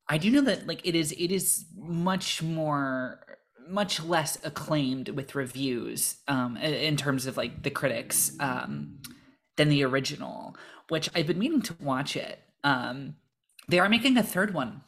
i 0.09 0.19
do 0.19 0.31
know 0.31 0.43
that 0.43 0.69
like 0.69 0.87
it 0.87 0.95
is 0.95 1.13
it 1.13 1.33
is 1.33 1.67
much 1.77 2.43
more 2.43 3.21
much 3.69 4.01
less 4.05 4.39
acclaimed 4.45 5.09
with 5.09 5.35
reviews 5.35 6.19
um, 6.29 6.57
in 6.57 6.97
terms 6.97 7.27
of 7.27 7.37
like 7.37 7.65
the 7.65 7.71
critics 7.71 8.37
um, 8.39 9.01
than 9.57 9.69
the 9.69 9.83
original 9.83 10.57
which 10.89 11.11
i've 11.17 11.27
been 11.27 11.41
meaning 11.41 11.63
to 11.63 11.75
watch 11.81 12.15
it 12.15 12.39
um, 12.63 13.17
they 13.69 13.79
are 13.79 13.89
making 13.89 14.17
a 14.17 14.23
third 14.23 14.55
one. 14.55 14.83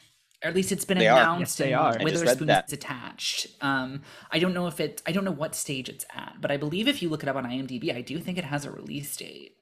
Or 0.44 0.48
at 0.48 0.54
least 0.54 0.70
it's 0.70 0.84
been 0.84 0.98
they 0.98 1.06
announced. 1.06 1.58
Yes, 1.58 1.66
they 1.66 1.74
are. 1.74 1.96
Witherspoon 2.00 2.48
is 2.48 2.72
attached. 2.72 3.48
Um, 3.60 4.02
I 4.30 4.38
don't 4.38 4.54
know 4.54 4.68
if 4.68 4.78
it. 4.78 5.02
I 5.04 5.12
don't 5.12 5.24
know 5.24 5.32
what 5.32 5.54
stage 5.54 5.88
it's 5.88 6.04
at, 6.14 6.36
but 6.40 6.50
I 6.50 6.56
believe 6.56 6.86
if 6.86 7.02
you 7.02 7.08
look 7.08 7.24
it 7.24 7.28
up 7.28 7.34
on 7.36 7.44
IMDb, 7.44 7.92
I 7.94 8.02
do 8.02 8.20
think 8.20 8.38
it 8.38 8.44
has 8.44 8.64
a 8.64 8.70
release 8.70 9.16
date. 9.16 9.56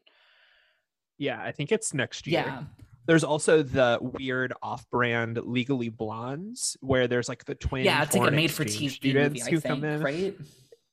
Yeah, 1.18 1.40
I 1.42 1.52
think 1.52 1.72
it's 1.72 1.94
next 1.94 2.26
year. 2.26 2.44
Yeah. 2.46 2.62
There's 3.06 3.24
also 3.24 3.62
the 3.62 3.98
weird 4.00 4.52
off-brand 4.62 5.38
Legally 5.44 5.88
Blondes, 5.88 6.76
where 6.80 7.06
there's 7.06 7.28
like 7.28 7.44
the 7.44 7.54
twin. 7.54 7.84
Yeah, 7.84 8.02
it's 8.02 8.14
like 8.14 8.28
a 8.28 8.34
made-for-TV 8.34 9.14
movie, 9.14 9.42
I 9.42 9.56
think, 9.56 10.02
right? 10.02 10.36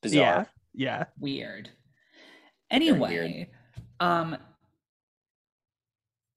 Bizarre. 0.02 0.48
Yeah, 0.74 1.00
yeah. 1.00 1.06
Weird. 1.20 1.70
Anyway, 2.70 3.00
weird. 3.00 3.48
um, 4.00 4.38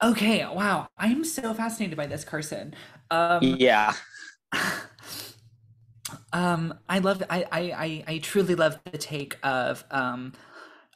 Okay, 0.07 0.46
wow. 0.46 0.86
I 0.96 1.09
am 1.09 1.24
so 1.24 1.52
fascinated 1.52 1.96
by 1.96 2.07
this, 2.07 2.24
Carson. 2.24 2.74
Um, 3.11 3.42
yeah. 3.42 3.92
um, 6.32 6.74
I 6.88 7.00
love. 7.00 7.24
I, 7.28 7.44
I 7.50 7.61
I 7.61 8.04
I 8.07 8.18
truly 8.18 8.54
love 8.54 8.78
the 8.84 8.98
take 8.98 9.36
of 9.42 9.84
um, 9.90 10.32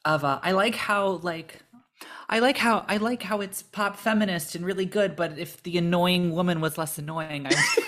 of 0.04 0.22
uh, 0.22 0.38
I 0.42 0.52
like 0.52 0.76
how 0.76 1.18
like. 1.22 1.60
I 2.28 2.38
like 2.38 2.56
how 2.56 2.84
I 2.86 2.98
like 2.98 3.24
how 3.24 3.40
it's 3.40 3.62
pop 3.62 3.96
feminist 3.96 4.54
and 4.54 4.64
really 4.64 4.86
good, 4.86 5.16
but 5.16 5.36
if 5.36 5.60
the 5.64 5.76
annoying 5.76 6.30
woman 6.30 6.60
was 6.60 6.78
less 6.78 6.96
annoying, 6.96 7.46
I 7.46 7.50
this 7.50 7.78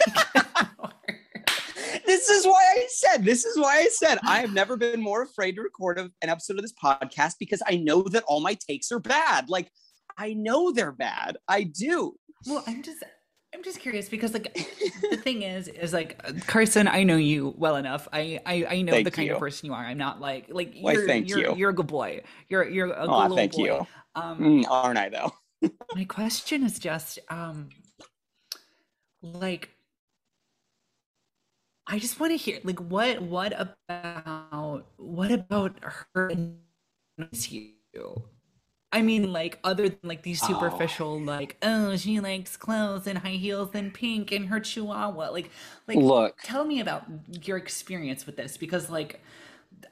this 2.05 2.29
is 2.29 2.45
why 2.45 2.75
I 2.77 2.87
said, 2.89 3.25
this 3.25 3.45
is 3.45 3.57
why 3.57 3.79
I 3.79 3.89
said 3.89 4.19
I 4.27 4.41
have 4.41 4.53
never 4.53 4.77
been 4.77 5.01
more 5.01 5.23
afraid 5.23 5.55
to 5.57 5.63
record 5.63 5.99
an 5.99 6.11
episode 6.23 6.57
of 6.57 6.63
this 6.63 6.73
podcast 6.73 7.35
because 7.39 7.63
I 7.67 7.77
know 7.77 8.03
that 8.03 8.25
all 8.25 8.41
my 8.41 8.55
takes 8.55 8.91
are 8.91 8.99
bad. 8.99 9.49
Like, 9.49 9.71
I 10.17 10.35
know 10.35 10.73
they're 10.73 10.93
bad. 10.93 11.37
I 11.49 11.65
do. 11.65 12.15
Well, 12.47 12.65
I'm 12.67 12.83
just 12.83 13.03
I'm 13.55 13.63
just 13.63 13.81
curious 13.81 14.09
because 14.09 14.33
like 14.33 14.55
the 15.11 15.17
thing 15.23 15.43
is 15.43 15.69
is 15.69 15.93
like 15.93 16.47
Carson, 16.47 16.89
I 16.89 17.03
know 17.03 17.17
you 17.17 17.55
well 17.57 17.77
enough. 17.77 18.09
I 18.13 18.41
I, 18.47 18.67
I 18.69 18.83
know 18.83 18.93
thank 18.93 19.05
the 19.05 19.11
kind 19.11 19.29
you. 19.29 19.35
of 19.35 19.41
person 19.41 19.67
you 19.67 19.75
are. 19.75 19.85
I'm 19.85 19.99
not 19.99 20.21
like 20.21 20.47
like 20.49 20.73
you're 20.75 21.07
thank 21.07 21.29
you're, 21.29 21.39
you. 21.39 21.57
you're 21.57 21.71
a 21.71 21.75
good 21.75 21.87
boy. 21.87 22.23
You're 22.49 22.69
you're 22.69 22.89
a 22.89 23.07
oh, 23.07 23.29
good 23.29 23.37
thank 23.37 23.53
boy. 23.53 23.65
you. 23.65 23.87
Um, 24.15 24.39
mm, 24.39 24.65
aren't 24.71 24.99
I 24.99 25.09
though? 25.11 25.33
my 25.95 26.05
question 26.05 26.65
is 26.65 26.79
just 26.79 27.19
um 27.29 27.69
like 29.21 29.71
I 31.87 31.99
just 31.99 32.19
want 32.19 32.33
to 32.33 32.37
hear 32.37 32.59
like 32.65 32.81
what 32.81 33.21
what 33.21 33.53
about 33.59 34.87
what 34.97 35.31
about 35.31 35.77
her 36.15 36.29
and 36.29 36.57
you? 37.49 38.23
I 38.93 39.01
mean, 39.01 39.33
like 39.33 39.59
other 39.65 39.89
than 39.89 39.99
like 40.03 40.23
these 40.23 40.41
superficial, 40.41 41.15
oh. 41.15 41.17
like 41.17 41.57
oh, 41.63 41.97
she 41.97 42.21
likes 42.21 42.57
clothes 42.59 43.07
and 43.07 43.19
high 43.19 43.31
heels 43.31 43.71
and 43.75 43.93
pink 43.93 44.31
and 44.33 44.49
her 44.49 44.61
chihuahua. 44.61 45.31
Like, 45.31 45.51
like, 45.89 45.97
look, 45.97 46.37
tell 46.43 46.65
me 46.65 46.81
about 46.81 47.05
your 47.43 47.57
experience 47.57 48.27
with 48.27 48.37
this 48.37 48.59
because, 48.59 48.91
like, 48.91 49.21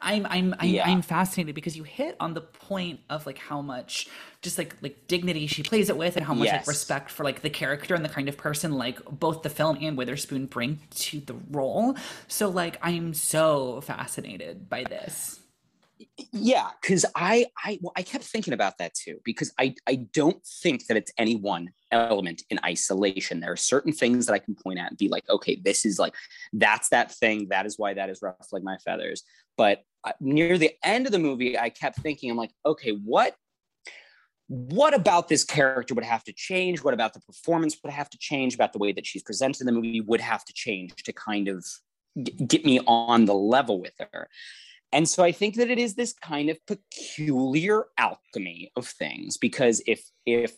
I'm 0.02 0.26
I'm 0.26 0.54
I'm, 0.58 0.68
yeah. 0.68 0.86
I'm 0.86 1.00
fascinated 1.00 1.54
because 1.54 1.78
you 1.78 1.82
hit 1.82 2.14
on 2.20 2.34
the 2.34 2.42
point 2.42 3.00
of 3.08 3.24
like 3.24 3.38
how 3.38 3.62
much 3.62 4.08
just 4.42 4.58
like 4.58 4.76
like 4.82 5.06
dignity 5.08 5.46
she 5.46 5.62
plays 5.62 5.88
it 5.88 5.96
with 5.96 6.16
and 6.16 6.26
how 6.26 6.34
much 6.34 6.46
yes. 6.46 6.60
like 6.60 6.66
respect 6.68 7.10
for 7.10 7.24
like 7.24 7.40
the 7.40 7.50
character 7.50 7.94
and 7.94 8.04
the 8.04 8.08
kind 8.08 8.28
of 8.28 8.36
person 8.36 8.72
like 8.72 9.02
both 9.06 9.42
the 9.42 9.50
film 9.50 9.78
and 9.80 9.96
Witherspoon 9.96 10.46
bring 10.46 10.80
to 10.90 11.20
the 11.20 11.34
role. 11.50 11.96
So 12.28 12.50
like 12.50 12.78
I'm 12.82 13.14
so 13.14 13.80
fascinated 13.80 14.68
by 14.68 14.84
this 14.84 15.39
yeah 16.32 16.68
because 16.80 17.04
i 17.14 17.46
i 17.64 17.78
well, 17.82 17.92
i 17.96 18.02
kept 18.02 18.24
thinking 18.24 18.54
about 18.54 18.78
that 18.78 18.94
too 18.94 19.18
because 19.24 19.52
i 19.58 19.74
i 19.86 19.96
don't 19.96 20.44
think 20.62 20.86
that 20.86 20.96
it's 20.96 21.12
any 21.18 21.36
one 21.36 21.70
element 21.92 22.42
in 22.50 22.60
isolation. 22.64 23.40
There 23.40 23.52
are 23.52 23.56
certain 23.56 23.92
things 23.92 24.26
that 24.26 24.32
i 24.32 24.38
can 24.38 24.54
point 24.54 24.78
at 24.78 24.90
and 24.90 24.98
be 24.98 25.08
like 25.08 25.28
okay 25.28 25.60
this 25.62 25.84
is 25.84 25.98
like 25.98 26.14
that's 26.52 26.88
that 26.90 27.12
thing 27.12 27.48
that 27.50 27.66
is 27.66 27.78
why 27.78 27.94
that 27.94 28.10
is 28.10 28.22
like 28.22 28.62
my 28.62 28.76
feathers. 28.78 29.22
But 29.56 29.82
uh, 30.04 30.12
near 30.20 30.56
the 30.56 30.72
end 30.82 31.06
of 31.06 31.12
the 31.12 31.18
movie 31.18 31.58
i 31.58 31.68
kept 31.68 31.98
thinking 31.98 32.30
i'm 32.30 32.36
like 32.36 32.52
okay 32.64 32.92
what 32.92 33.34
what 34.46 34.94
about 34.94 35.28
this 35.28 35.44
character 35.44 35.94
would 35.94 36.02
have 36.02 36.24
to 36.24 36.32
change? 36.32 36.82
What 36.82 36.92
about 36.92 37.14
the 37.14 37.20
performance 37.20 37.78
would 37.84 37.92
have 37.92 38.10
to 38.10 38.18
change? 38.18 38.52
About 38.56 38.72
the 38.72 38.80
way 38.80 38.90
that 38.90 39.06
she's 39.06 39.22
presented 39.22 39.60
in 39.60 39.66
the 39.66 39.72
movie 39.72 40.00
would 40.00 40.20
have 40.20 40.44
to 40.44 40.52
change 40.52 41.04
to 41.04 41.12
kind 41.12 41.46
of 41.46 41.64
get 42.48 42.64
me 42.64 42.80
on 42.88 43.26
the 43.26 43.34
level 43.34 43.80
with 43.80 43.92
her 44.12 44.28
and 44.92 45.08
so 45.08 45.22
I 45.22 45.32
think 45.32 45.54
that 45.56 45.70
it 45.70 45.78
is 45.78 45.94
this 45.94 46.12
kind 46.12 46.50
of 46.50 46.58
peculiar 46.66 47.86
alchemy 47.96 48.72
of 48.76 48.86
things 48.86 49.36
because 49.36 49.82
if 49.86 50.02
if 50.26 50.54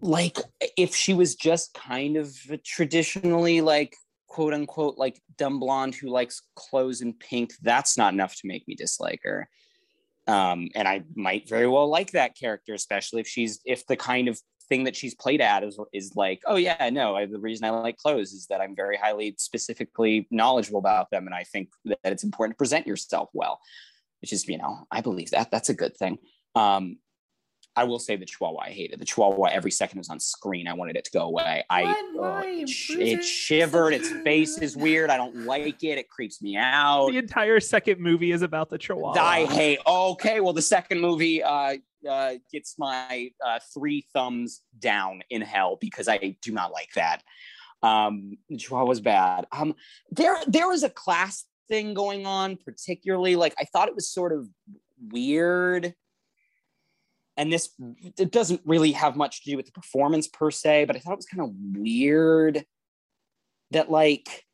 like 0.00 0.38
if 0.76 0.94
she 0.94 1.12
was 1.12 1.34
just 1.34 1.74
kind 1.74 2.16
of 2.16 2.34
traditionally 2.64 3.60
like 3.60 3.94
quote 4.26 4.54
unquote 4.54 4.96
like 4.96 5.20
dumb 5.36 5.60
blonde 5.60 5.94
who 5.94 6.08
likes 6.08 6.42
clothes 6.54 7.02
and 7.02 7.18
pink, 7.18 7.52
that's 7.62 7.98
not 7.98 8.14
enough 8.14 8.34
to 8.36 8.46
make 8.46 8.66
me 8.66 8.74
dislike 8.74 9.20
her. 9.24 9.48
Um, 10.26 10.68
and 10.74 10.86
I 10.86 11.02
might 11.14 11.48
very 11.48 11.66
well 11.66 11.88
like 11.88 12.12
that 12.12 12.38
character, 12.38 12.72
especially 12.72 13.20
if 13.20 13.28
she's 13.28 13.60
if 13.66 13.86
the 13.86 13.96
kind 13.96 14.28
of 14.28 14.40
thing 14.70 14.84
that 14.84 14.96
she's 14.96 15.14
played 15.14 15.42
at 15.42 15.62
is 15.62 15.78
is 15.92 16.16
like, 16.16 16.40
oh 16.46 16.56
yeah, 16.56 16.88
no, 16.90 17.16
I, 17.16 17.26
the 17.26 17.38
reason 17.38 17.66
I 17.66 17.70
like 17.70 17.98
clothes 17.98 18.32
is 18.32 18.46
that 18.46 18.62
I'm 18.62 18.74
very 18.74 18.96
highly 18.96 19.34
specifically 19.36 20.26
knowledgeable 20.30 20.78
about 20.78 21.10
them, 21.10 21.26
and 21.26 21.34
I 21.34 21.44
think 21.44 21.68
that 21.84 21.98
it's 22.04 22.24
important 22.24 22.54
to 22.54 22.58
present 22.58 22.86
yourself 22.86 23.28
well, 23.34 23.60
which 24.22 24.32
is 24.32 24.48
you 24.48 24.56
know 24.56 24.86
I 24.90 25.02
believe 25.02 25.32
that 25.32 25.50
that's 25.50 25.68
a 25.68 25.74
good 25.74 25.96
thing. 25.96 26.18
Um, 26.54 26.98
I 27.76 27.84
will 27.84 27.98
say 27.98 28.16
the 28.16 28.26
Chihuahua 28.26 28.64
I 28.66 28.70
hated. 28.70 29.00
The 29.00 29.04
Chihuahua 29.04 29.50
every 29.52 29.70
second 29.70 29.98
it 29.98 30.00
was 30.00 30.08
on 30.08 30.20
screen. 30.20 30.66
I 30.66 30.74
wanted 30.74 30.96
it 30.96 31.04
to 31.04 31.10
go 31.10 31.22
away. 31.22 31.64
I 31.68 31.84
uh, 31.84 32.42
it, 32.44 32.70
it 32.90 33.24
shivered. 33.24 33.92
Its 33.92 34.10
face 34.22 34.58
is 34.58 34.76
weird. 34.86 35.10
I 35.10 35.16
don't 35.16 35.46
like 35.46 35.82
it. 35.82 35.98
It 35.98 36.08
creeps 36.08 36.40
me 36.40 36.56
out. 36.56 37.10
The 37.10 37.18
entire 37.18 37.60
second 37.60 38.00
movie 38.00 38.32
is 38.32 38.42
about 38.42 38.70
the 38.70 38.78
Chihuahua. 38.78 39.20
I 39.20 39.46
hate. 39.46 39.80
Okay, 39.86 40.40
well 40.40 40.52
the 40.52 40.62
second 40.62 41.00
movie 41.00 41.42
uh, 41.42 41.74
uh, 42.08 42.34
gets 42.52 42.76
my 42.78 43.30
uh, 43.44 43.58
three 43.74 44.06
thumbs 44.12 44.62
down 44.78 45.22
in 45.30 45.42
hell 45.42 45.78
because 45.80 46.08
I 46.08 46.36
do 46.42 46.52
not 46.52 46.72
like 46.72 46.90
that. 46.94 47.22
Um, 47.82 48.36
Chihuahua 48.56 48.86
was 48.86 49.00
bad. 49.00 49.46
Um, 49.52 49.74
there 50.10 50.36
there 50.46 50.68
was 50.68 50.82
a 50.82 50.90
class 50.90 51.44
thing 51.68 51.94
going 51.94 52.26
on, 52.26 52.56
particularly 52.56 53.36
like 53.36 53.54
I 53.58 53.64
thought 53.64 53.88
it 53.88 53.94
was 53.94 54.10
sort 54.10 54.32
of 54.32 54.48
weird 55.10 55.94
and 57.40 57.50
this 57.50 57.70
it 58.18 58.30
doesn't 58.30 58.60
really 58.66 58.92
have 58.92 59.16
much 59.16 59.42
to 59.42 59.50
do 59.50 59.56
with 59.56 59.64
the 59.64 59.72
performance 59.72 60.28
per 60.28 60.50
se 60.50 60.84
but 60.84 60.94
i 60.94 60.98
thought 60.98 61.14
it 61.14 61.16
was 61.16 61.26
kind 61.26 61.42
of 61.42 61.54
weird 61.80 62.64
that 63.70 63.90
like 63.90 64.44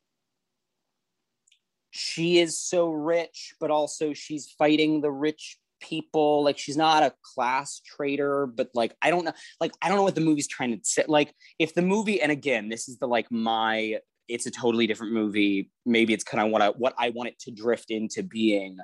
she 1.90 2.38
is 2.38 2.58
so 2.58 2.90
rich 2.90 3.54
but 3.58 3.70
also 3.70 4.12
she's 4.12 4.48
fighting 4.56 5.00
the 5.00 5.10
rich 5.10 5.58
people 5.80 6.42
like 6.42 6.58
she's 6.58 6.76
not 6.76 7.02
a 7.02 7.12
class 7.34 7.80
traitor 7.84 8.46
but 8.46 8.68
like 8.74 8.96
i 9.02 9.10
don't 9.10 9.24
know 9.24 9.32
like 9.60 9.72
i 9.82 9.88
don't 9.88 9.96
know 9.96 10.02
what 10.02 10.14
the 10.14 10.20
movie's 10.20 10.48
trying 10.48 10.70
to 10.70 10.80
say 10.82 11.04
like 11.06 11.34
if 11.58 11.74
the 11.74 11.82
movie 11.82 12.20
and 12.20 12.32
again 12.32 12.68
this 12.68 12.88
is 12.88 12.98
the 12.98 13.06
like 13.06 13.30
my 13.30 13.96
it's 14.28 14.46
a 14.46 14.50
totally 14.50 14.86
different 14.86 15.12
movie 15.12 15.70
maybe 15.84 16.12
it's 16.12 16.24
kind 16.24 16.44
of 16.44 16.50
what 16.50 16.62
i 16.62 16.68
what 16.70 16.94
i 16.98 17.10
want 17.10 17.28
it 17.28 17.38
to 17.38 17.50
drift 17.50 17.90
into 17.90 18.22
being. 18.22 18.78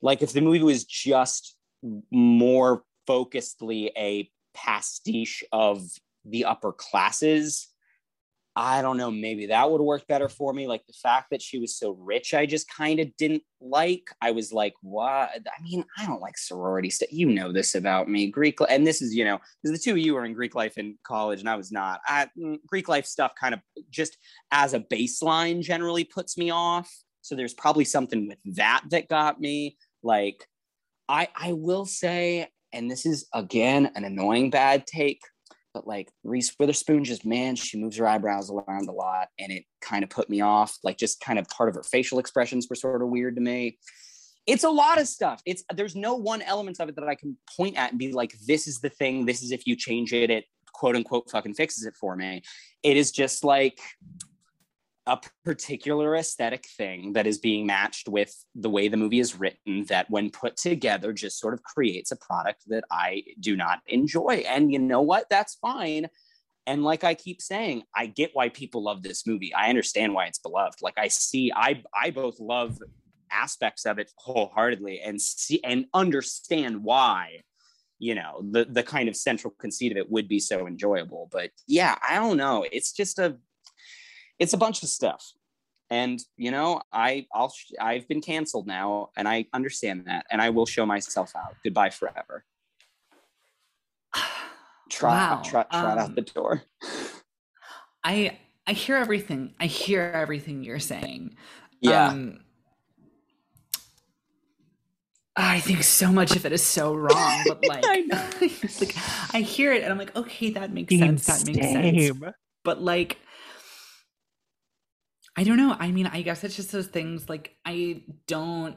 Like 0.00 0.22
if 0.22 0.32
the 0.32 0.40
movie 0.40 0.62
was 0.62 0.84
just 0.84 1.56
more 2.10 2.82
focusedly 3.08 3.90
a 3.96 4.28
pastiche 4.54 5.44
of 5.52 5.82
the 6.24 6.44
upper 6.44 6.72
classes 6.72 7.68
I 8.54 8.82
don't 8.82 8.98
know, 8.98 9.10
maybe 9.10 9.46
that 9.46 9.70
would 9.70 9.80
work 9.80 10.06
better 10.06 10.28
for 10.28 10.52
me. 10.52 10.66
Like 10.66 10.86
the 10.86 10.92
fact 10.92 11.28
that 11.30 11.40
she 11.40 11.58
was 11.58 11.74
so 11.74 11.92
rich, 11.92 12.34
I 12.34 12.44
just 12.44 12.68
kind 12.68 13.00
of 13.00 13.08
didn't 13.16 13.42
like. 13.60 14.02
I 14.20 14.30
was 14.32 14.52
like, 14.52 14.74
what? 14.82 15.30
I 15.30 15.62
mean, 15.62 15.84
I 15.98 16.04
don't 16.04 16.20
like 16.20 16.36
sorority 16.36 16.90
stuff. 16.90 17.08
You 17.10 17.28
know 17.28 17.50
this 17.50 17.74
about 17.74 18.08
me. 18.08 18.30
Greek, 18.30 18.58
and 18.68 18.86
this 18.86 19.00
is, 19.00 19.14
you 19.14 19.24
know, 19.24 19.38
the 19.64 19.78
two 19.78 19.92
of 19.92 19.98
you 19.98 20.14
were 20.14 20.26
in 20.26 20.34
Greek 20.34 20.54
life 20.54 20.76
in 20.76 20.98
college 21.02 21.40
and 21.40 21.48
I 21.48 21.56
was 21.56 21.72
not. 21.72 22.00
I, 22.06 22.28
mm, 22.38 22.58
Greek 22.66 22.88
life 22.88 23.06
stuff 23.06 23.32
kind 23.40 23.54
of 23.54 23.60
just 23.90 24.18
as 24.50 24.74
a 24.74 24.80
baseline 24.80 25.62
generally 25.62 26.04
puts 26.04 26.36
me 26.36 26.50
off. 26.50 26.92
So 27.22 27.34
there's 27.34 27.54
probably 27.54 27.86
something 27.86 28.28
with 28.28 28.56
that 28.56 28.82
that 28.90 29.08
got 29.08 29.40
me. 29.40 29.78
Like, 30.02 30.46
I, 31.08 31.28
I 31.34 31.52
will 31.54 31.86
say, 31.86 32.48
and 32.72 32.90
this 32.90 33.06
is 33.06 33.26
again 33.32 33.92
an 33.94 34.04
annoying 34.04 34.50
bad 34.50 34.86
take, 34.86 35.20
but 35.74 35.86
like 35.86 36.10
Reese 36.24 36.54
Witherspoon, 36.58 37.04
just 37.04 37.24
man, 37.24 37.56
she 37.56 37.78
moves 37.78 37.96
her 37.96 38.06
eyebrows 38.06 38.50
around 38.50 38.88
a 38.88 38.92
lot, 38.92 39.28
and 39.38 39.52
it 39.52 39.64
kind 39.80 40.04
of 40.04 40.10
put 40.10 40.28
me 40.28 40.40
off. 40.40 40.78
Like 40.82 40.98
just 40.98 41.20
kind 41.20 41.38
of 41.38 41.48
part 41.48 41.68
of 41.68 41.74
her 41.74 41.82
facial 41.82 42.18
expressions 42.18 42.66
were 42.68 42.76
sort 42.76 43.02
of 43.02 43.08
weird 43.08 43.36
to 43.36 43.42
me. 43.42 43.78
It's 44.46 44.64
a 44.64 44.70
lot 44.70 45.00
of 45.00 45.06
stuff. 45.06 45.40
It's 45.46 45.64
there's 45.74 45.94
no 45.94 46.14
one 46.14 46.42
element 46.42 46.80
of 46.80 46.88
it 46.88 46.96
that 46.96 47.08
I 47.08 47.14
can 47.14 47.36
point 47.56 47.76
at 47.76 47.90
and 47.90 47.98
be 47.98 48.12
like, 48.12 48.34
this 48.46 48.66
is 48.66 48.80
the 48.80 48.90
thing. 48.90 49.24
This 49.24 49.42
is 49.42 49.52
if 49.52 49.66
you 49.66 49.76
change 49.76 50.12
it, 50.12 50.30
it 50.30 50.44
quote 50.72 50.96
unquote 50.96 51.30
fucking 51.30 51.54
fixes 51.54 51.86
it 51.86 51.94
for 51.98 52.16
me. 52.16 52.42
It 52.82 52.96
is 52.96 53.12
just 53.12 53.44
like 53.44 53.78
a 55.06 55.18
particular 55.44 56.14
aesthetic 56.14 56.66
thing 56.76 57.14
that 57.14 57.26
is 57.26 57.38
being 57.38 57.66
matched 57.66 58.08
with 58.08 58.32
the 58.54 58.70
way 58.70 58.88
the 58.88 58.96
movie 58.96 59.18
is 59.18 59.38
written 59.38 59.84
that 59.88 60.08
when 60.10 60.30
put 60.30 60.56
together 60.56 61.12
just 61.12 61.40
sort 61.40 61.54
of 61.54 61.62
creates 61.62 62.12
a 62.12 62.16
product 62.16 62.62
that 62.68 62.84
I 62.90 63.24
do 63.40 63.56
not 63.56 63.80
enjoy. 63.86 64.44
And 64.48 64.72
you 64.72 64.78
know 64.78 65.02
what? 65.02 65.26
That's 65.28 65.56
fine. 65.56 66.06
And 66.66 66.84
like 66.84 67.02
I 67.02 67.14
keep 67.14 67.42
saying, 67.42 67.82
I 67.94 68.06
get 68.06 68.30
why 68.34 68.48
people 68.48 68.84
love 68.84 69.02
this 69.02 69.26
movie. 69.26 69.52
I 69.52 69.68
understand 69.68 70.14
why 70.14 70.26
it's 70.26 70.38
beloved. 70.38 70.80
Like 70.80 70.96
I 70.96 71.08
see 71.08 71.52
I 71.54 71.82
I 71.92 72.10
both 72.10 72.38
love 72.38 72.78
aspects 73.32 73.86
of 73.86 73.98
it 73.98 74.12
wholeheartedly 74.16 75.00
and 75.00 75.20
see 75.20 75.60
and 75.64 75.86
understand 75.94 76.84
why 76.84 77.40
you 77.98 78.14
know 78.14 78.42
the 78.50 78.66
the 78.66 78.82
kind 78.82 79.08
of 79.08 79.16
central 79.16 79.54
conceit 79.58 79.92
of 79.92 79.96
it 79.96 80.10
would 80.10 80.28
be 80.28 80.38
so 80.38 80.66
enjoyable 80.66 81.28
but 81.32 81.50
yeah 81.66 81.96
i 82.06 82.16
don't 82.16 82.36
know 82.36 82.66
it's 82.70 82.92
just 82.92 83.18
a 83.18 83.38
it's 84.38 84.52
a 84.52 84.58
bunch 84.58 84.82
of 84.82 84.88
stuff 84.88 85.32
and 85.90 86.24
you 86.36 86.50
know 86.50 86.80
i 86.92 87.26
i'll 87.34 87.52
i've 87.80 88.08
been 88.08 88.20
canceled 88.20 88.66
now 88.66 89.10
and 89.16 89.28
i 89.28 89.44
understand 89.52 90.04
that 90.06 90.24
and 90.30 90.40
i 90.40 90.48
will 90.48 90.66
show 90.66 90.86
myself 90.86 91.32
out 91.36 91.54
goodbye 91.62 91.90
forever 91.90 92.44
trot 94.90 95.12
wow. 95.12 95.42
trot 95.44 95.70
trot 95.70 95.84
um, 95.84 95.98
out 95.98 96.14
the 96.14 96.22
door 96.22 96.62
i 98.02 98.38
i 98.66 98.72
hear 98.72 98.96
everything 98.96 99.54
i 99.60 99.66
hear 99.66 100.10
everything 100.14 100.64
you're 100.64 100.80
saying 100.80 101.36
yeah 101.80 102.08
um, 102.08 102.40
I 105.34 105.60
think 105.60 105.82
so 105.82 106.12
much 106.12 106.36
of 106.36 106.44
it 106.44 106.52
is 106.52 106.62
so 106.62 106.94
wrong, 106.94 107.44
but 107.48 107.64
like, 107.66 107.82
I 107.86 108.04
like 108.80 108.94
I 109.32 109.40
hear 109.40 109.72
it 109.72 109.82
and 109.82 109.90
I'm 109.90 109.98
like, 109.98 110.14
okay, 110.14 110.50
that 110.50 110.72
makes 110.72 110.94
sense. 110.94 111.24
That 111.24 111.46
makes 111.46 112.10
sense. 112.12 112.20
But 112.64 112.82
like, 112.82 113.18
I 115.36 115.44
don't 115.44 115.56
know. 115.56 115.76
I 115.78 115.90
mean, 115.90 116.06
I 116.06 116.22
guess 116.22 116.44
it's 116.44 116.56
just 116.56 116.72
those 116.72 116.86
things 116.86 117.28
like 117.28 117.56
I 117.64 118.02
don't 118.26 118.76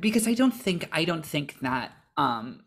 because 0.00 0.26
I 0.26 0.34
don't 0.34 0.52
think 0.52 0.88
I 0.92 1.04
don't 1.04 1.24
think 1.24 1.60
that 1.60 1.92
um 2.16 2.64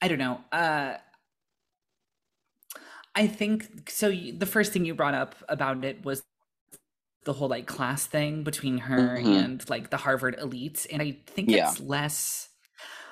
I 0.00 0.08
don't 0.08 0.18
know. 0.18 0.40
Uh 0.52 0.94
I 3.14 3.26
think 3.26 3.90
so 3.90 4.10
the 4.10 4.46
first 4.46 4.72
thing 4.72 4.84
you 4.84 4.94
brought 4.94 5.14
up 5.14 5.34
about 5.48 5.84
it 5.84 6.04
was 6.04 6.22
the 7.24 7.32
whole 7.32 7.48
like 7.48 7.66
class 7.66 8.06
thing 8.06 8.44
between 8.44 8.78
her 8.78 9.18
mm-hmm. 9.18 9.32
and 9.32 9.68
like 9.68 9.90
the 9.90 9.96
Harvard 9.96 10.38
elites 10.38 10.86
and 10.90 11.02
I 11.02 11.18
think 11.26 11.50
yeah. 11.50 11.68
it's 11.68 11.80
less 11.80 12.48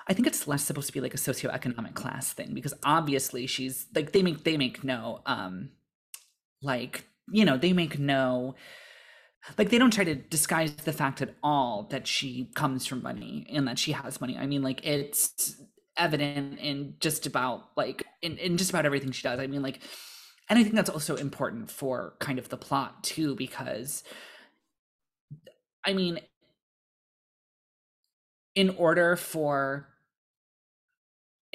I 0.06 0.14
think 0.14 0.28
it's 0.28 0.46
less 0.46 0.62
supposed 0.62 0.86
to 0.86 0.92
be 0.92 1.00
like 1.00 1.14
a 1.14 1.18
socioeconomic 1.18 1.94
class 1.94 2.32
thing 2.32 2.54
because 2.54 2.72
obviously 2.84 3.48
she's 3.48 3.86
like 3.94 4.12
they 4.12 4.22
make 4.22 4.44
they 4.44 4.56
make 4.56 4.84
no 4.84 5.22
um 5.26 5.70
like 6.62 7.04
you 7.30 7.44
know 7.44 7.56
they 7.56 7.72
make 7.72 7.98
no 7.98 8.54
like 9.58 9.70
they 9.70 9.78
don't 9.78 9.92
try 9.92 10.04
to 10.04 10.14
disguise 10.14 10.74
the 10.74 10.92
fact 10.92 11.22
at 11.22 11.34
all 11.42 11.86
that 11.90 12.06
she 12.06 12.50
comes 12.54 12.86
from 12.86 13.02
money 13.02 13.46
and 13.52 13.68
that 13.68 13.78
she 13.78 13.92
has 13.92 14.20
money. 14.20 14.36
I 14.36 14.46
mean 14.46 14.62
like 14.62 14.84
it's 14.84 15.56
evident 15.96 16.58
in 16.58 16.94
just 17.00 17.26
about 17.26 17.70
like 17.76 18.04
in, 18.22 18.36
in 18.38 18.56
just 18.56 18.70
about 18.70 18.86
everything 18.86 19.12
she 19.12 19.22
does. 19.22 19.38
I 19.38 19.46
mean 19.46 19.62
like 19.62 19.80
and 20.48 20.58
I 20.58 20.62
think 20.62 20.74
that's 20.74 20.90
also 20.90 21.16
important 21.16 21.70
for 21.70 22.14
kind 22.18 22.38
of 22.38 22.48
the 22.48 22.56
plot 22.56 23.04
too 23.04 23.34
because 23.36 24.02
I 25.84 25.92
mean 25.92 26.20
in 28.54 28.70
order 28.70 29.16
for 29.16 29.88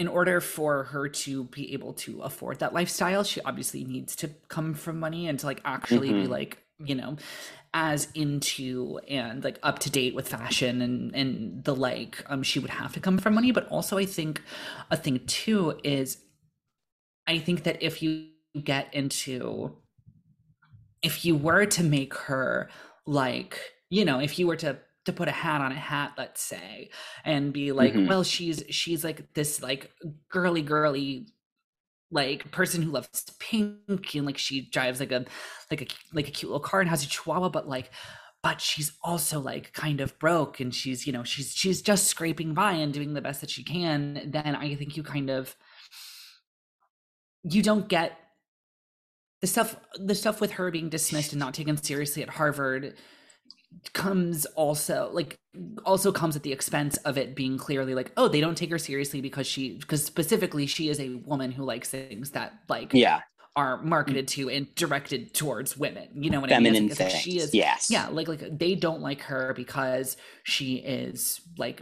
in 0.01 0.07
order 0.07 0.41
for 0.41 0.85
her 0.85 1.07
to 1.07 1.43
be 1.43 1.73
able 1.73 1.93
to 1.93 2.23
afford 2.23 2.57
that 2.57 2.73
lifestyle, 2.73 3.23
she 3.23 3.39
obviously 3.41 3.83
needs 3.83 4.15
to 4.15 4.27
come 4.47 4.73
from 4.73 4.99
money 4.99 5.27
and 5.27 5.37
to 5.37 5.45
like 5.45 5.61
actually 5.63 6.09
mm-hmm. 6.09 6.21
be 6.23 6.27
like, 6.27 6.57
you 6.83 6.95
know, 6.95 7.17
as 7.75 8.07
into 8.15 8.99
and 9.07 9.43
like 9.43 9.59
up 9.61 9.77
to 9.77 9.91
date 9.91 10.15
with 10.15 10.27
fashion 10.27 10.81
and 10.81 11.15
and 11.15 11.63
the 11.65 11.75
like. 11.75 12.25
Um, 12.25 12.41
she 12.41 12.57
would 12.57 12.71
have 12.71 12.93
to 12.93 12.99
come 12.99 13.19
from 13.19 13.35
money, 13.35 13.51
but 13.51 13.67
also 13.67 13.99
I 13.99 14.05
think 14.07 14.41
a 14.89 14.97
thing 14.97 15.23
too 15.27 15.79
is, 15.83 16.17
I 17.27 17.37
think 17.37 17.61
that 17.65 17.83
if 17.83 18.01
you 18.01 18.25
get 18.63 18.91
into, 18.95 19.77
if 21.03 21.25
you 21.25 21.35
were 21.35 21.67
to 21.67 21.83
make 21.83 22.15
her 22.15 22.71
like, 23.05 23.59
you 23.91 24.03
know, 24.03 24.19
if 24.19 24.39
you 24.39 24.47
were 24.47 24.55
to 24.55 24.79
to 25.11 25.17
put 25.17 25.27
a 25.27 25.31
hat 25.31 25.61
on 25.61 25.71
a 25.71 25.75
hat 25.75 26.13
let's 26.17 26.41
say 26.41 26.89
and 27.25 27.53
be 27.53 27.71
like 27.71 27.93
mm-hmm. 27.93 28.07
well 28.07 28.23
she's 28.23 28.63
she's 28.69 29.03
like 29.03 29.33
this 29.33 29.61
like 29.61 29.91
girly 30.29 30.61
girly 30.61 31.27
like 32.11 32.51
person 32.51 32.81
who 32.81 32.91
loves 32.91 33.25
pink 33.39 34.15
and 34.15 34.25
like 34.25 34.37
she 34.37 34.69
drives 34.69 34.99
like 34.99 35.11
a 35.11 35.25
like 35.69 35.81
a 35.81 35.87
like 36.13 36.27
a 36.27 36.31
cute 36.31 36.51
little 36.51 36.59
car 36.59 36.81
and 36.81 36.89
has 36.89 37.03
a 37.03 37.07
chihuahua 37.07 37.49
but 37.49 37.67
like 37.67 37.89
but 38.43 38.59
she's 38.59 38.93
also 39.03 39.39
like 39.39 39.71
kind 39.73 40.01
of 40.01 40.17
broke 40.19 40.59
and 40.59 40.73
she's 40.73 41.07
you 41.07 41.13
know 41.13 41.23
she's 41.23 41.53
she's 41.53 41.81
just 41.81 42.07
scraping 42.07 42.53
by 42.53 42.73
and 42.73 42.93
doing 42.93 43.13
the 43.13 43.21
best 43.21 43.41
that 43.41 43.49
she 43.49 43.63
can 43.63 44.29
then 44.31 44.55
i 44.55 44.75
think 44.75 44.97
you 44.97 45.03
kind 45.03 45.29
of 45.29 45.55
you 47.43 47.61
don't 47.61 47.87
get 47.87 48.17
the 49.41 49.47
stuff 49.47 49.75
the 49.95 50.15
stuff 50.15 50.41
with 50.41 50.51
her 50.51 50.69
being 50.69 50.89
dismissed 50.89 51.31
and 51.31 51.39
not 51.39 51.53
taken 51.53 51.81
seriously 51.81 52.21
at 52.21 52.29
harvard 52.29 52.95
comes 53.93 54.45
also 54.47 55.09
like 55.11 55.39
also 55.85 56.11
comes 56.11 56.35
at 56.35 56.43
the 56.43 56.51
expense 56.51 56.97
of 56.97 57.17
it 57.17 57.35
being 57.35 57.57
clearly 57.57 57.95
like 57.95 58.11
oh 58.17 58.27
they 58.27 58.39
don't 58.39 58.55
take 58.55 58.69
her 58.69 58.77
seriously 58.77 59.21
because 59.21 59.47
she 59.47 59.77
because 59.77 60.03
specifically 60.03 60.65
she 60.67 60.89
is 60.89 60.99
a 60.99 61.15
woman 61.25 61.51
who 61.51 61.63
likes 61.63 61.89
things 61.89 62.31
that 62.31 62.53
like 62.69 62.93
yeah 62.93 63.21
are 63.55 63.81
marketed 63.81 64.27
to 64.29 64.49
and 64.49 64.73
directed 64.75 65.33
towards 65.33 65.75
women 65.75 66.07
you 66.13 66.29
know 66.29 66.39
what 66.39 66.49
Feminine 66.49 66.75
I 66.75 66.79
mean 66.79 66.89
like, 66.89 66.97
things. 66.97 67.13
she 67.13 67.37
is 67.37 67.53
yes 67.53 67.89
yeah 67.89 68.07
like 68.07 68.27
like 68.27 68.57
they 68.57 68.75
don't 68.75 69.01
like 69.01 69.21
her 69.23 69.53
because 69.55 70.15
she 70.43 70.75
is 70.75 71.41
like 71.57 71.81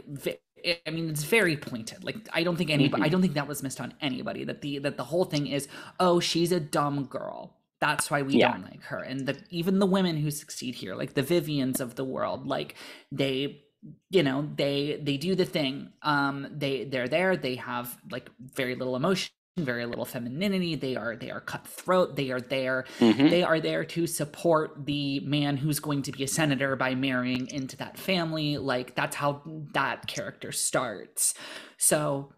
I 0.86 0.90
mean, 0.90 1.08
it's 1.08 1.22
very 1.22 1.56
pointed. 1.56 2.04
Like, 2.04 2.16
I 2.34 2.42
don't 2.42 2.56
think 2.56 2.68
anybody, 2.68 3.00
mm-hmm. 3.00 3.06
I 3.06 3.08
don't 3.08 3.22
think 3.22 3.32
that 3.32 3.48
was 3.48 3.62
missed 3.62 3.80
on 3.80 3.94
anybody. 4.02 4.44
That 4.44 4.60
the 4.60 4.78
that 4.80 4.98
the 4.98 5.04
whole 5.04 5.24
thing 5.24 5.46
is, 5.46 5.68
oh, 5.98 6.20
she's 6.20 6.52
a 6.52 6.60
dumb 6.60 7.04
girl 7.04 7.59
that's 7.80 8.10
why 8.10 8.22
we 8.22 8.34
yeah. 8.34 8.52
don't 8.52 8.64
like 8.64 8.82
her. 8.84 8.98
And 8.98 9.26
the 9.26 9.38
even 9.50 9.78
the 9.78 9.86
women 9.86 10.16
who 10.16 10.30
succeed 10.30 10.74
here 10.74 10.94
like 10.94 11.14
the 11.14 11.22
vivians 11.22 11.80
of 11.80 11.94
the 11.94 12.04
world 12.04 12.46
like 12.46 12.74
they 13.10 13.62
you 14.10 14.22
know 14.22 14.48
they 14.56 15.00
they 15.02 15.16
do 15.16 15.34
the 15.34 15.44
thing. 15.46 15.90
Um 16.02 16.46
they 16.50 16.84
they're 16.84 17.08
there. 17.08 17.36
They 17.36 17.56
have 17.56 17.96
like 18.10 18.30
very 18.38 18.74
little 18.74 18.96
emotion 18.96 19.30
very 19.58 19.84
little 19.84 20.04
femininity. 20.04 20.74
They 20.76 20.96
are 20.96 21.16
they 21.16 21.30
are 21.30 21.40
cutthroat. 21.40 22.16
They 22.16 22.30
are 22.30 22.40
there. 22.40 22.84
Mm-hmm. 22.98 23.28
they 23.28 23.42
are 23.42 23.60
there 23.60 23.84
to 23.84 24.06
support 24.06 24.86
the 24.86 25.20
man 25.20 25.56
who's 25.56 25.80
going 25.80 26.02
to 26.02 26.12
be 26.12 26.24
a 26.24 26.28
senator 26.28 26.76
by 26.76 26.94
marrying 26.94 27.48
into 27.50 27.76
that 27.78 27.98
family. 27.98 28.58
Like 28.58 28.94
that's 28.94 29.16
how 29.16 29.42
that 29.72 30.06
character 30.06 30.52
starts. 30.52 31.34
So 31.78 32.32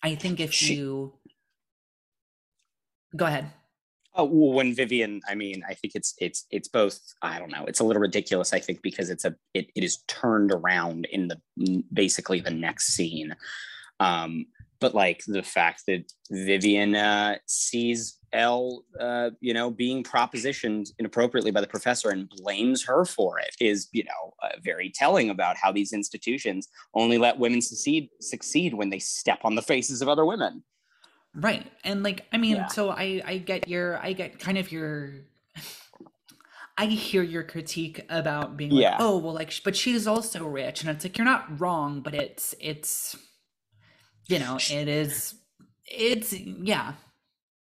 i 0.00 0.14
think 0.14 0.38
if 0.38 0.52
she- 0.52 0.74
you 0.74 1.14
go 3.16 3.26
ahead 3.26 3.50
Oh, 4.14 4.24
well, 4.24 4.52
when 4.52 4.74
Vivian, 4.74 5.20
I 5.28 5.34
mean, 5.34 5.62
I 5.68 5.74
think 5.74 5.94
it's 5.94 6.14
it's 6.18 6.46
it's 6.50 6.68
both. 6.68 6.98
I 7.22 7.38
don't 7.38 7.52
know. 7.52 7.64
It's 7.66 7.80
a 7.80 7.84
little 7.84 8.02
ridiculous. 8.02 8.52
I 8.52 8.58
think 8.58 8.82
because 8.82 9.10
it's 9.10 9.24
a 9.24 9.34
it, 9.54 9.68
it 9.76 9.84
is 9.84 9.98
turned 10.08 10.50
around 10.50 11.06
in 11.12 11.28
the 11.28 11.84
basically 11.92 12.40
the 12.40 12.50
next 12.50 12.94
scene. 12.94 13.36
Um, 14.00 14.46
but 14.80 14.94
like 14.94 15.22
the 15.26 15.42
fact 15.42 15.84
that 15.86 16.04
Vivian 16.30 16.94
uh, 16.94 17.36
sees 17.46 18.18
Elle, 18.32 18.84
uh, 19.00 19.30
you 19.40 19.54
know, 19.54 19.70
being 19.70 20.04
propositioned 20.04 20.90
inappropriately 20.98 21.50
by 21.50 21.60
the 21.60 21.66
professor 21.66 22.10
and 22.10 22.28
blames 22.28 22.84
her 22.84 23.04
for 23.04 23.38
it 23.38 23.54
is, 23.60 23.88
you 23.92 24.04
know, 24.04 24.34
uh, 24.42 24.50
very 24.62 24.90
telling 24.90 25.30
about 25.30 25.56
how 25.56 25.72
these 25.72 25.92
institutions 25.92 26.68
only 26.94 27.18
let 27.18 27.38
women 27.38 27.60
succeed 27.60 28.08
succeed 28.20 28.74
when 28.74 28.90
they 28.90 28.98
step 28.98 29.40
on 29.44 29.54
the 29.54 29.62
faces 29.62 30.02
of 30.02 30.08
other 30.08 30.26
women. 30.26 30.62
Right. 31.34 31.70
And 31.84 32.02
like 32.02 32.26
I 32.32 32.38
mean, 32.38 32.56
yeah. 32.56 32.66
so 32.66 32.90
I 32.90 33.22
I 33.24 33.38
get 33.38 33.68
your 33.68 33.98
I 33.98 34.12
get 34.12 34.38
kind 34.38 34.58
of 34.58 34.72
your 34.72 35.12
I 36.78 36.86
hear 36.86 37.22
your 37.22 37.42
critique 37.42 38.04
about 38.08 38.56
being 38.56 38.70
like, 38.70 38.82
yeah. 38.82 38.96
oh 39.00 39.18
well 39.18 39.34
like 39.34 39.52
but 39.64 39.76
she's 39.76 40.06
also 40.06 40.46
rich 40.46 40.80
and 40.82 40.90
it's 40.90 41.04
like 41.04 41.18
you're 41.18 41.24
not 41.24 41.60
wrong, 41.60 42.00
but 42.00 42.14
it's 42.14 42.54
it's 42.60 43.16
you 44.26 44.38
know, 44.38 44.56
it 44.70 44.88
is 44.88 45.34
it's 45.86 46.32
yeah. 46.32 46.94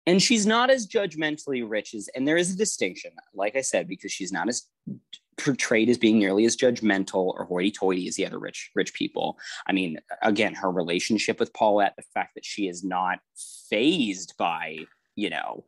And 0.05 0.21
she's 0.21 0.45
not 0.45 0.69
as 0.69 0.87
judgmentally 0.87 1.63
rich 1.67 1.93
as 1.93 2.09
and 2.15 2.27
there 2.27 2.37
is 2.37 2.53
a 2.53 2.57
distinction, 2.57 3.11
like 3.33 3.55
I 3.55 3.61
said, 3.61 3.87
because 3.87 4.11
she's 4.11 4.31
not 4.31 4.49
as 4.49 4.67
portrayed 5.37 5.89
as 5.89 5.97
being 5.97 6.19
nearly 6.19 6.45
as 6.45 6.55
judgmental 6.55 7.33
or 7.33 7.45
hoity-toity 7.45 8.07
as 8.07 8.15
the 8.15 8.25
other 8.25 8.39
rich 8.39 8.69
rich 8.75 8.93
people. 8.93 9.37
I 9.67 9.71
mean, 9.71 9.99
again, 10.21 10.53
her 10.55 10.69
relationship 10.71 11.39
with 11.39 11.53
Paulette, 11.53 11.93
the 11.97 12.03
fact 12.13 12.35
that 12.35 12.45
she 12.45 12.67
is 12.67 12.83
not 12.83 13.19
fazed 13.69 14.35
by, 14.37 14.79
you 15.15 15.29
know, 15.29 15.63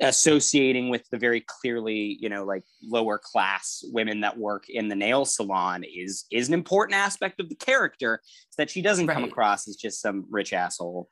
associating 0.00 0.88
with 0.88 1.08
the 1.10 1.18
very 1.18 1.40
clearly, 1.40 2.16
you 2.20 2.28
know, 2.28 2.44
like 2.44 2.64
lower 2.82 3.18
class 3.22 3.84
women 3.92 4.20
that 4.20 4.38
work 4.38 4.68
in 4.68 4.88
the 4.88 4.96
nail 4.96 5.24
salon 5.24 5.84
is 5.84 6.24
is 6.30 6.48
an 6.48 6.54
important 6.54 6.96
aspect 6.96 7.40
of 7.40 7.48
the 7.48 7.54
character 7.54 8.20
that 8.58 8.70
she 8.70 8.82
doesn't 8.82 9.06
right. 9.06 9.14
come 9.14 9.24
across 9.24 9.68
as 9.68 9.76
just 9.76 10.00
some 10.00 10.24
rich 10.30 10.52
asshole. 10.52 11.08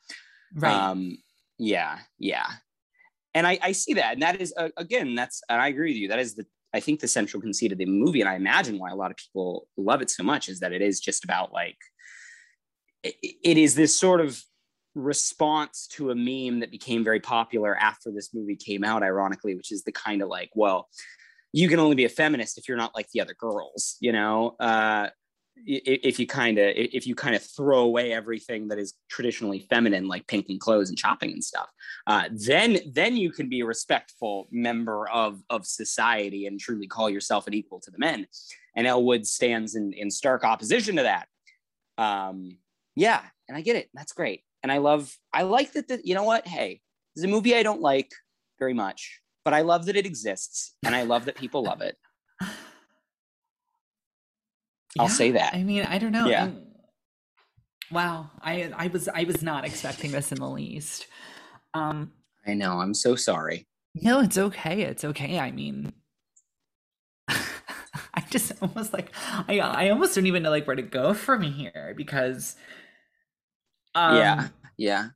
Right. 0.55 0.73
Um, 0.73 1.19
yeah, 1.59 1.99
yeah. 2.19 2.47
And 3.35 3.47
I, 3.47 3.59
I 3.63 3.73
see 3.73 3.95
that, 3.95 4.13
and 4.13 4.23
that 4.23 4.41
is 4.41 4.55
uh, 4.57 4.69
again, 4.77 5.15
that's 5.15 5.43
and 5.49 5.61
I 5.61 5.69
agree 5.69 5.91
with 5.91 5.97
you. 5.97 6.09
That 6.09 6.21
is 6.21 6.35
the 6.35 6.47
I 6.73 6.81
think 6.81 7.01
the 7.01 7.09
central 7.09 7.41
conceit 7.41 7.73
of 7.73 7.79
the 7.79 7.87
movie, 7.87 8.21
and 8.21 8.29
I 8.29 8.35
imagine 8.35 8.79
why 8.79 8.91
a 8.91 8.97
lot 8.97 9.11
of 9.11 9.17
people 9.17 9.67
love 9.77 10.03
it 10.03 10.11
so 10.11 10.23
much, 10.23 10.49
is 10.49 10.61
that 10.61 10.73
it 10.73 10.83
is 10.83 11.01
just 11.01 11.25
about 11.25 11.53
like 11.53 11.79
it, 13.03 13.15
it 13.23 13.59
is 13.59 13.75
this 13.75 13.99
sort 13.99 14.21
of 14.21 14.41
response 14.95 15.89
to 15.89 16.11
a 16.11 16.15
meme 16.15 16.61
that 16.61 16.71
became 16.71 17.03
very 17.03 17.21
popular 17.21 17.77
after 17.77 18.11
this 18.13 18.33
movie 18.33 18.57
came 18.57 18.85
out, 18.85 19.03
ironically, 19.03 19.55
which 19.55 19.73
is 19.73 19.83
the 19.83 19.93
kind 19.93 20.23
of 20.23 20.29
like, 20.29 20.51
well, 20.55 20.89
you 21.53 21.69
can 21.69 21.81
only 21.81 21.97
be 21.97 22.05
a 22.05 22.09
feminist 22.09 22.59
if 22.59 22.69
you're 22.69 22.77
not 22.77 22.95
like 22.95 23.09
the 23.13 23.21
other 23.21 23.35
girls, 23.35 23.97
you 24.01 24.13
know? 24.13 24.55
Uh, 24.61 25.09
if 25.67 26.19
you 26.19 26.27
kind 26.27 26.59
of 26.59 26.73
if 26.77 27.07
you 27.07 27.15
kind 27.15 27.35
of 27.35 27.43
throw 27.43 27.81
away 27.81 28.13
everything 28.13 28.69
that 28.69 28.79
is 28.79 28.95
traditionally 29.09 29.61
feminine 29.71 30.09
like 30.09 30.27
pink 30.27 30.47
and 30.49 30.61
clothes 30.61 30.89
and 30.89 30.99
shopping 30.99 31.31
and 31.31 31.45
stuff 31.45 31.69
uh, 32.07 32.25
then 32.33 32.79
then 32.93 33.17
you 33.17 33.31
can 33.31 33.49
be 33.49 33.61
a 33.61 33.67
respectful 33.67 34.49
member 34.51 35.09
of 35.09 35.41
of 35.51 35.65
society 35.65 36.47
and 36.47 36.61
truly 36.61 36.87
call 36.87 37.09
yourself 37.09 37.47
an 37.47 37.55
equal 37.55 37.81
to 37.81 37.91
the 37.91 37.99
men. 37.99 38.27
And 38.77 38.87
Elle 38.87 39.05
Woods 39.05 39.31
stands 39.31 39.75
in 39.77 39.93
in 39.93 40.11
stark 40.11 40.45
opposition 40.45 40.97
to 40.97 41.03
that. 41.03 41.29
Um 41.97 42.59
yeah 42.97 43.23
and 43.49 43.57
i 43.57 43.61
get 43.61 43.77
it. 43.77 43.89
That's 43.95 44.13
great. 44.13 44.43
And 44.63 44.73
i 44.73 44.79
love 44.79 45.15
i 45.33 45.43
like 45.43 45.73
that 45.73 45.89
the, 45.89 46.01
you 46.03 46.15
know 46.15 46.25
what? 46.25 46.47
Hey 46.47 46.81
this 47.15 47.23
is 47.23 47.31
a 47.31 47.33
movie 47.33 47.55
i 47.55 47.63
don't 47.63 47.81
like 47.81 48.11
very 48.59 48.75
much 48.75 49.21
but 49.45 49.55
i 49.55 49.61
love 49.61 49.87
that 49.87 49.97
it 49.97 50.07
exists 50.07 50.75
and 50.85 50.95
i 50.95 51.03
love 51.03 51.25
that 51.25 51.37
people 51.37 51.63
love 51.63 51.81
it 51.81 51.97
I'll 54.99 55.09
say 55.09 55.33
that. 55.33 55.55
I 55.55 55.63
mean, 55.63 55.85
I 55.85 55.99
don't 55.99 56.13
know. 56.13 56.27
Yeah. 56.27 56.45
I'm, 56.45 56.63
wow. 57.91 58.31
I 58.41 58.73
I 58.77 58.87
was 58.89 59.09
I 59.09 59.25
was 59.25 59.43
not 59.43 59.65
expecting 59.65 60.13
this 60.13 60.33
in 60.33 60.39
the 60.39 60.49
least. 60.49 61.07
Um 61.73 62.13
I 62.47 62.55
know. 62.55 62.81
I'm 62.81 62.95
so 62.95 63.17
sorry. 63.17 63.67
No, 63.95 64.21
it's 64.21 64.39
okay. 64.39 64.83
It's 64.83 65.05
okay. 65.05 65.39
I 65.39 65.51
mean, 65.51 65.93
I 67.29 68.21
just 68.31 68.53
almost 68.61 68.93
like 68.93 69.11
I 69.49 69.59
I 69.61 69.91
almost 69.91 70.15
don't 70.15 70.27
even 70.27 70.43
know 70.43 70.51
like 70.51 70.67
where 70.67 70.77
to 70.77 70.83
go 70.83 71.15
from 71.15 71.43
here 71.43 71.95
because 71.97 72.57
um 73.95 74.17
yeah 74.17 74.49
yeah 74.77 75.09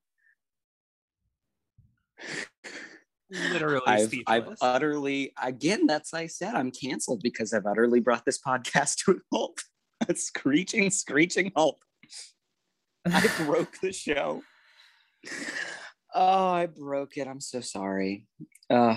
literally 3.31 3.83
I've, 3.87 4.15
I've 4.27 4.57
utterly 4.61 5.33
again 5.43 5.87
that's 5.87 6.15
I 6.15 6.27
said 6.27 6.55
I'm 6.55 6.71
canceled 6.71 7.23
because 7.23 7.53
I've 7.53 7.67
utterly 7.67 8.01
brought 8.01 8.25
this 8.25 8.41
podcast 8.41 8.97
to 9.05 9.13
a 9.13 9.15
halt 9.33 9.63
a 10.09 10.15
screeching 10.29 10.91
screeching 10.91 11.53
halt 11.55 11.79
I 13.07 13.27
broke 13.45 13.79
the 13.81 13.93
show. 13.93 14.43
Oh 16.15 16.49
I 16.49 16.65
broke 16.65 17.19
it. 17.19 17.29
I'm 17.29 17.41
so 17.41 17.61
sorry. 17.61 18.27
Uh 18.71 18.97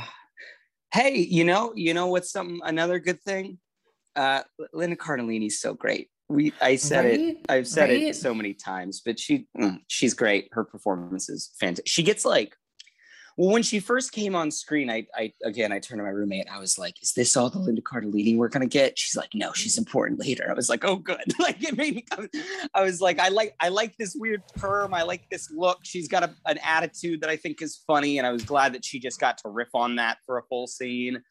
hey 0.94 1.18
you 1.18 1.44
know 1.44 1.74
you 1.76 1.94
know 1.94 2.08
what's 2.08 2.32
something 2.32 2.62
another 2.64 3.00
good 3.00 3.22
thing? 3.22 3.60
Uh 4.16 4.44
Linda 4.72 4.96
Cardellini's 4.96 5.60
so 5.60 5.74
great. 5.74 6.08
We 6.30 6.54
I 6.62 6.78
said 6.78 7.04
right? 7.04 7.20
it 7.20 7.38
I've 7.50 7.68
said 7.68 7.90
right? 7.90 8.02
it 8.04 8.16
so 8.16 8.34
many 8.34 8.54
times 8.54 9.02
but 9.06 9.20
she 9.20 9.46
mm, 9.60 9.80
she's 9.88 10.14
great. 10.14 10.48
Her 10.54 10.64
performance 10.64 11.28
is 11.28 11.52
fantastic 11.60 11.90
she 11.90 12.02
gets 12.02 12.24
like 12.24 12.56
well, 13.38 13.52
when 13.52 13.64
she 13.64 13.80
first 13.80 14.12
came 14.12 14.36
on 14.36 14.52
screen, 14.52 14.90
I, 14.90 15.08
I 15.16 15.34
again, 15.44 15.72
I 15.72 15.80
turned 15.80 16.00
to 16.00 16.04
my 16.04 16.10
roommate. 16.10 16.48
I 16.52 16.60
was 16.60 16.78
like, 16.78 17.02
"Is 17.02 17.14
this 17.14 17.38
all 17.38 17.50
the 17.50 17.60
Linda 17.60 17.82
Cardellini 17.82 18.38
we're 18.38 18.50
gonna 18.50 18.66
get?" 18.66 18.98
She's 19.00 19.16
like, 19.16 19.34
"No, 19.34 19.54
she's 19.54 19.78
important 19.78 20.20
later." 20.20 20.50
I 20.50 20.54
was 20.54 20.70
like, 20.70 20.84
"Oh, 20.84 20.98
good." 20.98 21.22
like 21.40 21.64
it 21.64 21.78
made 21.78 21.96
me 21.96 22.02
come. 22.10 22.30
I 22.74 22.84
was 22.84 23.02
like, 23.02 23.20
"I 23.20 23.30
like, 23.30 23.56
I 23.60 23.70
like 23.70 23.96
this 23.98 24.16
weird 24.20 24.44
perm. 24.56 24.94
I 24.94 25.04
like 25.04 25.30
this 25.30 25.50
look. 25.52 25.80
She's 25.84 26.08
got 26.08 26.24
a, 26.24 26.36
an 26.46 26.60
attitude 26.60 27.22
that 27.22 27.30
I 27.30 27.38
think 27.38 27.62
is 27.62 27.82
funny." 27.88 28.18
And 28.18 28.28
I 28.28 28.32
was 28.32 28.44
glad 28.44 28.74
that 28.74 28.84
she 28.84 29.00
just 29.00 29.20
got 29.20 29.38
to 29.40 29.50
riff 29.50 29.70
on 29.74 29.96
that 29.96 30.18
for 30.26 30.38
a 30.38 30.44
full 30.44 30.68
scene. 30.68 31.22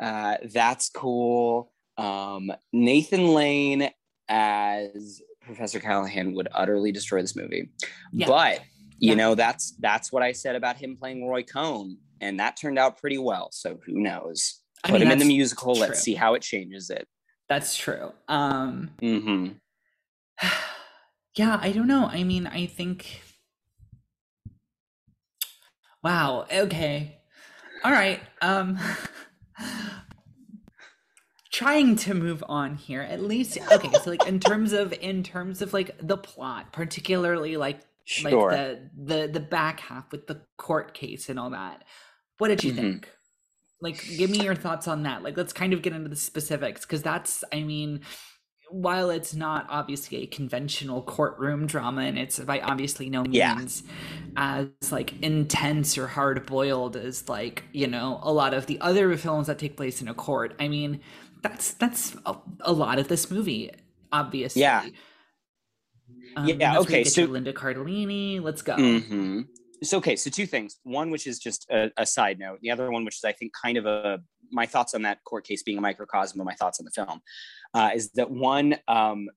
Uh, 0.00 0.36
that's 0.52 0.88
cool. 0.88 1.72
Um, 1.96 2.50
Nathan 2.72 3.34
Lane 3.34 3.90
as 4.28 5.20
Professor 5.42 5.80
Callahan 5.80 6.34
would 6.34 6.48
utterly 6.52 6.92
destroy 6.92 7.20
this 7.20 7.36
movie, 7.36 7.68
yeah. 8.12 8.26
but 8.26 8.60
you 9.00 9.10
yeah. 9.10 9.14
know 9.14 9.34
that's 9.34 9.72
that's 9.80 10.12
what 10.12 10.22
i 10.22 10.30
said 10.30 10.54
about 10.54 10.76
him 10.76 10.96
playing 10.96 11.26
roy 11.26 11.42
cohn 11.42 11.96
and 12.20 12.38
that 12.38 12.56
turned 12.56 12.78
out 12.78 12.98
pretty 12.98 13.18
well 13.18 13.48
so 13.50 13.80
who 13.84 14.00
knows 14.00 14.60
put 14.84 14.90
I 14.90 14.98
mean, 14.98 15.02
him 15.02 15.12
in 15.12 15.18
the 15.18 15.24
musical 15.24 15.74
true. 15.74 15.82
let's 15.82 16.00
see 16.00 16.14
how 16.14 16.34
it 16.34 16.42
changes 16.42 16.90
it 16.90 17.08
that's 17.48 17.76
true 17.76 18.12
um 18.28 18.90
mm-hmm. 19.02 19.52
yeah 21.36 21.58
i 21.60 21.72
don't 21.72 21.88
know 21.88 22.06
i 22.06 22.22
mean 22.22 22.46
i 22.46 22.66
think 22.66 23.22
wow 26.04 26.46
okay 26.52 27.18
all 27.82 27.92
right 27.92 28.20
um 28.42 28.78
trying 31.50 31.96
to 31.96 32.14
move 32.14 32.44
on 32.48 32.76
here 32.76 33.02
at 33.02 33.22
least 33.22 33.58
okay 33.72 33.90
so 34.02 34.10
like 34.10 34.26
in 34.26 34.38
terms 34.38 34.72
of 34.72 34.92
in 34.92 35.22
terms 35.22 35.60
of 35.60 35.72
like 35.72 35.96
the 36.00 36.16
plot 36.16 36.72
particularly 36.72 37.56
like 37.56 37.80
Sure. 38.10 38.50
Like 38.50 38.58
the 38.58 38.90
the 38.96 39.28
the 39.28 39.40
back 39.40 39.78
half 39.78 40.10
with 40.10 40.26
the 40.26 40.42
court 40.56 40.94
case 40.94 41.28
and 41.28 41.38
all 41.38 41.50
that. 41.50 41.84
What 42.38 42.48
did 42.48 42.64
you 42.64 42.72
mm-hmm. 42.72 42.80
think? 42.80 43.08
Like 43.80 44.04
give 44.16 44.30
me 44.30 44.42
your 44.42 44.56
thoughts 44.56 44.88
on 44.88 45.04
that. 45.04 45.22
Like 45.22 45.36
let's 45.36 45.52
kind 45.52 45.72
of 45.72 45.80
get 45.80 45.92
into 45.92 46.08
the 46.08 46.16
specifics 46.16 46.84
cuz 46.84 47.02
that's 47.02 47.44
I 47.52 47.62
mean 47.62 48.00
while 48.68 49.10
it's 49.10 49.32
not 49.34 49.66
obviously 49.68 50.18
a 50.22 50.26
conventional 50.26 51.02
courtroom 51.02 51.66
drama 51.66 52.02
and 52.02 52.18
it's 52.18 52.40
by 52.40 52.60
obviously 52.60 53.08
no 53.08 53.22
means 53.22 53.82
yeah. 53.84 54.64
as 54.80 54.92
like 54.92 55.20
intense 55.22 55.96
or 55.98 56.06
hard 56.08 56.46
boiled 56.46 56.96
as 56.96 57.28
like 57.28 57.64
you 57.72 57.88
know 57.88 58.20
a 58.22 58.32
lot 58.32 58.54
of 58.54 58.66
the 58.66 58.80
other 58.80 59.16
films 59.16 59.48
that 59.48 59.58
take 59.58 59.76
place 59.76 60.00
in 60.00 60.06
a 60.06 60.14
court 60.14 60.54
i 60.60 60.68
mean 60.68 61.00
that's 61.42 61.72
that's 61.74 62.16
a, 62.26 62.36
a 62.60 62.72
lot 62.72 63.00
of 63.00 63.08
this 63.08 63.28
movie 63.28 63.72
obviously 64.12 64.62
yeah 64.62 64.84
um, 66.40 66.48
yeah. 66.48 66.78
Okay. 66.78 67.04
So 67.04 67.24
Linda 67.24 67.52
Cardellini. 67.52 68.42
Let's 68.42 68.62
go. 68.62 68.76
Mm-hmm. 68.76 69.42
So 69.82 69.98
okay. 69.98 70.16
So 70.16 70.30
two 70.30 70.46
things. 70.46 70.78
One, 70.82 71.10
which 71.10 71.26
is 71.26 71.38
just 71.38 71.68
a, 71.70 71.90
a, 71.96 72.06
side 72.06 72.38
note. 72.38 72.58
The 72.62 72.70
other 72.70 72.90
one, 72.90 73.04
which 73.04 73.16
is 73.16 73.24
I 73.24 73.32
think 73.32 73.52
kind 73.60 73.76
of 73.76 73.86
a 73.86 74.20
my 74.52 74.66
thoughts 74.66 74.94
on 74.94 75.02
that 75.02 75.22
court 75.24 75.46
case 75.46 75.62
being 75.62 75.78
a 75.78 75.80
microcosm 75.80 76.40
of 76.40 76.46
my 76.46 76.54
thoughts 76.54 76.80
on 76.80 76.84
the 76.84 76.90
film, 76.90 77.20
uh, 77.74 77.90
is 77.94 78.10
that 78.12 78.30
one. 78.30 78.76
Um, 78.88 79.28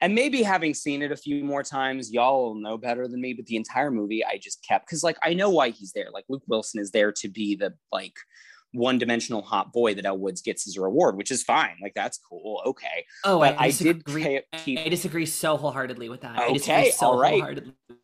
and 0.00 0.16
maybe 0.16 0.42
having 0.42 0.74
seen 0.74 1.00
it 1.00 1.12
a 1.12 1.16
few 1.16 1.44
more 1.44 1.62
times, 1.62 2.12
y'all 2.12 2.42
will 2.42 2.54
know 2.56 2.76
better 2.76 3.06
than 3.06 3.20
me. 3.20 3.34
But 3.34 3.46
the 3.46 3.54
entire 3.54 3.90
movie, 3.90 4.24
I 4.24 4.36
just 4.36 4.64
kept 4.66 4.86
because, 4.86 5.04
like, 5.04 5.16
I 5.22 5.32
know 5.32 5.50
why 5.50 5.70
he's 5.70 5.92
there. 5.92 6.08
Like, 6.12 6.24
Luke 6.28 6.42
Wilson 6.48 6.80
is 6.80 6.90
there 6.90 7.12
to 7.12 7.28
be 7.28 7.54
the 7.54 7.74
like 7.92 8.14
one-dimensional 8.72 9.42
hot 9.42 9.72
boy 9.72 9.94
that 9.94 10.04
Elle 10.04 10.18
Woods 10.18 10.42
gets 10.42 10.66
as 10.66 10.76
a 10.76 10.80
reward, 10.80 11.16
which 11.16 11.30
is 11.30 11.42
fine. 11.42 11.76
Like 11.82 11.94
that's 11.94 12.18
cool. 12.18 12.62
Okay. 12.66 13.04
Oh, 13.24 13.40
but 13.40 13.58
I, 13.58 13.66
I 13.66 13.70
did 13.70 14.04
pay, 14.04 14.42
keep... 14.58 14.78
I 14.78 14.88
disagree 14.88 15.26
so 15.26 15.56
wholeheartedly 15.56 16.08
with 16.08 16.22
that. 16.22 16.50
Okay. 16.50 16.90
So 16.90 17.06
all 17.06 17.18
right. 17.18 17.62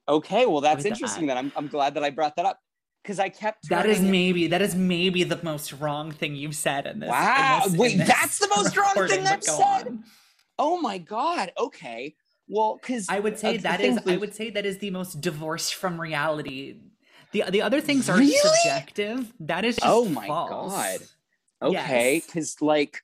Okay. 0.09 0.47
Well, 0.47 0.61
that's 0.61 0.85
interesting. 0.85 1.27
That. 1.27 1.35
Then 1.35 1.45
I'm 1.45 1.53
I'm 1.57 1.69
glad 1.69 1.95
that 1.95 2.05
I 2.05 2.11
brought 2.11 2.37
that 2.37 2.47
up 2.47 2.59
because 3.03 3.19
I 3.19 3.29
kept. 3.29 3.69
That 3.69 3.87
is 3.87 4.01
maybe 4.01 4.49
that 4.49 4.63
is 4.63 4.75
maybe 4.75 5.25
the 5.25 5.41
most 5.43 5.73
wrong 5.73 6.13
thing 6.13 6.37
you've 6.37 6.57
said 6.57 6.87
in 6.87 7.01
this. 7.01 7.09
Wow. 7.09 7.63
In 7.65 7.73
this, 7.73 7.81
Wait, 7.81 7.99
that's 7.99 8.39
the 8.39 8.49
most 8.55 8.77
wrong 8.77 9.09
thing 9.09 9.27
I've 9.27 9.43
said. 9.43 9.89
On. 9.89 10.05
Oh 10.59 10.81
my 10.81 10.99
god. 10.99 11.53
Okay. 11.59 12.15
Well, 12.49 12.79
because 12.81 13.09
I 13.09 13.21
would 13.21 13.35
uh, 13.35 13.37
say 13.37 13.57
that 13.59 13.81
is 13.81 13.99
I 14.07 14.17
would 14.17 14.35
say 14.35 14.51
that 14.51 14.65
is 14.65 14.79
the 14.79 14.91
most 14.91 15.21
divorced 15.21 15.75
from 15.75 16.01
reality 16.01 16.77
the 17.33 17.45
the 17.51 17.63
other 17.63 17.81
things 17.81 18.09
are 18.09 18.19
really? 18.19 18.37
subjective. 18.37 19.33
That 19.41 19.65
is 19.65 19.77
just 19.77 19.87
oh 19.87 20.09
my 20.09 20.27
false. 20.27 20.73
god. 20.73 21.01
Okay, 21.61 22.23
because 22.25 22.57
yes. 22.57 22.63
like 22.63 23.03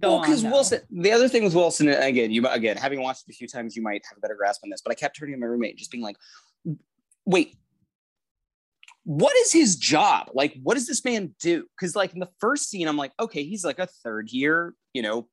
Go 0.00 0.14
well, 0.14 0.20
because 0.20 0.44
Wilson. 0.44 0.80
The 0.90 1.12
other 1.12 1.28
thing 1.28 1.44
with 1.44 1.54
Wilson, 1.54 1.88
again, 1.88 2.30
you 2.30 2.46
again 2.46 2.76
having 2.76 3.00
watched 3.00 3.24
it 3.26 3.32
a 3.32 3.36
few 3.36 3.48
times, 3.48 3.74
you 3.74 3.82
might 3.82 4.02
have 4.08 4.18
a 4.18 4.20
better 4.20 4.34
grasp 4.34 4.60
on 4.62 4.70
this. 4.70 4.82
But 4.82 4.92
I 4.92 4.94
kept 4.94 5.18
turning 5.18 5.34
to 5.34 5.40
my 5.40 5.46
roommate, 5.46 5.78
just 5.78 5.90
being 5.90 6.02
like, 6.02 6.16
"Wait, 7.24 7.56
what 9.04 9.34
is 9.38 9.52
his 9.52 9.76
job? 9.76 10.30
Like, 10.34 10.58
what 10.62 10.74
does 10.74 10.86
this 10.86 11.04
man 11.04 11.34
do?" 11.40 11.66
Because 11.74 11.96
like 11.96 12.12
in 12.12 12.20
the 12.20 12.28
first 12.38 12.68
scene, 12.68 12.86
I'm 12.86 12.98
like, 12.98 13.12
"Okay, 13.18 13.44
he's 13.44 13.64
like 13.64 13.78
a 13.78 13.88
third 14.04 14.30
year, 14.30 14.74
you 14.92 15.02
know, 15.02 15.28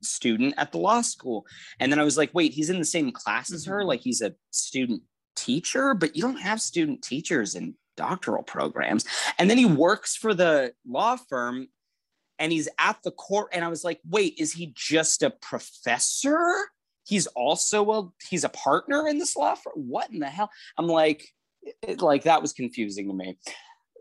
student 0.00 0.54
at 0.56 0.70
the 0.70 0.78
law 0.78 1.00
school," 1.00 1.44
and 1.80 1.90
then 1.90 1.98
I 1.98 2.04
was 2.04 2.16
like, 2.16 2.30
"Wait, 2.32 2.52
he's 2.52 2.70
in 2.70 2.78
the 2.78 2.84
same 2.84 3.10
class 3.10 3.52
as 3.52 3.66
her? 3.66 3.80
Mm-hmm. 3.80 3.88
Like 3.88 4.00
he's 4.00 4.22
a 4.22 4.32
student 4.52 5.02
teacher, 5.36 5.94
but 5.94 6.16
you 6.16 6.22
don't 6.22 6.40
have 6.40 6.60
student 6.60 7.02
teachers 7.02 7.54
in 7.54 7.74
doctoral 7.96 8.42
programs. 8.42 9.04
And 9.38 9.50
then 9.50 9.58
he 9.58 9.66
works 9.66 10.16
for 10.16 10.34
the 10.34 10.72
law 10.86 11.16
firm 11.16 11.68
and 12.38 12.52
he's 12.52 12.68
at 12.78 12.98
the 13.04 13.10
court. 13.10 13.50
And 13.52 13.64
I 13.64 13.68
was 13.68 13.84
like, 13.84 14.00
wait, 14.08 14.34
is 14.38 14.52
he 14.52 14.72
just 14.74 15.22
a 15.22 15.30
professor? 15.30 16.68
He's 17.04 17.26
also 17.28 17.90
a 17.92 18.08
he's 18.28 18.44
a 18.44 18.48
partner 18.48 19.08
in 19.08 19.18
this 19.18 19.36
law 19.36 19.54
firm. 19.54 19.74
What 19.76 20.10
in 20.10 20.20
the 20.20 20.26
hell? 20.26 20.50
I'm 20.78 20.86
like, 20.86 21.26
it, 21.82 22.00
like 22.00 22.24
that 22.24 22.42
was 22.42 22.52
confusing 22.52 23.08
to 23.08 23.14
me. 23.14 23.38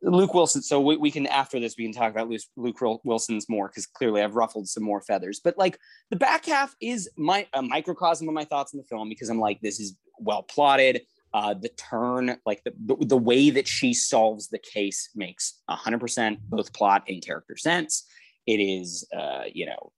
Luke 0.04 0.34
Wilson. 0.34 0.64
So 0.64 0.82
we, 0.82 0.98
we 0.98 1.12
can 1.12 1.28
after 1.28 1.60
this 1.60 1.76
we 1.78 1.84
can 1.84 1.94
talk 1.94 2.12
about 2.12 2.30
Luke, 2.30 2.42
Luke 2.56 3.02
Wilson's 3.04 3.48
more 3.50 3.68
because 3.68 3.86
clearly 3.86 4.22
I've 4.22 4.36
ruffled 4.36 4.68
some 4.68 4.84
more 4.84 5.02
feathers. 5.02 5.40
But 5.44 5.58
like 5.58 5.78
the 6.10 6.16
back 6.16 6.46
half 6.46 6.76
is 6.82 7.10
my 7.18 7.48
a 7.54 7.62
microcosm 7.62 8.28
of 8.28 8.34
my 8.34 8.46
thoughts 8.46 8.74
in 8.74 8.78
the 8.78 8.86
film 8.86 9.10
because 9.10 9.30
I'm 9.30 9.40
like 9.40 9.62
this 9.62 9.80
is 9.80 9.96
well 10.20 10.44
plotted 10.44 11.02
uh, 11.34 11.54
the 11.54 11.70
turn, 11.70 12.38
like 12.46 12.64
the, 12.64 12.74
the, 13.00 13.18
way 13.18 13.50
that 13.50 13.68
she 13.68 13.94
solves 13.94 14.50
the 14.50 14.60
case 14.60 15.10
makes 15.16 15.62
100% 15.70 16.38
both 16.50 16.74
plot 16.74 17.04
and 17.08 17.26
character 17.26 17.56
sense. 17.56 18.06
It 18.46 18.58
is, 18.58 19.08
uh, 19.18 19.44
you 19.52 19.66
know, 19.66 19.92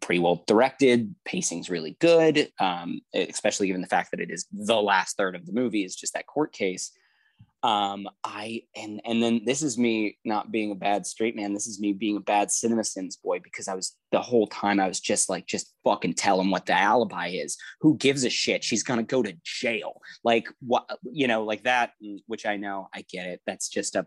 pretty 0.00 0.18
well 0.18 0.44
directed. 0.46 1.14
Pacing's 1.24 1.70
really 1.70 1.96
good, 2.00 2.50
um, 2.60 3.00
especially 3.14 3.68
given 3.68 3.80
the 3.80 3.86
fact 3.86 4.10
that 4.10 4.20
it 4.20 4.30
is 4.30 4.46
the 4.52 4.80
last 4.80 5.16
third 5.16 5.34
of 5.34 5.46
the 5.46 5.52
movie 5.52 5.84
is 5.84 5.96
just 5.96 6.12
that 6.12 6.26
court 6.26 6.52
case 6.52 6.92
um 7.62 8.06
i 8.22 8.62
and 8.76 9.00
and 9.04 9.22
then 9.22 9.40
this 9.46 9.62
is 9.62 9.78
me 9.78 10.18
not 10.24 10.52
being 10.52 10.70
a 10.70 10.74
bad 10.74 11.06
straight 11.06 11.34
man. 11.34 11.54
This 11.54 11.66
is 11.66 11.80
me 11.80 11.92
being 11.92 12.16
a 12.16 12.20
bad 12.20 12.50
cinema 12.50 12.84
sins 12.84 13.16
boy 13.16 13.40
because 13.40 13.66
i 13.66 13.74
was 13.74 13.96
the 14.12 14.20
whole 14.20 14.46
time 14.46 14.78
i 14.78 14.86
was 14.86 15.00
just 15.00 15.28
like 15.30 15.46
just 15.46 15.72
fucking 15.82 16.14
tell 16.14 16.40
him 16.40 16.50
what 16.50 16.66
the 16.66 16.74
alibi 16.74 17.28
is. 17.28 17.56
Who 17.80 17.96
gives 17.96 18.24
a 18.24 18.30
shit? 18.30 18.62
She's 18.62 18.82
gonna 18.82 19.02
go 19.02 19.22
to 19.22 19.36
jail. 19.42 20.00
Like 20.22 20.48
what 20.60 20.88
you 21.02 21.28
know 21.28 21.44
like 21.44 21.64
that 21.64 21.92
mm, 22.02 22.18
which 22.26 22.46
i 22.46 22.56
know 22.56 22.88
i 22.94 23.04
get 23.10 23.26
it. 23.26 23.40
That's 23.46 23.68
just 23.68 23.96
a 23.96 24.06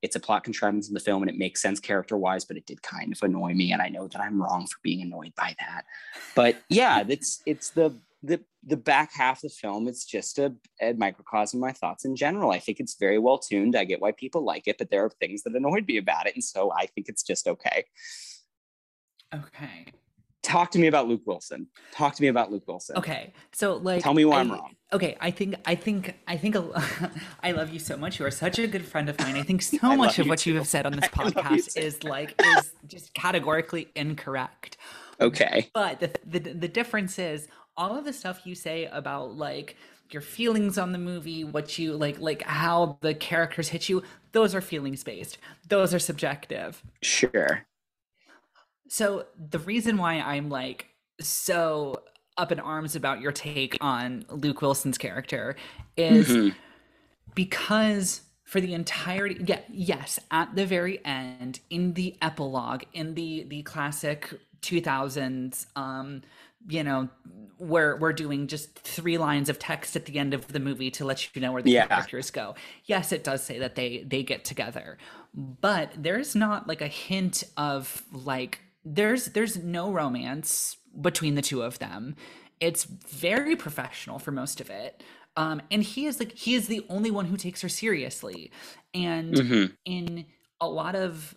it's 0.00 0.16
a 0.16 0.20
plot 0.20 0.44
contrivance 0.44 0.88
in 0.88 0.94
the 0.94 1.00
film 1.00 1.22
and 1.22 1.30
it 1.30 1.36
makes 1.36 1.60
sense 1.60 1.80
character 1.80 2.16
wise 2.16 2.44
but 2.44 2.56
it 2.56 2.66
did 2.66 2.80
kind 2.82 3.12
of 3.12 3.20
annoy 3.22 3.52
me 3.52 3.72
and 3.72 3.82
i 3.82 3.88
know 3.88 4.06
that 4.06 4.20
i'm 4.20 4.40
wrong 4.40 4.64
for 4.64 4.78
being 4.82 5.02
annoyed 5.02 5.32
by 5.36 5.54
that. 5.58 5.84
But 6.34 6.56
yeah 6.68 7.04
it's 7.06 7.42
it's 7.46 7.70
the 7.70 7.94
the 8.22 8.40
the 8.64 8.76
back 8.76 9.12
half 9.12 9.38
of 9.38 9.42
the 9.42 9.48
film 9.48 9.86
it's 9.86 10.04
just 10.04 10.38
a, 10.38 10.52
a, 10.80 10.92
microcosm 10.94 11.58
of 11.58 11.60
my 11.60 11.72
thoughts 11.72 12.04
in 12.04 12.16
general 12.16 12.50
i 12.50 12.58
think 12.58 12.80
it's 12.80 12.96
very 12.98 13.18
well 13.18 13.38
tuned 13.38 13.76
i 13.76 13.84
get 13.84 14.00
why 14.00 14.10
people 14.12 14.44
like 14.44 14.66
it 14.66 14.76
but 14.76 14.90
there 14.90 15.04
are 15.04 15.10
things 15.10 15.42
that 15.42 15.54
annoyed 15.54 15.86
me 15.86 15.96
about 15.96 16.26
it 16.26 16.34
and 16.34 16.42
so 16.42 16.72
i 16.72 16.86
think 16.86 17.08
it's 17.08 17.22
just 17.22 17.46
okay 17.46 17.84
okay 19.32 19.86
talk 20.48 20.70
to 20.70 20.78
me 20.78 20.86
about 20.86 21.06
Luke 21.06 21.22
Wilson. 21.26 21.66
Talk 21.92 22.14
to 22.14 22.22
me 22.22 22.28
about 22.28 22.50
Luke 22.50 22.66
Wilson. 22.66 22.96
Okay, 22.96 23.32
so 23.52 23.76
like, 23.76 24.02
tell 24.02 24.14
me 24.14 24.24
why 24.24 24.38
I, 24.38 24.40
am 24.40 24.52
wrong. 24.52 24.74
Okay, 24.92 25.16
I 25.20 25.30
think 25.30 25.56
I 25.66 25.74
think 25.74 26.14
I 26.26 26.36
think 26.36 26.56
I 27.42 27.52
love 27.52 27.70
you 27.70 27.78
so 27.78 27.96
much. 27.96 28.18
You 28.18 28.26
are 28.26 28.30
such 28.30 28.58
a 28.58 28.66
good 28.66 28.86
friend 28.86 29.08
of 29.08 29.18
mine. 29.20 29.36
I 29.36 29.42
think 29.42 29.62
so 29.62 29.78
I 29.82 29.96
much 29.96 30.18
of 30.18 30.26
what 30.26 30.46
you 30.46 30.56
have 30.56 30.66
said 30.66 30.86
on 30.86 30.92
this 30.92 31.10
I 31.16 31.22
love 31.22 31.34
you 31.34 31.42
podcast 31.42 31.76
is 31.76 32.02
like 32.04 32.34
is 32.42 32.72
just 32.86 33.14
categorically 33.14 33.88
incorrect. 33.94 34.78
Okay. 35.20 35.70
But 35.74 36.00
the, 36.00 36.12
the 36.24 36.38
the 36.38 36.68
difference 36.68 37.18
is 37.18 37.48
all 37.78 37.96
of 37.96 38.04
the 38.04 38.12
stuff 38.12 38.46
you 38.46 38.54
say 38.54 38.86
about 38.86 39.36
like 39.36 39.76
your 40.10 40.22
feelings 40.22 40.76
on 40.78 40.92
the 40.92 40.98
movie, 40.98 41.44
what 41.44 41.78
you 41.78 41.94
like 41.96 42.18
like 42.20 42.42
how 42.42 42.98
the 43.00 43.14
characters 43.14 43.68
hit 43.68 43.88
you, 43.88 44.02
those 44.32 44.54
are 44.54 44.60
feelings 44.60 45.04
based. 45.04 45.38
Those 45.68 45.94
are 45.94 45.98
subjective. 45.98 46.82
Sure. 47.02 47.66
So 48.88 49.26
the 49.38 49.58
reason 49.60 49.96
why 49.98 50.14
I'm 50.14 50.48
like 50.50 50.86
so 51.20 52.02
up 52.36 52.52
in 52.52 52.60
arms 52.60 52.96
about 52.96 53.20
your 53.20 53.32
take 53.32 53.76
on 53.80 54.24
Luke 54.30 54.62
Wilson's 54.62 54.98
character 54.98 55.56
is 55.96 56.28
Mhm. 56.28 56.54
because 57.34 58.22
for 58.44 58.60
the 58.60 58.72
entirety 58.72 59.36
yeah 59.46 59.60
yes 59.68 60.18
at 60.30 60.54
the 60.54 60.64
very 60.64 61.04
end 61.04 61.60
in 61.68 61.92
the 61.94 62.16
epilogue 62.22 62.84
in 62.94 63.14
the 63.14 63.44
the 63.48 63.62
classic 63.62 64.32
2000s 64.62 65.66
um 65.76 66.22
you 66.68 66.84
know 66.84 67.08
we're 67.58 67.96
we're 67.96 68.12
doing 68.12 68.46
just 68.46 68.78
three 68.78 69.18
lines 69.18 69.48
of 69.48 69.58
text 69.58 69.96
at 69.96 70.04
the 70.06 70.18
end 70.18 70.32
of 70.32 70.46
the 70.48 70.60
movie 70.60 70.90
to 70.92 71.04
let 71.04 71.34
you 71.34 71.42
know 71.42 71.50
where 71.52 71.62
the 71.62 71.70
Yeah. 71.72 71.86
characters 71.88 72.30
go 72.30 72.54
yes 72.84 73.10
it 73.12 73.24
does 73.24 73.42
say 73.42 73.58
that 73.58 73.74
they 73.74 74.04
they 74.06 74.22
get 74.22 74.44
together 74.44 74.96
but 75.34 75.92
there's 75.96 76.36
not 76.36 76.68
like 76.68 76.80
a 76.80 76.86
hint 76.88 77.42
of 77.56 78.04
like 78.12 78.60
there's 78.84 79.26
there's 79.26 79.56
no 79.56 79.90
romance 79.90 80.76
between 81.00 81.34
the 81.34 81.42
two 81.42 81.62
of 81.62 81.78
them 81.80 82.14
it's 82.60 82.84
very 82.84 83.56
professional 83.56 84.18
for 84.18 84.30
most 84.30 84.60
of 84.60 84.70
it 84.70 85.02
um 85.36 85.60
and 85.70 85.82
he 85.82 86.06
is 86.06 86.20
like 86.20 86.32
he 86.36 86.54
is 86.54 86.68
the 86.68 86.84
only 86.88 87.10
one 87.10 87.24
who 87.26 87.36
takes 87.36 87.60
her 87.62 87.68
seriously 87.68 88.50
and 88.94 89.34
Mhm. 89.34 89.72
in 89.84 90.26
a 90.60 90.68
lot 90.68 90.94
of 90.94 91.34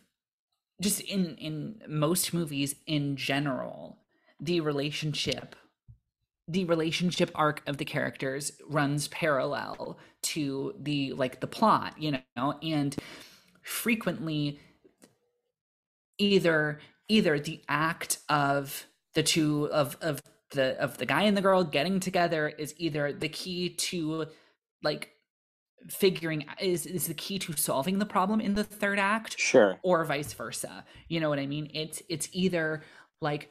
just 0.82 1.02
in 1.02 1.36
in 1.38 1.82
most 1.88 2.34
movies 2.34 2.76
in 2.86 3.16
general 3.16 3.98
the 4.42 4.60
relationship 4.62 5.56
the 6.48 6.66
relationship 6.66 7.32
arc 7.36 7.62
of 7.68 7.78
the 7.78 7.86
characters 7.86 8.52
runs 8.68 9.08
parallel 9.10 9.98
to 10.22 10.74
the 10.80 11.14
like 11.14 11.40
the 11.40 11.48
plot 11.48 11.96
you 11.98 12.18
know? 12.36 12.56
And 12.64 12.96
frequently 13.62 14.60
either 16.18 16.80
either 17.08 17.40
the 17.40 17.62
act 17.70 18.20
of 18.30 18.86
the 19.14 19.24
two 19.24 19.66
of 19.72 19.98
of 20.02 20.22
the 20.52 20.78
of 20.82 20.98
the 20.98 21.06
guy 21.06 21.24
and 21.24 21.38
the 21.38 21.42
girl 21.42 21.64
getting 21.64 22.00
together 22.00 22.50
is 22.50 22.74
either 22.78 23.14
the 23.14 23.30
key 23.30 23.70
to 23.76 24.26
like 24.84 25.12
figuring 25.90 26.46
is 26.60 26.86
is 26.86 27.08
the 27.08 27.14
key 27.14 27.40
to 27.40 27.54
solving 27.54 28.00
the 28.00 28.06
problem 28.06 28.42
in 28.42 28.56
the 28.56 28.64
third 28.64 29.00
act 29.00 29.40
Sure. 29.40 29.80
or 29.84 30.04
vice 30.06 30.34
versa. 30.34 30.86
You 31.08 31.20
know 31.20 31.30
what 31.30 31.40
i 31.40 31.48
mean? 31.48 31.72
It's 31.74 32.02
it's 32.10 32.30
either 32.34 32.84
like 33.22 33.50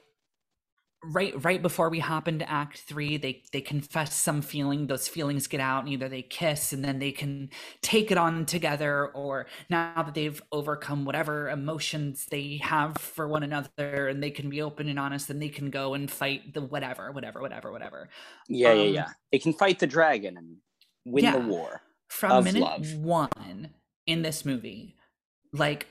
right 1.03 1.32
right 1.42 1.62
before 1.62 1.88
we 1.88 1.98
hop 1.98 2.28
into 2.28 2.48
act 2.51 2.80
three 2.80 3.16
they 3.16 3.42
they 3.53 3.61
confess 3.62 4.14
some 4.14 4.42
feeling 4.42 4.86
those 4.86 5.09
feelings 5.09 5.46
get 5.46 5.61
out 5.61 5.80
and 5.84 5.88
either 5.92 6.11
they 6.11 6.20
kiss 6.20 6.74
and 6.74 6.84
then 6.84 6.98
they 6.98 7.11
can 7.11 7.48
take 7.80 8.11
it 8.11 8.18
on 8.18 8.44
together 8.44 9.07
or 9.09 9.46
now 9.70 9.94
that 10.03 10.12
they've 10.14 10.42
overcome 10.53 11.07
whatever 11.07 11.48
emotions 11.48 12.26
they 12.30 12.59
have 12.62 12.98
for 12.98 13.26
one 13.26 13.42
another 13.42 14.09
and 14.09 14.22
they 14.22 14.30
can 14.30 14.51
be 14.51 14.61
open 14.61 14.88
and 14.90 14.98
honest 14.98 15.28
then 15.28 15.38
they 15.38 15.48
can 15.48 15.70
go 15.70 15.94
and 15.94 16.11
fight 16.11 16.53
the 16.53 16.61
whatever 16.61 17.11
whatever 17.12 17.40
whatever 17.40 17.72
whatever 17.72 18.09
Yeah, 18.48 18.72
yeah, 18.74 18.82
Um, 18.88 18.94
yeah. 18.94 19.09
They 19.32 19.38
can 19.38 19.55
fight 19.55 19.78
the 19.78 19.86
dragon 19.86 20.36
and 20.36 20.57
win 21.07 21.24
Yeah. 21.24 21.32
the 21.32 21.38
war. 21.38 21.80
from 22.09 22.44
minute 22.44 22.61
love. 22.61 22.94
one 22.94 23.74
in 24.07 24.22
this 24.22 24.44
movie 24.44 24.96
like 25.53 25.86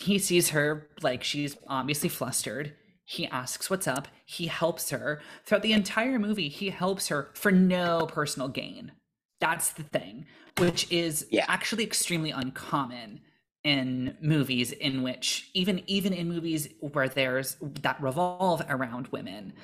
he 0.00 0.18
sees 0.18 0.50
her 0.50 0.88
like 1.02 1.22
she's 1.22 1.56
obviously 1.66 2.08
flustered 2.08 2.74
he 3.10 3.26
asks 3.28 3.70
what's 3.70 3.88
up. 3.88 4.06
He 4.26 4.48
helps 4.48 4.90
her. 4.90 5.22
Throughout 5.46 5.62
the 5.62 5.72
entire 5.72 6.18
movie 6.18 6.50
he 6.50 6.68
helps 6.68 7.08
her 7.08 7.30
for 7.32 7.50
no 7.50 8.04
personal 8.04 8.48
gain. 8.48 8.92
That's 9.40 9.70
the 9.72 9.82
thing 9.82 10.26
which 10.58 10.92
is 10.92 11.26
Yeah. 11.30 11.46
actually 11.48 11.84
extremely 11.84 12.32
uncommon 12.32 13.22
in 13.64 14.18
movies 14.20 14.72
in 14.72 15.02
which 15.02 15.48
even 15.54 15.82
even 15.86 16.12
in 16.12 16.28
movies 16.28 16.68
where 16.80 17.08
there's 17.08 17.56
that 17.80 18.00
revolve 18.02 18.62
around 18.68 19.08
women 19.08 19.54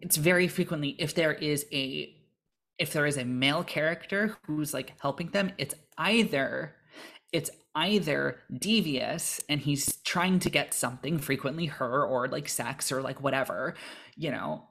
it's 0.00 0.16
very 0.16 0.46
frequently 0.46 0.90
if 0.98 1.14
there 1.14 1.32
is 1.32 1.66
a 1.72 2.14
if 2.78 2.92
there 2.92 3.04
is 3.04 3.16
a 3.18 3.24
male 3.24 3.64
character 3.64 4.36
who's 4.46 4.72
like 4.72 4.94
helping 5.00 5.28
them 5.30 5.50
it's 5.58 5.74
either 5.98 6.76
it's 7.32 7.50
either 7.80 8.38
devious 8.52 9.40
and 9.48 9.60
he's 9.60 9.96
trying 10.04 10.38
to 10.38 10.50
get 10.50 10.74
something 10.74 11.18
frequently 11.18 11.66
her 11.66 12.04
or 12.04 12.28
like 12.28 12.48
sex 12.48 12.92
or 12.92 13.00
like 13.02 13.20
whatever 13.22 13.74
you 14.16 14.30
know 14.30 14.62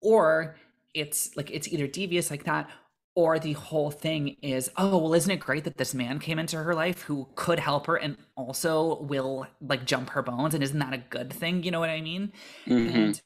or 0.00 0.56
it's 0.92 1.36
like 1.36 1.50
it's 1.50 1.68
either 1.68 1.86
devious 1.86 2.30
like 2.30 2.44
that 2.44 2.70
or 3.16 3.38
the 3.38 3.52
whole 3.54 3.90
thing 3.90 4.36
is 4.42 4.70
oh 4.76 4.98
well 4.98 5.14
isn't 5.14 5.30
it 5.30 5.40
great 5.40 5.64
that 5.64 5.76
this 5.78 5.94
man 5.94 6.18
came 6.18 6.38
into 6.38 6.56
her 6.62 6.74
life 6.74 7.02
who 7.02 7.28
could 7.34 7.58
help 7.58 7.86
her 7.86 7.96
and 7.96 8.16
also 8.36 9.00
will 9.02 9.46
like 9.60 9.84
jump 9.84 10.10
her 10.10 10.22
bones 10.22 10.54
and 10.54 10.62
isn't 10.62 10.78
that 10.80 10.92
a 10.92 10.98
good 10.98 11.32
thing? 11.32 11.62
You 11.62 11.70
know 11.70 11.80
what 11.80 11.90
i 11.90 12.00
mean? 12.00 12.32
Mhm. 12.66 12.94
and 12.94 13.20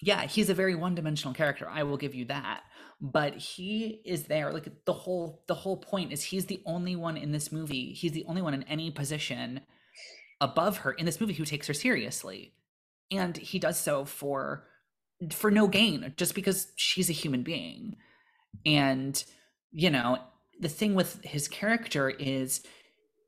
yeah 0.00 0.26
he's 0.26 0.50
a 0.50 0.54
very 0.54 0.74
one-dimensional 0.74 1.34
character. 1.34 1.68
I 1.68 1.82
will 1.82 1.96
give 1.96 2.14
you 2.14 2.26
that 2.26 2.62
but 3.00 3.34
he 3.36 4.00
is 4.04 4.24
there 4.24 4.52
like 4.52 4.84
the 4.86 4.92
whole 4.92 5.42
the 5.46 5.54
whole 5.54 5.76
point 5.76 6.12
is 6.12 6.22
he's 6.22 6.46
the 6.46 6.62
only 6.64 6.96
one 6.96 7.16
in 7.16 7.30
this 7.30 7.52
movie 7.52 7.92
he's 7.92 8.12
the 8.12 8.24
only 8.26 8.40
one 8.40 8.54
in 8.54 8.62
any 8.64 8.90
position 8.90 9.60
above 10.40 10.78
her 10.78 10.92
in 10.92 11.06
this 11.06 11.20
movie 11.20 11.34
who 11.34 11.44
takes 11.44 11.66
her 11.66 11.74
seriously. 11.74 12.52
And 13.10 13.36
he 13.36 13.58
does 13.58 13.78
so 13.78 14.04
for 14.04 14.64
for 15.30 15.50
no 15.50 15.66
gain 15.66 16.12
just 16.16 16.34
because 16.34 16.72
she's 16.76 17.08
a 17.08 17.14
human 17.14 17.42
being. 17.42 17.96
And 18.64 19.22
you 19.70 19.90
know 19.90 20.18
the 20.60 20.68
thing 20.68 20.94
with 20.94 21.22
his 21.22 21.48
character 21.48 22.08
is 22.08 22.62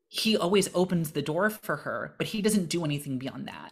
he 0.07 0.35
always 0.35 0.69
opens 0.73 1.11
the 1.11 1.21
door 1.21 1.49
for 1.51 1.77
her 1.77 2.15
but 2.17 2.25
he 2.27 2.41
doesn't 2.41 2.69
do 2.69 2.83
anything 2.83 3.19
beyond 3.19 3.47
that 3.47 3.71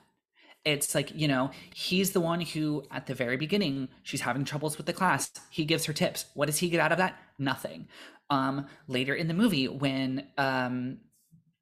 it's 0.68 0.94
like 0.94 1.12
you 1.16 1.28
know 1.28 1.50
he's 1.74 2.12
the 2.12 2.20
one 2.20 2.42
who 2.42 2.84
at 2.92 3.06
the 3.06 3.14
very 3.14 3.38
beginning 3.38 3.88
she's 4.04 4.22
having 4.22 4.44
troubles 4.44 4.78
with 4.78 4.86
the 4.86 4.94
class. 4.94 5.32
He 5.50 5.64
gives 5.66 5.86
her 5.86 5.94
tips. 5.94 6.26
What 6.34 6.48
does 6.48 6.58
he 6.58 6.70
get 6.70 6.82
out 6.82 6.92
of 6.92 6.98
that? 6.98 7.18
Nothing. 7.40 7.88
Um 8.30 8.68
later 8.88 9.16
in 9.16 9.28
the 9.30 9.34
movie 9.34 9.68
when 9.68 10.28
um 10.38 11.00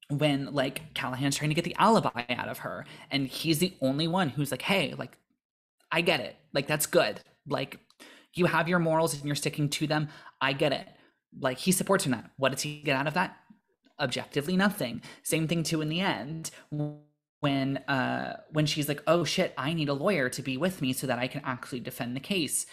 when 0.09 0.53
like 0.53 0.93
callahan's 0.95 1.35
trying 1.37 1.49
to 1.49 1.55
get 1.55 1.63
the 1.63 1.75
alibi 1.77 2.23
out 2.29 2.47
of 2.47 2.59
her 2.59 2.85
and 3.11 3.27
he's 3.27 3.59
the 3.59 3.73
only 3.81 4.07
one 4.07 4.29
who's 4.29 4.51
like 4.51 4.61
hey 4.61 4.93
like 4.97 5.17
i 5.91 6.01
get 6.01 6.19
it. 6.19 6.35
Like 6.51 6.67
that's 6.67 6.87
good. 6.87 7.21
Like 7.47 7.79
you 8.33 8.47
have 8.47 8.67
your 8.67 8.79
morals 8.79 9.13
and 9.13 9.23
you're 9.25 9.35
sticking 9.35 9.69
to 9.69 9.87
them. 9.87 10.09
I 10.41 10.53
get 10.53 10.73
it. 10.73 10.87
Like 11.39 11.59
he 11.59 11.71
supports 11.71 12.05
her 12.05 12.09
in 12.09 12.13
that. 12.13 12.31
What 12.37 12.51
does 12.51 12.61
he 12.61 12.81
get 12.81 12.97
out 12.97 13.07
of 13.07 13.13
that? 13.13 13.37
Objectively 13.99 14.57
nothing. 14.57 15.01
Same 15.21 15.47
thing 15.47 15.61
too 15.61 15.81
in 15.81 15.89
the 15.89 16.01
end 16.01 16.49
when 17.41 17.77
uh 17.87 18.37
when 18.51 18.65
she's 18.65 18.87
like 18.87 19.01
oh 19.07 19.23
shit 19.23 19.53
i 19.57 19.73
need 19.73 19.89
a 19.89 19.93
lawyer 19.93 20.29
to 20.29 20.41
be 20.41 20.57
with 20.57 20.81
me 20.81 20.93
so 20.93 21.05
that 21.07 21.19
i 21.19 21.27
can 21.27 21.41
actually 21.45 21.79
defend 21.79 22.15
the 22.15 22.19
case. 22.21 22.65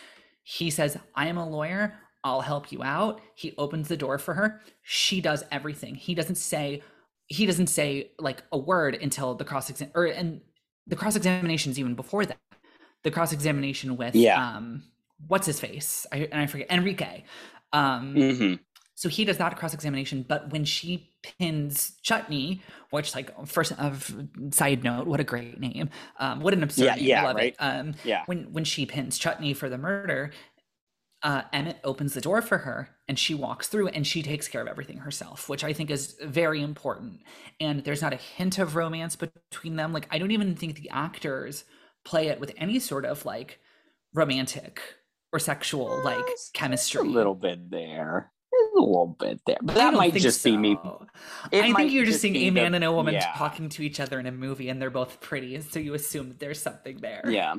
He 0.44 0.70
says 0.70 0.96
i 1.14 1.26
am 1.26 1.38
a 1.38 1.48
lawyer. 1.48 1.94
I'll 2.24 2.40
help 2.42 2.70
you 2.70 2.82
out. 2.84 3.20
He 3.34 3.52
opens 3.58 3.88
the 3.88 3.96
door 3.96 4.16
for 4.18 4.34
her. 4.34 4.60
She 4.82 5.20
does 5.20 5.42
everything. 5.50 5.96
He 5.96 6.14
doesn't 6.14 6.36
say 6.36 6.82
he 7.26 7.46
doesn't 7.46 7.66
say 7.68 8.12
like 8.18 8.42
a 8.52 8.58
word 8.58 8.94
until 9.00 9.34
the 9.34 9.44
cross 9.44 9.70
exam 9.70 9.90
or 9.94 10.04
and 10.06 10.40
the 10.86 10.96
cross 10.96 11.16
examination 11.16 11.70
is 11.72 11.78
even 11.78 11.94
before 11.94 12.24
that. 12.26 12.38
The 13.02 13.10
cross 13.10 13.32
examination 13.32 13.96
with 13.96 14.14
Yeah. 14.14 14.40
um 14.56 14.84
what's 15.28 15.46
his 15.46 15.60
face? 15.60 16.06
I, 16.12 16.28
and 16.32 16.40
i 16.40 16.46
forget 16.46 16.70
enrique. 16.70 17.24
Um 17.72 18.14
Mhm. 18.14 18.60
so 18.94 19.08
he 19.08 19.24
does 19.24 19.38
that 19.38 19.56
cross 19.56 19.74
examination, 19.74 20.24
but 20.28 20.50
when 20.52 20.64
she 20.64 21.11
pins 21.22 21.92
Chutney, 22.02 22.62
which 22.90 23.14
like 23.14 23.30
first 23.46 23.72
of 23.72 24.14
side 24.50 24.84
note, 24.84 25.06
what 25.06 25.20
a 25.20 25.24
great 25.24 25.60
name. 25.60 25.90
Um, 26.18 26.40
what 26.40 26.54
an 26.54 26.62
absurd 26.62 26.84
Yeah, 26.84 26.94
name. 26.96 27.04
yeah, 27.06 27.22
Love 27.22 27.36
right? 27.36 27.54
it. 27.54 27.56
Um, 27.58 27.94
Yeah. 28.02 28.26
when 28.26 28.52
when 28.52 28.64
she 28.64 28.86
pins 28.86 29.18
Chutney 29.18 29.54
for 29.54 29.68
the 29.68 29.78
murder, 29.78 30.32
uh, 31.22 31.42
Emmett 31.52 31.78
opens 31.84 32.14
the 32.14 32.20
door 32.20 32.42
for 32.42 32.58
her 32.58 32.88
and 33.06 33.16
she 33.18 33.32
walks 33.34 33.68
through 33.68 33.88
and 33.88 34.06
she 34.06 34.22
takes 34.22 34.48
care 34.48 34.60
of 34.60 34.66
everything 34.66 34.98
herself, 34.98 35.48
which 35.48 35.62
I 35.62 35.72
think 35.72 35.90
is 35.90 36.16
very 36.22 36.60
important. 36.60 37.20
And 37.60 37.84
there's 37.84 38.02
not 38.02 38.12
a 38.12 38.16
hint 38.16 38.58
of 38.58 38.74
romance 38.74 39.14
between 39.16 39.76
them. 39.76 39.92
Like 39.92 40.08
I 40.10 40.18
don't 40.18 40.32
even 40.32 40.56
think 40.56 40.76
the 40.76 40.90
actors 40.90 41.64
play 42.04 42.26
it 42.28 42.40
with 42.40 42.52
any 42.56 42.80
sort 42.80 43.04
of 43.04 43.24
like 43.24 43.60
romantic 44.14 44.80
or 45.32 45.38
sexual 45.38 46.02
like 46.02 46.26
chemistry. 46.54 47.00
A 47.00 47.04
little 47.04 47.34
bit 47.36 47.70
there. 47.70 48.31
Little 48.82 49.16
bit 49.18 49.40
there, 49.46 49.58
but 49.62 49.76
that 49.76 49.94
might 49.94 50.14
just 50.14 50.42
so. 50.42 50.50
be 50.50 50.56
me. 50.56 50.78
I 51.52 51.72
think 51.72 51.92
you're 51.92 52.04
just 52.04 52.20
seeing 52.20 52.36
a 52.36 52.50
man 52.50 52.72
the, 52.72 52.76
and 52.76 52.84
a 52.84 52.92
woman 52.92 53.14
yeah. 53.14 53.32
talking 53.36 53.68
to 53.70 53.82
each 53.82 54.00
other 54.00 54.18
in 54.18 54.26
a 54.26 54.32
movie, 54.32 54.68
and 54.68 54.82
they're 54.82 54.90
both 54.90 55.20
pretty, 55.20 55.54
and 55.54 55.64
so 55.64 55.78
you 55.78 55.94
assume 55.94 56.28
that 56.28 56.40
there's 56.40 56.60
something 56.60 56.98
there. 56.98 57.22
Yeah, 57.26 57.54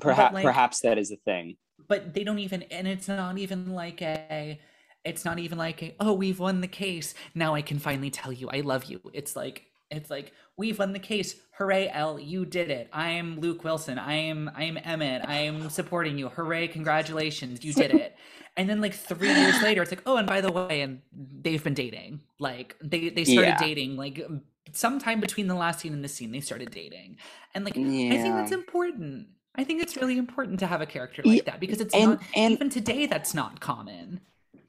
perhaps 0.00 0.34
like, 0.34 0.44
perhaps 0.44 0.80
that 0.80 0.96
is 0.96 1.10
a 1.10 1.16
thing. 1.16 1.56
But 1.88 2.14
they 2.14 2.24
don't 2.24 2.38
even, 2.38 2.62
and 2.64 2.86
it's 2.86 3.08
not 3.08 3.38
even 3.38 3.72
like 3.74 4.00
a. 4.02 4.60
It's 5.04 5.24
not 5.24 5.38
even 5.38 5.58
like 5.58 5.82
a, 5.82 5.94
oh, 6.00 6.14
we've 6.14 6.38
won 6.38 6.62
the 6.62 6.66
case. 6.66 7.14
Now 7.34 7.54
I 7.54 7.60
can 7.60 7.78
finally 7.78 8.10
tell 8.10 8.32
you 8.32 8.48
I 8.48 8.60
love 8.60 8.84
you. 8.84 9.00
It's 9.12 9.36
like 9.36 9.66
it's 9.90 10.10
like 10.10 10.32
we've 10.56 10.78
won 10.78 10.92
the 10.92 10.98
case. 10.98 11.36
Hooray, 11.58 11.88
Elle, 11.88 12.18
you 12.18 12.44
did 12.44 12.70
it. 12.70 12.88
I 12.92 13.10
am 13.10 13.40
Luke 13.40 13.64
Wilson. 13.64 13.98
I 13.98 14.14
am 14.14 14.50
I 14.54 14.64
am 14.64 14.78
Emmett. 14.82 15.22
I 15.26 15.40
am 15.40 15.68
supporting 15.70 16.18
you. 16.18 16.28
Hooray, 16.28 16.68
congratulations, 16.68 17.64
you 17.64 17.72
did 17.72 17.92
it. 17.92 18.16
and 18.56 18.68
then 18.68 18.80
like 18.80 18.94
three 18.94 19.32
years 19.32 19.60
later, 19.62 19.82
it's 19.82 19.90
like, 19.90 20.02
oh, 20.06 20.16
and 20.16 20.26
by 20.26 20.40
the 20.40 20.52
way, 20.52 20.82
and 20.82 21.02
they've 21.12 21.62
been 21.62 21.74
dating. 21.74 22.20
Like 22.38 22.76
they 22.82 23.08
they 23.08 23.24
started 23.24 23.48
yeah. 23.48 23.58
dating 23.58 23.96
like 23.96 24.24
sometime 24.72 25.20
between 25.20 25.48
the 25.48 25.54
last 25.54 25.80
scene 25.80 25.92
and 25.92 26.04
this 26.04 26.14
scene, 26.14 26.30
they 26.30 26.40
started 26.40 26.70
dating. 26.70 27.16
And 27.54 27.64
like 27.64 27.74
yeah. 27.76 28.14
I 28.14 28.18
think 28.18 28.34
that's 28.34 28.52
important. 28.52 29.28
I 29.56 29.64
think 29.64 29.82
it's 29.82 29.96
really 29.96 30.18
important 30.18 30.58
to 30.60 30.66
have 30.66 30.80
a 30.80 30.86
character 30.86 31.22
like 31.24 31.44
that 31.44 31.60
because 31.60 31.80
it's 31.80 31.94
and, 31.94 32.12
not 32.12 32.22
and, 32.34 32.52
even 32.52 32.70
today 32.70 33.06
that's 33.06 33.34
not 33.34 33.60
common. 33.60 34.20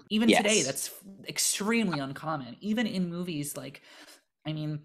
Even 0.09 0.29
yes. 0.29 0.43
today, 0.43 0.61
that's 0.61 0.91
extremely 1.27 1.99
uncommon. 1.99 2.57
Even 2.61 2.85
in 2.85 3.09
movies 3.09 3.57
like 3.57 3.81
I 4.45 4.53
mean, 4.53 4.81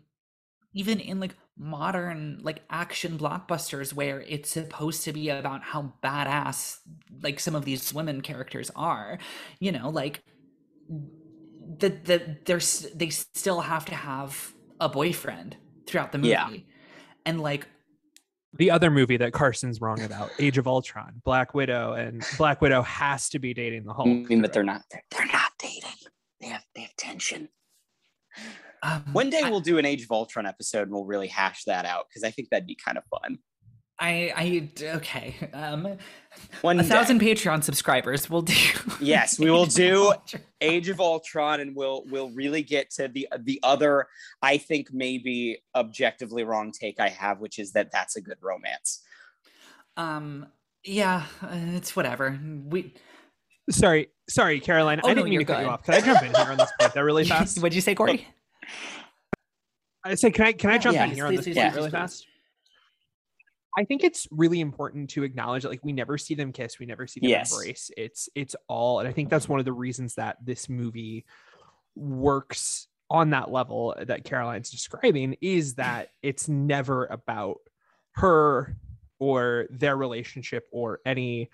even 0.73 1.01
in 1.01 1.21
like 1.21 1.35
modern 1.57 2.41
like 2.43 2.63
action 2.71 3.19
blockbusters 3.19 3.93
where 3.93 4.23
it's 4.23 4.51
supposed 4.51 5.05
to 5.05 5.13
be 5.13 5.29
about 5.29 5.63
how 5.63 5.93
badass 6.03 6.79
like 7.23 7.39
some 7.39 7.55
of 7.55 7.65
these 7.65 7.93
women 7.93 8.21
characters 8.23 8.71
are 8.75 9.19
you 9.59 9.71
know 9.71 9.91
like 9.91 10.23
the 11.79 11.91
the 11.91 12.37
there's 12.47 12.87
they 12.95 13.11
still 13.11 13.61
have 13.61 13.85
to 13.85 13.95
have 13.95 14.55
a 14.81 14.89
boyfriend 14.89 15.57
throughout 15.87 16.13
the 16.13 16.19
movie 16.19 16.31
yeah. 16.31 16.49
and 17.27 17.41
like 17.41 17.67
the 18.55 18.71
other 18.71 18.91
movie 18.91 19.17
that 19.17 19.33
Carson's 19.33 19.81
wrong 19.81 20.03
about, 20.03 20.33
Age 20.41 20.59
of 20.59 20.67
Ultron, 20.67 21.23
Black 21.25 21.55
Widow, 21.55 21.93
and 21.93 22.25
Black 22.37 22.61
Widow 22.61 22.83
has 22.83 23.29
to 23.29 23.39
be 23.39 23.55
dating 23.55 23.85
the 23.85 23.93
Hulk. 23.93 24.09
I 24.09 24.11
mean, 24.11 24.43
but 24.43 24.53
they're 24.53 24.65
not. 24.65 24.83
They're, 24.91 25.05
they're 25.13 25.27
not 25.27 25.53
dating. 25.59 25.91
They 26.41 26.49
have 26.49 26.65
they 26.75 26.81
have 26.83 26.97
tension. 26.97 27.49
Um, 28.83 29.05
One 29.13 29.31
day 29.31 29.43
I, 29.45 29.51
we'll 29.51 29.61
do 29.61 29.79
an 29.79 29.85
Age 29.85 30.05
of 30.05 30.11
Ultron 30.11 30.47
episode 30.47 30.83
and 30.83 30.93
we'll 30.93 31.05
really 31.05 31.29
hash 31.29 31.65
that 31.65 31.85
out 31.85 32.07
because 32.09 32.25
I 32.25 32.31
think 32.31 32.49
that'd 32.51 32.67
be 32.67 32.77
kind 32.77 32.99
of 32.99 33.05
fun. 33.05 33.39
I 34.01 34.33
I 34.35 34.85
okay. 34.97 35.35
Um, 35.53 35.99
One 36.63 36.81
a 36.81 36.85
thousand 36.85 37.21
Patreon 37.21 37.63
subscribers 37.63 38.31
will 38.31 38.43
do. 38.43 38.55
Yes, 39.01 39.39
we 39.39 39.51
will 39.51 39.67
do 39.67 40.13
Age 40.61 40.91
of 40.91 41.01
Ultron, 41.01 41.61
and 41.61 41.75
we'll 41.75 42.05
we'll 42.11 42.31
really 42.31 42.63
get 42.63 42.91
to 42.93 43.09
the 43.09 43.29
the 43.39 43.61
other. 43.63 44.09
I 44.43 44.59
think 44.59 44.89
maybe 44.93 45.63
objectively 45.75 46.45
wrong 46.45 46.71
take 46.73 47.01
I 47.01 47.09
have, 47.09 47.41
which 47.41 47.59
is 47.59 47.73
that 47.73 47.91
that's 47.93 48.17
a 48.17 48.21
good 48.21 48.39
romance. 48.41 49.03
Um. 49.97 50.49
Yeah, 50.85 51.25
uh, 51.43 51.49
it's 51.77 51.95
whatever. 51.95 52.39
We. 52.67 52.95
Sorry, 53.71 54.09
sorry, 54.29 54.61
Caroline. 54.61 55.01
Oh, 55.03 55.09
I 55.09 55.15
didn't 55.15 55.27
no, 55.27 55.31
mean 55.31 55.39
to 55.41 55.45
cut 55.45 55.63
you 55.63 55.69
off. 55.69 55.83
Can 55.85 55.95
I 55.95 56.01
jump 56.01 56.23
in 56.23 56.35
here 56.35 56.51
on 56.51 56.59
this 56.59 56.73
point? 56.79 56.95
That 56.95 57.05
really 57.05 57.25
fast. 57.27 57.59
What'd 57.59 57.75
you 57.75 57.83
say, 57.83 57.95
Corey? 57.95 58.27
I 60.05 60.15
say, 60.15 60.31
can 60.31 60.47
I 60.47 60.53
can 60.53 60.71
I 60.71 60.79
jump 60.79 60.95
yeah, 60.95 61.05
in 61.05 61.11
here 61.11 61.27
on 61.27 61.37
this 61.37 61.47
yeah, 61.47 61.75
really 61.75 61.91
fast? 61.91 62.27
I 63.79 63.85
think 63.85 64.03
it's 64.03 64.27
really 64.31 64.61
important 64.61 65.11
to 65.11 65.23
acknowledge 65.23 65.63
that 65.63 65.69
like 65.69 65.85
we 65.85 65.93
never 65.93 66.19
see 66.19 66.35
them 66.35 66.53
kiss, 66.53 66.79
we 66.79 66.87
never 66.87 67.07
see 67.07 67.21
them 67.21 67.31
yes. 67.31 67.53
embrace. 67.53 67.91
It's 67.97 68.29
it's 68.35 68.57
all, 68.69 68.99
and 68.99 69.09
I 69.09 69.13
think 69.13 69.31
that's 69.31 69.49
one 69.49 69.59
of 69.59 69.65
the 69.65 69.73
reasons 69.73 70.15
that 70.17 70.39
this 70.45 70.69
movie 70.69 71.25
works 71.95 72.89
on 73.11 73.31
that 73.31 73.51
level 73.51 73.95
that 74.01 74.25
Caroline's 74.25 74.71
describing 74.71 75.37
is 75.41 75.75
that 75.75 76.11
it's 76.23 76.49
never 76.49 77.07
about 77.07 77.59
her 78.13 78.77
or 79.19 79.67
their 79.71 79.97
relationship 79.97 80.67
or 80.73 81.01
any 81.05 81.51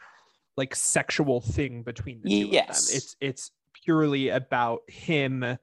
like 0.56 0.74
sexual 0.74 1.40
thing 1.40 1.82
between 1.82 2.20
the 2.22 2.28
two 2.28 2.48
yes. 2.48 2.84
of 2.84 2.88
them. 2.88 2.96
It's 2.96 3.16
it's 3.20 3.50
purely 3.72 4.28
about 4.30 4.82
him 4.88 5.58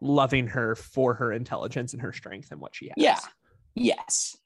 loving 0.00 0.46
her 0.48 0.74
for 0.74 1.14
her 1.14 1.32
intelligence 1.32 1.92
and 1.92 2.02
her 2.02 2.12
strength 2.12 2.50
and 2.50 2.60
what 2.60 2.74
she 2.74 2.88
has. 2.88 2.94
Yeah. 2.96 3.18
Yes. 3.74 4.36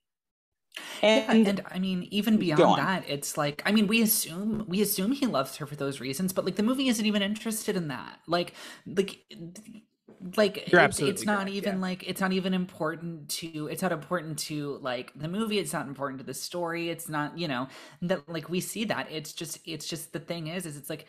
And, 1.03 1.45
yeah, 1.45 1.51
and 1.51 1.61
I 1.71 1.79
mean, 1.79 2.09
even 2.11 2.39
beyond 2.39 2.79
that, 2.79 3.05
it's 3.07 3.37
like 3.37 3.63
I 3.67 3.73
mean, 3.73 3.87
we 3.87 4.01
assume 4.01 4.65
we 4.67 4.81
assume 4.81 5.13
he 5.13 5.27
loves 5.27 5.57
her 5.57 5.67
for 5.67 5.77
those 5.77 6.01
reasons, 6.01 6.33
but 6.33 6.47
like 6.47 6.57
the 6.57 6.63
movie 6.63 6.89
isn't 6.89 7.05
even 7.05 7.21
interested 7.21 7.77
in 7.77 7.89
that. 7.89 8.21
Like, 8.27 8.55
like, 8.87 9.19
like 10.37 10.69
it's, 10.73 11.01
it's 11.01 11.25
not 11.27 11.41
correct, 11.41 11.51
even 11.51 11.75
yeah. 11.75 11.81
like 11.83 12.09
it's 12.09 12.23
not 12.23 12.33
even 12.33 12.55
important 12.55 13.29
to 13.29 13.67
it's 13.67 13.83
not 13.83 13.93
important 13.93 14.39
to 14.41 14.79
like 14.81 15.13
the 15.15 15.29
movie. 15.29 15.59
It's 15.59 15.75
not 15.75 15.89
important 15.89 16.21
to 16.21 16.25
the 16.25 16.35
story. 16.35 16.89
It's 16.89 17.09
not 17.09 17.37
you 17.37 17.49
know 17.49 17.69
that 18.03 18.27
like 18.29 18.49
we 18.49 18.61
see 18.61 18.85
that. 18.85 19.09
It's 19.11 19.35
just 19.35 19.59
it's 19.67 19.87
just 19.87 20.15
the 20.15 20.21
thing 20.21 20.47
is 20.47 20.65
is 20.65 20.79
it's 20.79 20.89
like 20.89 21.07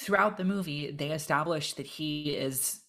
throughout 0.00 0.36
the 0.36 0.44
movie 0.44 0.90
they 0.90 1.10
establish 1.10 1.74
that 1.74 1.86
he 1.86 2.30
is 2.30 2.80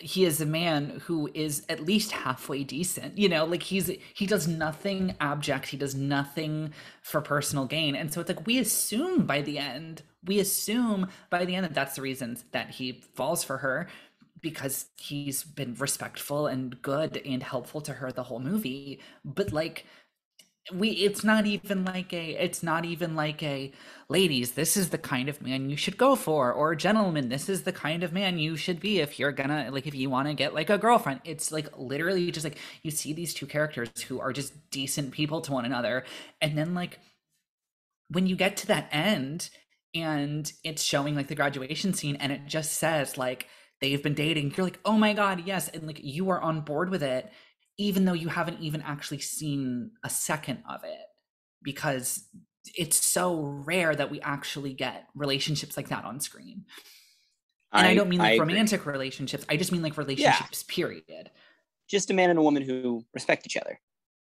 he 0.00 0.26
is 0.26 0.42
a 0.42 0.46
man 0.46 1.00
who 1.06 1.30
is 1.32 1.64
at 1.70 1.84
least 1.84 2.12
halfway 2.12 2.62
decent 2.62 3.16
you 3.16 3.28
know? 3.28 3.44
Like 3.44 3.62
he's 3.62 3.90
he 4.14 4.26
does 4.26 4.46
nothing 4.46 5.16
abject. 5.20 5.66
He 5.66 5.76
does 5.76 5.94
nothing 5.94 6.72
for 7.02 7.20
personal 7.20 7.64
gain. 7.64 7.96
And 7.96 8.12
so 8.12 8.20
it's 8.20 8.28
like 8.28 8.46
we 8.46 8.58
assume 8.58 9.26
by 9.26 9.40
the 9.42 9.58
end 9.58 10.02
we 10.24 10.38
assume 10.38 11.08
by 11.30 11.44
the 11.44 11.54
end 11.54 11.64
that 11.64 11.74
that's 11.74 11.96
the 11.96 12.02
reasons 12.02 12.44
that 12.52 12.70
he 12.70 13.02
falls 13.14 13.42
for 13.42 13.58
her 13.58 13.88
because 14.42 14.86
he's 14.96 15.42
been 15.42 15.74
respectful 15.74 16.46
and 16.46 16.80
good 16.82 17.20
and 17.24 17.42
helpful 17.42 17.80
to 17.80 17.94
her 17.94 18.12
the 18.12 18.22
whole 18.22 18.38
movie. 18.38 19.00
But 19.24 19.52
like 19.52 19.86
we 20.72 20.90
it's 20.90 21.22
not 21.22 21.46
even 21.46 21.84
like 21.84 22.12
a 22.12 22.30
it's 22.42 22.62
not 22.62 22.84
even 22.84 23.14
like 23.14 23.42
a 23.42 23.70
ladies 24.08 24.52
this 24.52 24.76
is 24.76 24.90
the 24.90 24.98
kind 24.98 25.28
of 25.28 25.40
man 25.40 25.70
you 25.70 25.76
should 25.76 25.96
go 25.96 26.16
for 26.16 26.52
or 26.52 26.74
gentlemen 26.74 27.28
this 27.28 27.48
is 27.48 27.62
the 27.62 27.72
kind 27.72 28.02
of 28.02 28.12
man 28.12 28.38
you 28.38 28.56
should 28.56 28.80
be 28.80 28.98
if 28.98 29.18
you're 29.18 29.32
gonna 29.32 29.68
like 29.70 29.86
if 29.86 29.94
you 29.94 30.10
want 30.10 30.26
to 30.26 30.34
get 30.34 30.54
like 30.54 30.70
a 30.70 30.78
girlfriend. 30.78 31.20
It's 31.24 31.52
like 31.52 31.68
literally 31.78 32.30
just 32.30 32.44
like 32.44 32.58
you 32.82 32.90
see 32.90 33.12
these 33.12 33.34
two 33.34 33.46
characters 33.46 33.90
who 34.02 34.20
are 34.20 34.32
just 34.32 34.52
decent 34.70 35.12
people 35.12 35.40
to 35.42 35.52
one 35.52 35.64
another 35.64 36.04
and 36.40 36.56
then 36.56 36.74
like 36.74 36.98
when 38.08 38.26
you 38.26 38.36
get 38.36 38.56
to 38.58 38.66
that 38.68 38.88
end 38.92 39.50
and 39.94 40.52
it's 40.64 40.82
showing 40.82 41.14
like 41.14 41.28
the 41.28 41.34
graduation 41.34 41.94
scene 41.94 42.16
and 42.16 42.32
it 42.32 42.46
just 42.46 42.72
says 42.74 43.16
like 43.16 43.48
they've 43.80 44.02
been 44.02 44.14
dating 44.14 44.52
you're 44.56 44.66
like 44.66 44.80
oh 44.84 44.96
my 44.98 45.12
god 45.12 45.42
yes 45.46 45.68
and 45.68 45.86
like 45.86 46.00
you 46.02 46.30
are 46.30 46.40
on 46.40 46.60
board 46.60 46.90
with 46.90 47.02
it 47.02 47.30
even 47.78 48.04
though 48.04 48.12
you 48.12 48.28
haven't 48.28 48.60
even 48.60 48.82
actually 48.82 49.18
seen 49.18 49.90
a 50.02 50.10
second 50.10 50.62
of 50.68 50.82
it 50.84 51.06
because 51.62 52.28
it's 52.74 53.04
so 53.04 53.40
rare 53.40 53.94
that 53.94 54.10
we 54.10 54.20
actually 54.20 54.72
get 54.72 55.06
relationships 55.14 55.76
like 55.76 55.88
that 55.88 56.04
on 56.04 56.20
screen 56.20 56.64
and 57.72 57.86
i, 57.86 57.90
I 57.90 57.94
don't 57.94 58.08
mean 58.08 58.18
like 58.18 58.40
I 58.40 58.42
romantic 58.42 58.80
agree. 58.80 58.92
relationships 58.92 59.44
i 59.48 59.56
just 59.56 59.72
mean 59.72 59.82
like 59.82 59.96
relationships 59.96 60.64
yeah. 60.68 60.74
period 60.74 61.30
just 61.88 62.10
a 62.10 62.14
man 62.14 62.30
and 62.30 62.38
a 62.38 62.42
woman 62.42 62.62
who 62.62 63.04
respect 63.14 63.46
each 63.46 63.56
other 63.56 63.78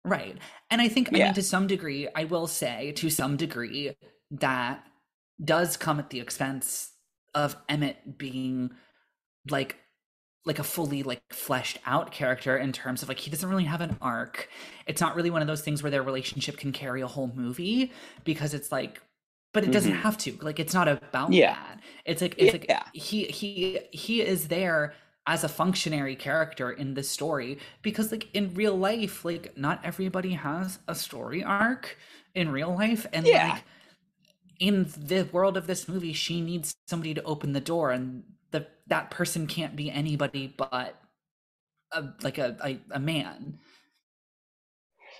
right 0.04 0.36
and 0.70 0.80
i 0.80 0.88
think 0.88 1.10
yeah. 1.10 1.24
i 1.24 1.26
mean 1.26 1.34
to 1.34 1.42
some 1.42 1.66
degree 1.66 2.08
i 2.14 2.24
will 2.24 2.46
say 2.46 2.92
to 2.92 3.10
some 3.10 3.36
degree 3.36 3.96
that 4.30 4.84
does 5.44 5.76
come 5.76 5.98
at 5.98 6.10
the 6.10 6.20
expense 6.20 6.92
of 7.34 7.56
emmett 7.68 8.18
being 8.18 8.70
like 9.50 9.76
like 10.48 10.58
a 10.58 10.64
fully 10.64 11.04
like 11.04 11.20
fleshed 11.30 11.78
out 11.86 12.10
character 12.10 12.56
in 12.56 12.72
terms 12.72 13.02
of 13.02 13.08
like 13.08 13.18
he 13.18 13.30
doesn't 13.30 13.48
really 13.48 13.64
have 13.64 13.80
an 13.80 13.96
arc. 14.00 14.48
It's 14.86 15.00
not 15.00 15.14
really 15.14 15.30
one 15.30 15.42
of 15.42 15.46
those 15.46 15.60
things 15.60 15.82
where 15.82 15.90
their 15.90 16.02
relationship 16.02 16.56
can 16.56 16.72
carry 16.72 17.02
a 17.02 17.06
whole 17.06 17.30
movie 17.36 17.92
because 18.24 18.54
it's 18.54 18.72
like 18.72 19.00
but 19.54 19.64
it 19.64 19.70
doesn't 19.70 19.92
mm-hmm. 19.92 20.02
have 20.02 20.18
to. 20.18 20.38
Like 20.42 20.58
it's 20.58 20.74
not 20.74 20.88
about 20.88 21.32
yeah. 21.32 21.54
that. 21.54 21.80
It's 22.04 22.22
like 22.22 22.34
it's 22.38 22.66
yeah. 22.68 22.82
like 22.84 22.94
he 22.94 23.24
he 23.24 23.78
he 23.92 24.22
is 24.22 24.48
there 24.48 24.94
as 25.26 25.44
a 25.44 25.48
functionary 25.48 26.16
character 26.16 26.70
in 26.70 26.94
this 26.94 27.10
story 27.10 27.58
because 27.82 28.10
like 28.10 28.28
in 28.32 28.54
real 28.54 28.76
life 28.76 29.26
like 29.26 29.56
not 29.58 29.78
everybody 29.84 30.32
has 30.32 30.78
a 30.88 30.94
story 30.94 31.44
arc 31.44 31.98
in 32.34 32.50
real 32.50 32.74
life 32.74 33.06
and 33.12 33.26
yeah. 33.26 33.50
like 33.50 33.64
in 34.58 34.90
the 34.96 35.28
world 35.30 35.58
of 35.58 35.66
this 35.66 35.86
movie 35.86 36.14
she 36.14 36.40
needs 36.40 36.74
somebody 36.86 37.12
to 37.12 37.22
open 37.24 37.52
the 37.52 37.60
door 37.60 37.90
and 37.90 38.22
the 38.50 38.66
that 38.86 39.10
person 39.10 39.46
can't 39.46 39.76
be 39.76 39.90
anybody 39.90 40.52
but 40.56 41.00
a, 41.92 42.04
like 42.22 42.38
a, 42.38 42.56
a, 42.62 42.80
a 42.92 42.98
man. 42.98 43.58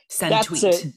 Send 0.09 0.33
that's 0.33 0.47
tweet. 0.47 0.65
A, 0.65 0.93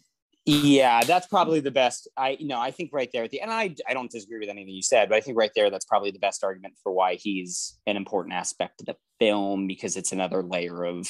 yeah, 0.45 1.03
that's 1.03 1.27
probably 1.27 1.59
the 1.59 1.71
best. 1.71 2.09
I 2.17 2.37
you 2.39 2.47
know 2.47 2.59
I 2.59 2.71
think 2.71 2.91
right 2.93 3.09
there 3.13 3.23
at 3.23 3.31
the 3.31 3.41
and 3.41 3.51
I 3.51 3.75
I 3.87 3.93
don't 3.93 4.09
disagree 4.09 4.39
with 4.39 4.49
anything 4.49 4.73
you 4.73 4.81
said, 4.81 5.09
but 5.09 5.15
I 5.15 5.21
think 5.21 5.37
right 5.37 5.51
there 5.55 5.69
that's 5.69 5.85
probably 5.85 6.11
the 6.11 6.19
best 6.19 6.43
argument 6.43 6.75
for 6.81 6.91
why 6.91 7.15
he's 7.15 7.77
an 7.85 7.97
important 7.97 8.33
aspect 8.33 8.81
of 8.81 8.87
the 8.87 8.95
film 9.19 9.67
because 9.67 9.97
it's 9.97 10.11
another 10.11 10.41
layer 10.41 10.83
of 10.83 11.09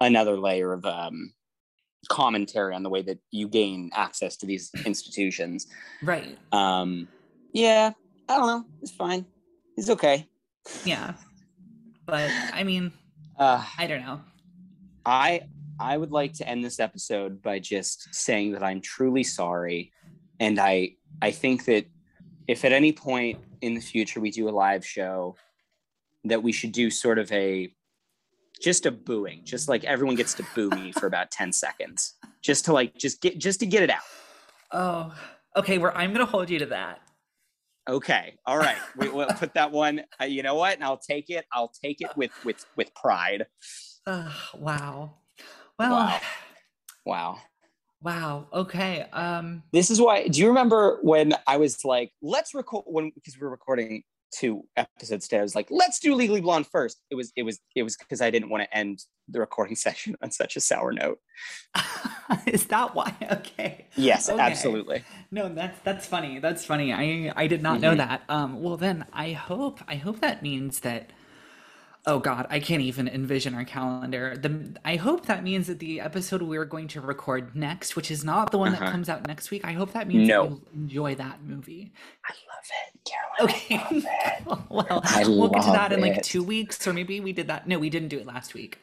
another 0.00 0.38
layer 0.38 0.72
of 0.72 0.84
um 0.84 1.32
commentary 2.08 2.74
on 2.74 2.82
the 2.82 2.90
way 2.90 3.02
that 3.02 3.18
you 3.30 3.48
gain 3.48 3.90
access 3.94 4.36
to 4.38 4.46
these 4.46 4.70
institutions. 4.84 5.66
Right. 6.02 6.38
Um 6.52 7.08
yeah, 7.52 7.92
I 8.28 8.36
don't 8.36 8.46
know. 8.46 8.64
It's 8.82 8.90
fine 8.90 9.24
He's 9.78 9.90
okay. 9.90 10.28
Yeah. 10.84 11.14
But 12.06 12.30
I 12.52 12.64
mean, 12.64 12.92
Uh, 13.36 13.64
I 13.76 13.86
don't 13.86 14.00
know. 14.02 14.20
I 15.06 15.42
I 15.80 15.96
would 15.96 16.10
like 16.10 16.32
to 16.34 16.48
end 16.48 16.64
this 16.64 16.80
episode 16.80 17.40
by 17.40 17.58
just 17.60 18.12
saying 18.14 18.52
that 18.52 18.62
I'm 18.64 18.80
truly 18.80 19.22
sorry, 19.24 19.92
and 20.40 20.58
I 20.58 20.96
I 21.22 21.30
think 21.30 21.64
that 21.66 21.86
if 22.48 22.64
at 22.64 22.72
any 22.72 22.92
point 22.92 23.38
in 23.60 23.74
the 23.74 23.80
future 23.80 24.20
we 24.20 24.30
do 24.30 24.48
a 24.48 24.50
live 24.50 24.84
show, 24.84 25.36
that 26.24 26.42
we 26.42 26.52
should 26.52 26.72
do 26.72 26.90
sort 26.90 27.18
of 27.18 27.30
a 27.32 27.72
just 28.60 28.86
a 28.86 28.90
booing, 28.90 29.42
just 29.44 29.68
like 29.68 29.84
everyone 29.84 30.16
gets 30.16 30.34
to 30.34 30.44
boo 30.54 30.70
me 30.70 30.90
for 30.92 31.06
about 31.06 31.30
ten 31.30 31.52
seconds, 31.52 32.14
just 32.42 32.64
to 32.64 32.72
like 32.72 32.96
just 32.96 33.20
get 33.20 33.38
just 33.38 33.60
to 33.60 33.66
get 33.66 33.82
it 33.82 33.90
out. 33.90 34.02
Oh, 34.72 35.14
okay. 35.56 35.78
Where 35.78 35.96
I'm 35.96 36.12
gonna 36.12 36.26
hold 36.26 36.50
you 36.50 36.58
to 36.58 36.66
that. 36.66 37.00
Okay, 37.88 38.34
all 38.44 38.58
right, 38.58 38.76
we, 38.98 39.08
will 39.08 39.28
put 39.38 39.54
that 39.54 39.72
one. 39.72 40.02
Uh, 40.20 40.26
you 40.26 40.42
know 40.42 40.56
what? 40.56 40.74
And 40.74 40.84
I'll 40.84 40.98
take 40.98 41.30
it. 41.30 41.46
I'll 41.50 41.72
take 41.82 42.02
it 42.02 42.10
with 42.16 42.32
with 42.44 42.64
with 42.76 42.94
pride. 42.94 43.46
Uh, 44.06 44.30
wow. 44.54 45.14
Well, 45.78 45.90
Wow. 45.90 46.20
Wow. 47.06 47.38
wow. 48.02 48.46
Okay. 48.52 49.06
Um. 49.12 49.62
This 49.72 49.90
is 49.90 50.00
why. 50.02 50.28
Do 50.28 50.38
you 50.38 50.48
remember 50.48 50.98
when 51.00 51.32
I 51.46 51.56
was 51.56 51.82
like, 51.82 52.12
let's 52.20 52.52
record 52.52 52.84
when 52.86 53.10
because 53.14 53.38
we 53.38 53.44
were 53.44 53.50
recording 53.50 54.02
two 54.30 54.62
episodes 54.76 55.26
today. 55.28 55.38
I 55.40 55.42
was 55.42 55.54
like, 55.54 55.68
let's 55.70 55.98
do 55.98 56.14
Legally 56.14 56.40
Blonde 56.40 56.66
first. 56.66 57.00
It 57.10 57.14
was 57.14 57.32
it 57.36 57.42
was 57.42 57.60
it 57.74 57.82
was 57.82 57.96
because 57.96 58.20
I 58.20 58.30
didn't 58.30 58.50
want 58.50 58.62
to 58.64 58.76
end 58.76 59.00
the 59.28 59.40
recording 59.40 59.76
session 59.86 60.16
on 60.22 60.30
such 60.30 60.56
a 60.56 60.60
sour 60.60 60.92
note. 60.92 61.18
is 62.46 62.66
that 62.66 62.94
why? 62.94 63.14
Okay. 63.32 63.86
Yes, 63.96 64.28
Okay. 64.28 64.40
absolutely. 64.40 65.02
No, 65.30 65.48
that's 65.48 65.78
that's 65.80 66.06
funny. 66.06 66.38
That's 66.38 66.64
funny. 66.64 66.92
I 66.92 67.32
I 67.36 67.46
did 67.46 67.62
not 67.62 67.80
know 67.80 67.94
Mhm. 67.94 67.98
that. 67.98 68.22
Um. 68.28 68.62
Well, 68.62 68.76
then 68.76 69.06
I 69.12 69.32
hope 69.32 69.80
I 69.88 69.96
hope 69.96 70.20
that 70.20 70.42
means 70.42 70.80
that. 70.80 71.10
Oh 72.06 72.18
God, 72.18 72.46
I 72.48 72.58
can't 72.60 72.80
even 72.80 73.06
envision 73.06 73.54
our 73.54 73.64
calendar. 73.64 74.34
The 74.36 74.76
I 74.84 74.96
hope 74.96 75.26
that 75.26 75.42
means 75.42 75.66
that 75.66 75.78
the 75.78 76.00
episode 76.00 76.40
we're 76.40 76.64
going 76.64 76.88
to 76.88 77.00
record 77.02 77.54
next, 77.54 77.96
which 77.96 78.10
is 78.10 78.24
not 78.24 78.50
the 78.50 78.56
one 78.58 78.72
that 78.72 78.80
Uh-huh. 78.82 78.90
comes 78.92 79.08
out 79.10 79.26
next 79.26 79.50
week, 79.50 79.64
I 79.64 79.72
hope 79.72 79.92
that 79.92 80.08
means 80.08 80.26
No. 80.28 80.42
that 80.44 80.48
you'll 80.50 80.62
enjoy 80.74 81.14
that 81.16 81.42
movie. 81.44 81.92
I 82.24 82.32
love 82.48 82.64
it, 82.86 83.78
Caroline. 83.78 83.94
Okay. 84.00 84.62
well, 84.70 85.00
I 85.04 85.24
we'll 85.26 85.48
get 85.48 85.62
to 85.62 85.66
love 85.68 85.74
that 85.76 85.92
in 85.92 86.00
like 86.00 86.16
it. 86.18 86.24
two 86.24 86.42
weeks, 86.42 86.86
or 86.86 86.92
maybe 86.94 87.20
we 87.20 87.32
did 87.32 87.48
that. 87.48 87.66
No, 87.68 87.78
we 87.78 87.90
didn't 87.90 88.08
do 88.08 88.18
it 88.18 88.26
last 88.26 88.54
week. 88.54 88.78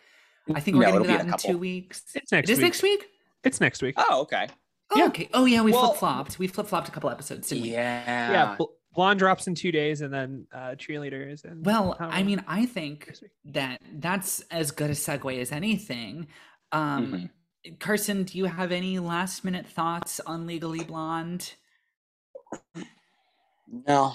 I 0.54 0.60
think 0.60 0.78
we're 0.78 0.84
No, 0.86 0.92
gonna 0.92 1.04
do 1.06 1.08
that 1.10 1.22
in 1.26 1.32
in 1.32 1.38
two 1.38 1.58
weeks. 1.58 2.04
It's 2.14 2.32
next 2.32 2.50
It 2.50 2.54
is 2.54 2.58
week. 2.60 2.64
next 2.64 2.84
week. 2.84 3.06
It's 3.44 3.62
next 3.62 3.82
week. 3.82 3.96
Oh, 3.98 4.22
okay. 4.22 4.48
Oh, 4.92 4.98
Yeah. 5.00 5.06
okay. 5.08 5.30
Oh 5.34 5.46
yeah, 5.46 5.62
we 5.64 5.72
Well- 5.72 5.88
flip 5.88 5.98
flopped. 6.00 6.38
We 6.38 6.46
flip 6.48 6.68
flopped 6.68 6.90
a 6.90 6.92
couple 6.92 7.10
episodes, 7.10 7.50
didn't 7.50 7.64
we? 7.64 7.72
Yeah. 7.72 8.32
yeah, 8.32 8.56
Bl- 8.56 8.66
blonde 8.96 9.20
drops 9.20 9.48
in 9.48 9.56
two 9.56 9.72
days, 9.72 10.02
and 10.02 10.14
then 10.14 10.48
uh, 10.54 10.76
cheerleaders. 10.78 11.44
And 11.44 11.66
Well, 11.66 11.96
I 12.00 12.24
mean, 12.24 12.44
I 12.48 12.66
think 12.66 13.14
that 13.46 13.82
that's 13.94 14.42
as 14.52 14.72
good 14.72 14.90
a 14.90 14.94
segue 14.94 15.40
as 15.40 15.52
anything. 15.52 16.28
Um, 16.72 17.30
Mhm. 17.66 17.80
Carson, 17.80 18.24
do 18.24 18.38
you 18.38 18.46
have 18.46 18.72
any 18.72 19.00
last 19.00 19.44
minute 19.44 19.66
thoughts 19.68 20.20
on 20.26 20.46
Legally 20.46 20.84
Blonde? 20.84 21.54
No. 23.88 24.14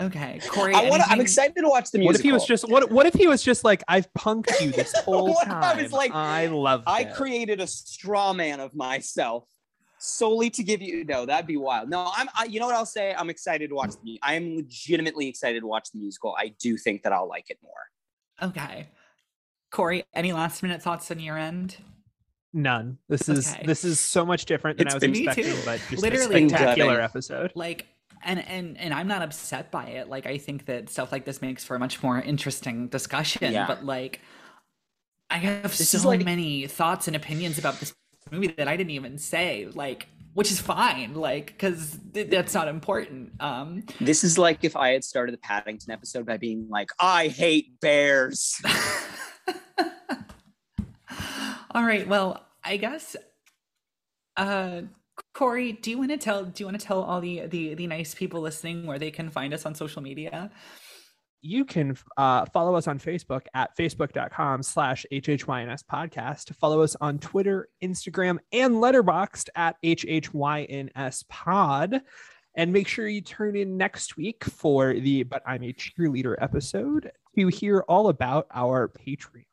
Okay, 0.00 0.38
Corey. 0.48 0.74
I 0.74 0.88
want. 0.88 1.02
I'm 1.10 1.20
excited 1.20 1.56
to 1.56 1.68
watch 1.68 1.90
the 1.90 1.98
musical. 1.98 2.06
What 2.12 2.16
if 2.16 2.22
he 2.22 2.32
was 2.32 2.44
just 2.46 2.68
what? 2.68 2.90
What 2.92 3.06
if 3.06 3.14
he 3.14 3.26
was 3.26 3.42
just 3.42 3.64
like, 3.64 3.82
I've 3.88 4.06
punked 4.12 4.60
you 4.60 4.70
this 4.70 4.92
whole 5.04 5.32
What 5.32 5.46
if 5.48 5.52
I 5.52 5.82
was 5.82 5.92
like, 5.92 6.12
I 6.14 6.46
love. 6.46 6.84
I 6.86 7.02
it." 7.02 7.14
created 7.14 7.60
a 7.60 7.66
straw 7.66 8.32
man 8.32 8.60
of 8.60 8.74
myself 8.76 9.44
solely 9.98 10.48
to 10.50 10.62
give 10.62 10.80
you 10.80 11.04
no 11.04 11.26
that'd 11.26 11.46
be 11.46 11.56
wild 11.56 11.88
no 11.90 12.10
i'm 12.16 12.28
I, 12.36 12.44
you 12.44 12.60
know 12.60 12.66
what 12.66 12.74
i'll 12.76 12.86
say 12.86 13.14
i'm 13.18 13.28
excited 13.30 13.68
to 13.70 13.74
watch 13.74 13.94
the 14.04 14.18
i'm 14.22 14.56
legitimately 14.56 15.26
excited 15.28 15.60
to 15.60 15.66
watch 15.66 15.90
the 15.92 15.98
musical 15.98 16.34
i 16.38 16.48
do 16.60 16.76
think 16.76 17.02
that 17.02 17.12
i'll 17.12 17.28
like 17.28 17.50
it 17.50 17.58
more 17.62 17.72
Okay, 18.40 18.86
Corey. 19.72 20.04
Any 20.14 20.32
last 20.32 20.62
minute 20.62 20.80
thoughts 20.80 21.10
on 21.10 21.18
your 21.18 21.36
end? 21.36 21.76
None. 22.52 22.98
This 23.08 23.28
is 23.28 23.52
Okay. 23.52 23.66
this 23.66 23.84
is 23.84 23.98
so 23.98 24.24
much 24.24 24.44
different 24.44 24.78
than 24.78 24.86
It's 24.86 24.94
I 24.94 24.96
was 24.96 25.00
been- 25.00 25.16
expecting, 25.16 25.44
too. 25.44 25.60
but 25.64 25.80
just 25.90 26.02
Literally. 26.02 26.44
a 26.44 26.48
spectacular 26.48 26.90
gutting. 26.92 27.04
episode. 27.04 27.52
like 27.56 27.86
and 28.24 28.38
and 28.48 28.78
and 28.78 28.94
i'm 28.94 29.06
not 29.08 29.22
upset 29.22 29.70
by 29.72 29.86
it 29.86 30.08
like 30.08 30.26
i 30.26 30.38
think 30.38 30.66
that 30.66 30.88
stuff 30.88 31.10
like 31.12 31.24
this 31.24 31.40
makes 31.42 31.62
for 31.64 31.74
a 31.76 31.78
much 31.78 32.02
more 32.02 32.20
interesting 32.20 32.88
discussion 32.88 33.52
Yeah. 33.52 33.66
but 33.66 33.84
like 33.84 34.20
i 35.30 35.38
have 35.38 35.76
This 35.76 35.90
so 35.90 36.08
like- 36.08 36.24
many 36.24 36.66
thoughts 36.68 37.06
and 37.08 37.14
opinions 37.16 37.58
about 37.58 37.78
this 37.80 37.94
movie 38.30 38.48
that 38.48 38.68
i 38.68 38.76
didn't 38.76 38.90
even 38.90 39.18
say 39.18 39.68
like 39.74 40.08
which 40.34 40.50
is 40.50 40.60
fine 40.60 41.14
like 41.14 41.46
because 41.46 41.98
th- 42.14 42.30
that's 42.30 42.54
not 42.54 42.68
important 42.68 43.32
um. 43.40 43.82
This 44.00 44.22
is 44.22 44.38
like 44.38 44.58
if 44.62 44.76
i 44.76 44.90
had 44.90 45.02
started 45.04 45.32
the 45.32 45.38
paddington 45.38 45.92
episode 45.92 46.26
by 46.26 46.36
being 46.36 46.68
like 46.68 46.90
i 47.00 47.28
hate 47.28 47.80
bears. 47.80 48.60
All 51.72 51.84
right 51.84 52.08
well 52.08 52.44
i 52.64 52.76
guess 52.76 53.14
uh 54.36 54.82
corey 55.34 55.72
do 55.72 55.90
you 55.90 55.98
want 55.98 56.10
to 56.10 56.16
tell 56.16 56.44
do 56.44 56.62
you 56.62 56.66
want 56.66 56.78
to 56.78 56.84
tell 56.86 57.02
all 57.02 57.20
the 57.20 57.46
the 57.46 57.74
the 57.74 57.86
nice 57.86 58.14
people 58.14 58.40
listening 58.40 58.86
where 58.86 58.98
they 58.98 59.10
can 59.10 59.30
find 59.30 59.52
us 59.52 59.66
on 59.66 59.74
social 59.74 60.02
media 60.02 60.50
you 61.40 61.64
can 61.64 61.96
uh, 62.16 62.44
follow 62.46 62.74
us 62.74 62.86
on 62.86 62.98
Facebook 62.98 63.42
at 63.54 63.76
facebook.com 63.76 64.62
slash 64.62 65.06
HHYNS 65.12 65.84
podcast. 65.84 66.54
Follow 66.56 66.82
us 66.82 66.96
on 67.00 67.18
Twitter, 67.18 67.68
Instagram, 67.82 68.38
and 68.52 68.76
Letterboxd 68.76 69.48
at 69.54 69.76
HHYNS 69.82 71.24
pod. 71.28 72.02
And 72.54 72.72
make 72.72 72.88
sure 72.88 73.06
you 73.06 73.20
turn 73.20 73.54
in 73.54 73.76
next 73.76 74.16
week 74.16 74.44
for 74.44 74.94
the 74.94 75.22
But 75.22 75.42
I'm 75.46 75.62
a 75.62 75.72
Cheerleader 75.72 76.34
episode 76.40 77.12
to 77.38 77.46
hear 77.48 77.84
all 77.88 78.08
about 78.08 78.46
our 78.52 78.88
Patreon 78.88 79.44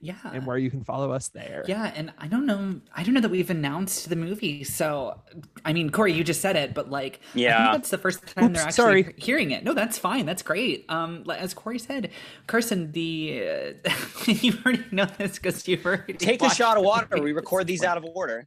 yeah 0.00 0.14
and 0.32 0.46
where 0.46 0.56
you 0.58 0.70
can 0.70 0.84
follow 0.84 1.10
us 1.10 1.28
there. 1.28 1.64
Yeah, 1.66 1.92
and 1.94 2.12
I 2.18 2.28
don't 2.28 2.46
know. 2.46 2.80
I 2.94 3.02
don't 3.02 3.14
know 3.14 3.20
that 3.20 3.30
we've 3.30 3.50
announced 3.50 4.08
the 4.08 4.16
movie. 4.16 4.62
So, 4.64 5.20
I 5.64 5.72
mean, 5.72 5.90
Corey, 5.90 6.12
you 6.12 6.22
just 6.24 6.40
said 6.40 6.56
it, 6.56 6.74
but 6.74 6.90
like, 6.90 7.20
I 7.34 7.38
Yeah. 7.38 7.58
think 7.64 7.72
that's 7.82 7.90
the 7.90 7.98
first 7.98 8.26
time 8.26 8.52
they're 8.52 8.62
actually 8.62 9.02
sorry. 9.02 9.14
hearing 9.16 9.50
it. 9.50 9.64
No, 9.64 9.74
that's 9.74 9.98
fine. 9.98 10.24
That's 10.26 10.42
great. 10.42 10.84
Um, 10.88 11.24
as 11.30 11.54
Corey 11.54 11.78
said, 11.78 12.10
Carson, 12.46 12.92
the 12.92 13.42
uh, 13.84 13.90
you 14.26 14.54
already 14.64 14.84
know 14.90 15.06
this 15.18 15.34
because 15.36 15.66
you've 15.68 15.84
already 15.84 16.14
take 16.14 16.42
a 16.42 16.50
shot 16.50 16.76
of 16.76 16.84
water 16.84 17.06
movie 17.10 17.24
we 17.24 17.32
record 17.32 17.66
these 17.66 17.82
out 17.82 17.96
of 17.96 18.04
order 18.14 18.46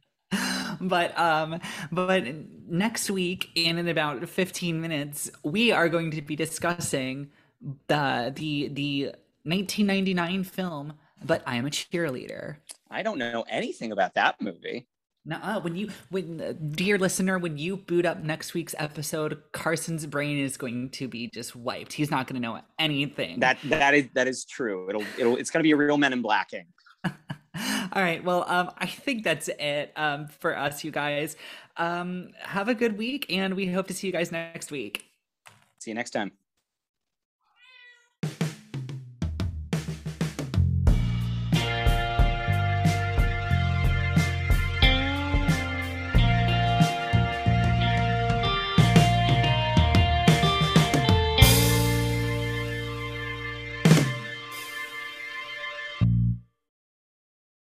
but 0.80 1.18
um 1.18 1.60
but 1.90 2.24
next 2.68 3.10
week 3.10 3.50
and 3.56 3.78
in 3.78 3.88
about 3.88 4.26
15 4.28 4.80
minutes 4.80 5.30
we 5.42 5.72
are 5.72 5.88
going 5.88 6.10
to 6.12 6.22
be 6.22 6.36
discussing 6.36 7.28
the 7.60 8.32
the 8.34 8.68
the 8.72 9.04
1999 9.44 10.44
film 10.44 10.94
but 11.24 11.42
i 11.46 11.56
am 11.56 11.66
a 11.66 11.70
cheerleader. 11.70 12.56
I 12.90 13.02
don't 13.02 13.18
know 13.18 13.44
anything 13.48 13.92
about 13.92 14.14
that 14.14 14.40
movie. 14.40 14.86
Nuh-uh. 15.26 15.60
when 15.60 15.76
you 15.76 15.90
when 16.08 16.40
uh, 16.40 16.54
dear 16.70 16.98
listener 16.98 17.38
when 17.38 17.58
you 17.58 17.76
boot 17.76 18.06
up 18.06 18.22
next 18.22 18.54
week's 18.54 18.74
episode 18.78 19.42
carson's 19.52 20.06
brain 20.06 20.38
is 20.38 20.56
going 20.56 20.88
to 20.90 21.08
be 21.08 21.28
just 21.28 21.54
wiped. 21.54 21.92
He's 21.92 22.10
not 22.10 22.26
going 22.26 22.40
to 22.40 22.48
know 22.48 22.60
anything. 22.78 23.38
That 23.40 23.58
that 23.64 23.94
is 23.94 24.08
that 24.14 24.26
is 24.26 24.46
true. 24.46 24.88
It'll 24.88 25.04
it'll 25.18 25.36
it's 25.36 25.50
gonna 25.50 25.62
be 25.62 25.72
a 25.72 25.76
real 25.76 25.98
men 25.98 26.14
in 26.14 26.22
blacking 26.22 26.66
all 27.04 27.12
right. 27.94 28.24
Well 28.24 28.44
um 28.48 28.70
i 28.78 28.86
think 28.86 29.22
that's 29.22 29.48
it 29.48 29.92
um 29.94 30.26
for 30.26 30.56
us 30.56 30.82
you 30.84 30.90
guys. 30.90 31.36
Um 31.76 32.30
have 32.40 32.68
a 32.68 32.74
good 32.74 32.96
week 32.96 33.26
and 33.28 33.54
we 33.54 33.66
hope 33.66 33.88
to 33.88 33.94
see 33.94 34.06
you 34.06 34.12
guys 34.14 34.32
next 34.32 34.70
week. 34.70 35.04
See 35.80 35.90
you 35.90 35.94
next 35.94 36.10
time 36.12 36.32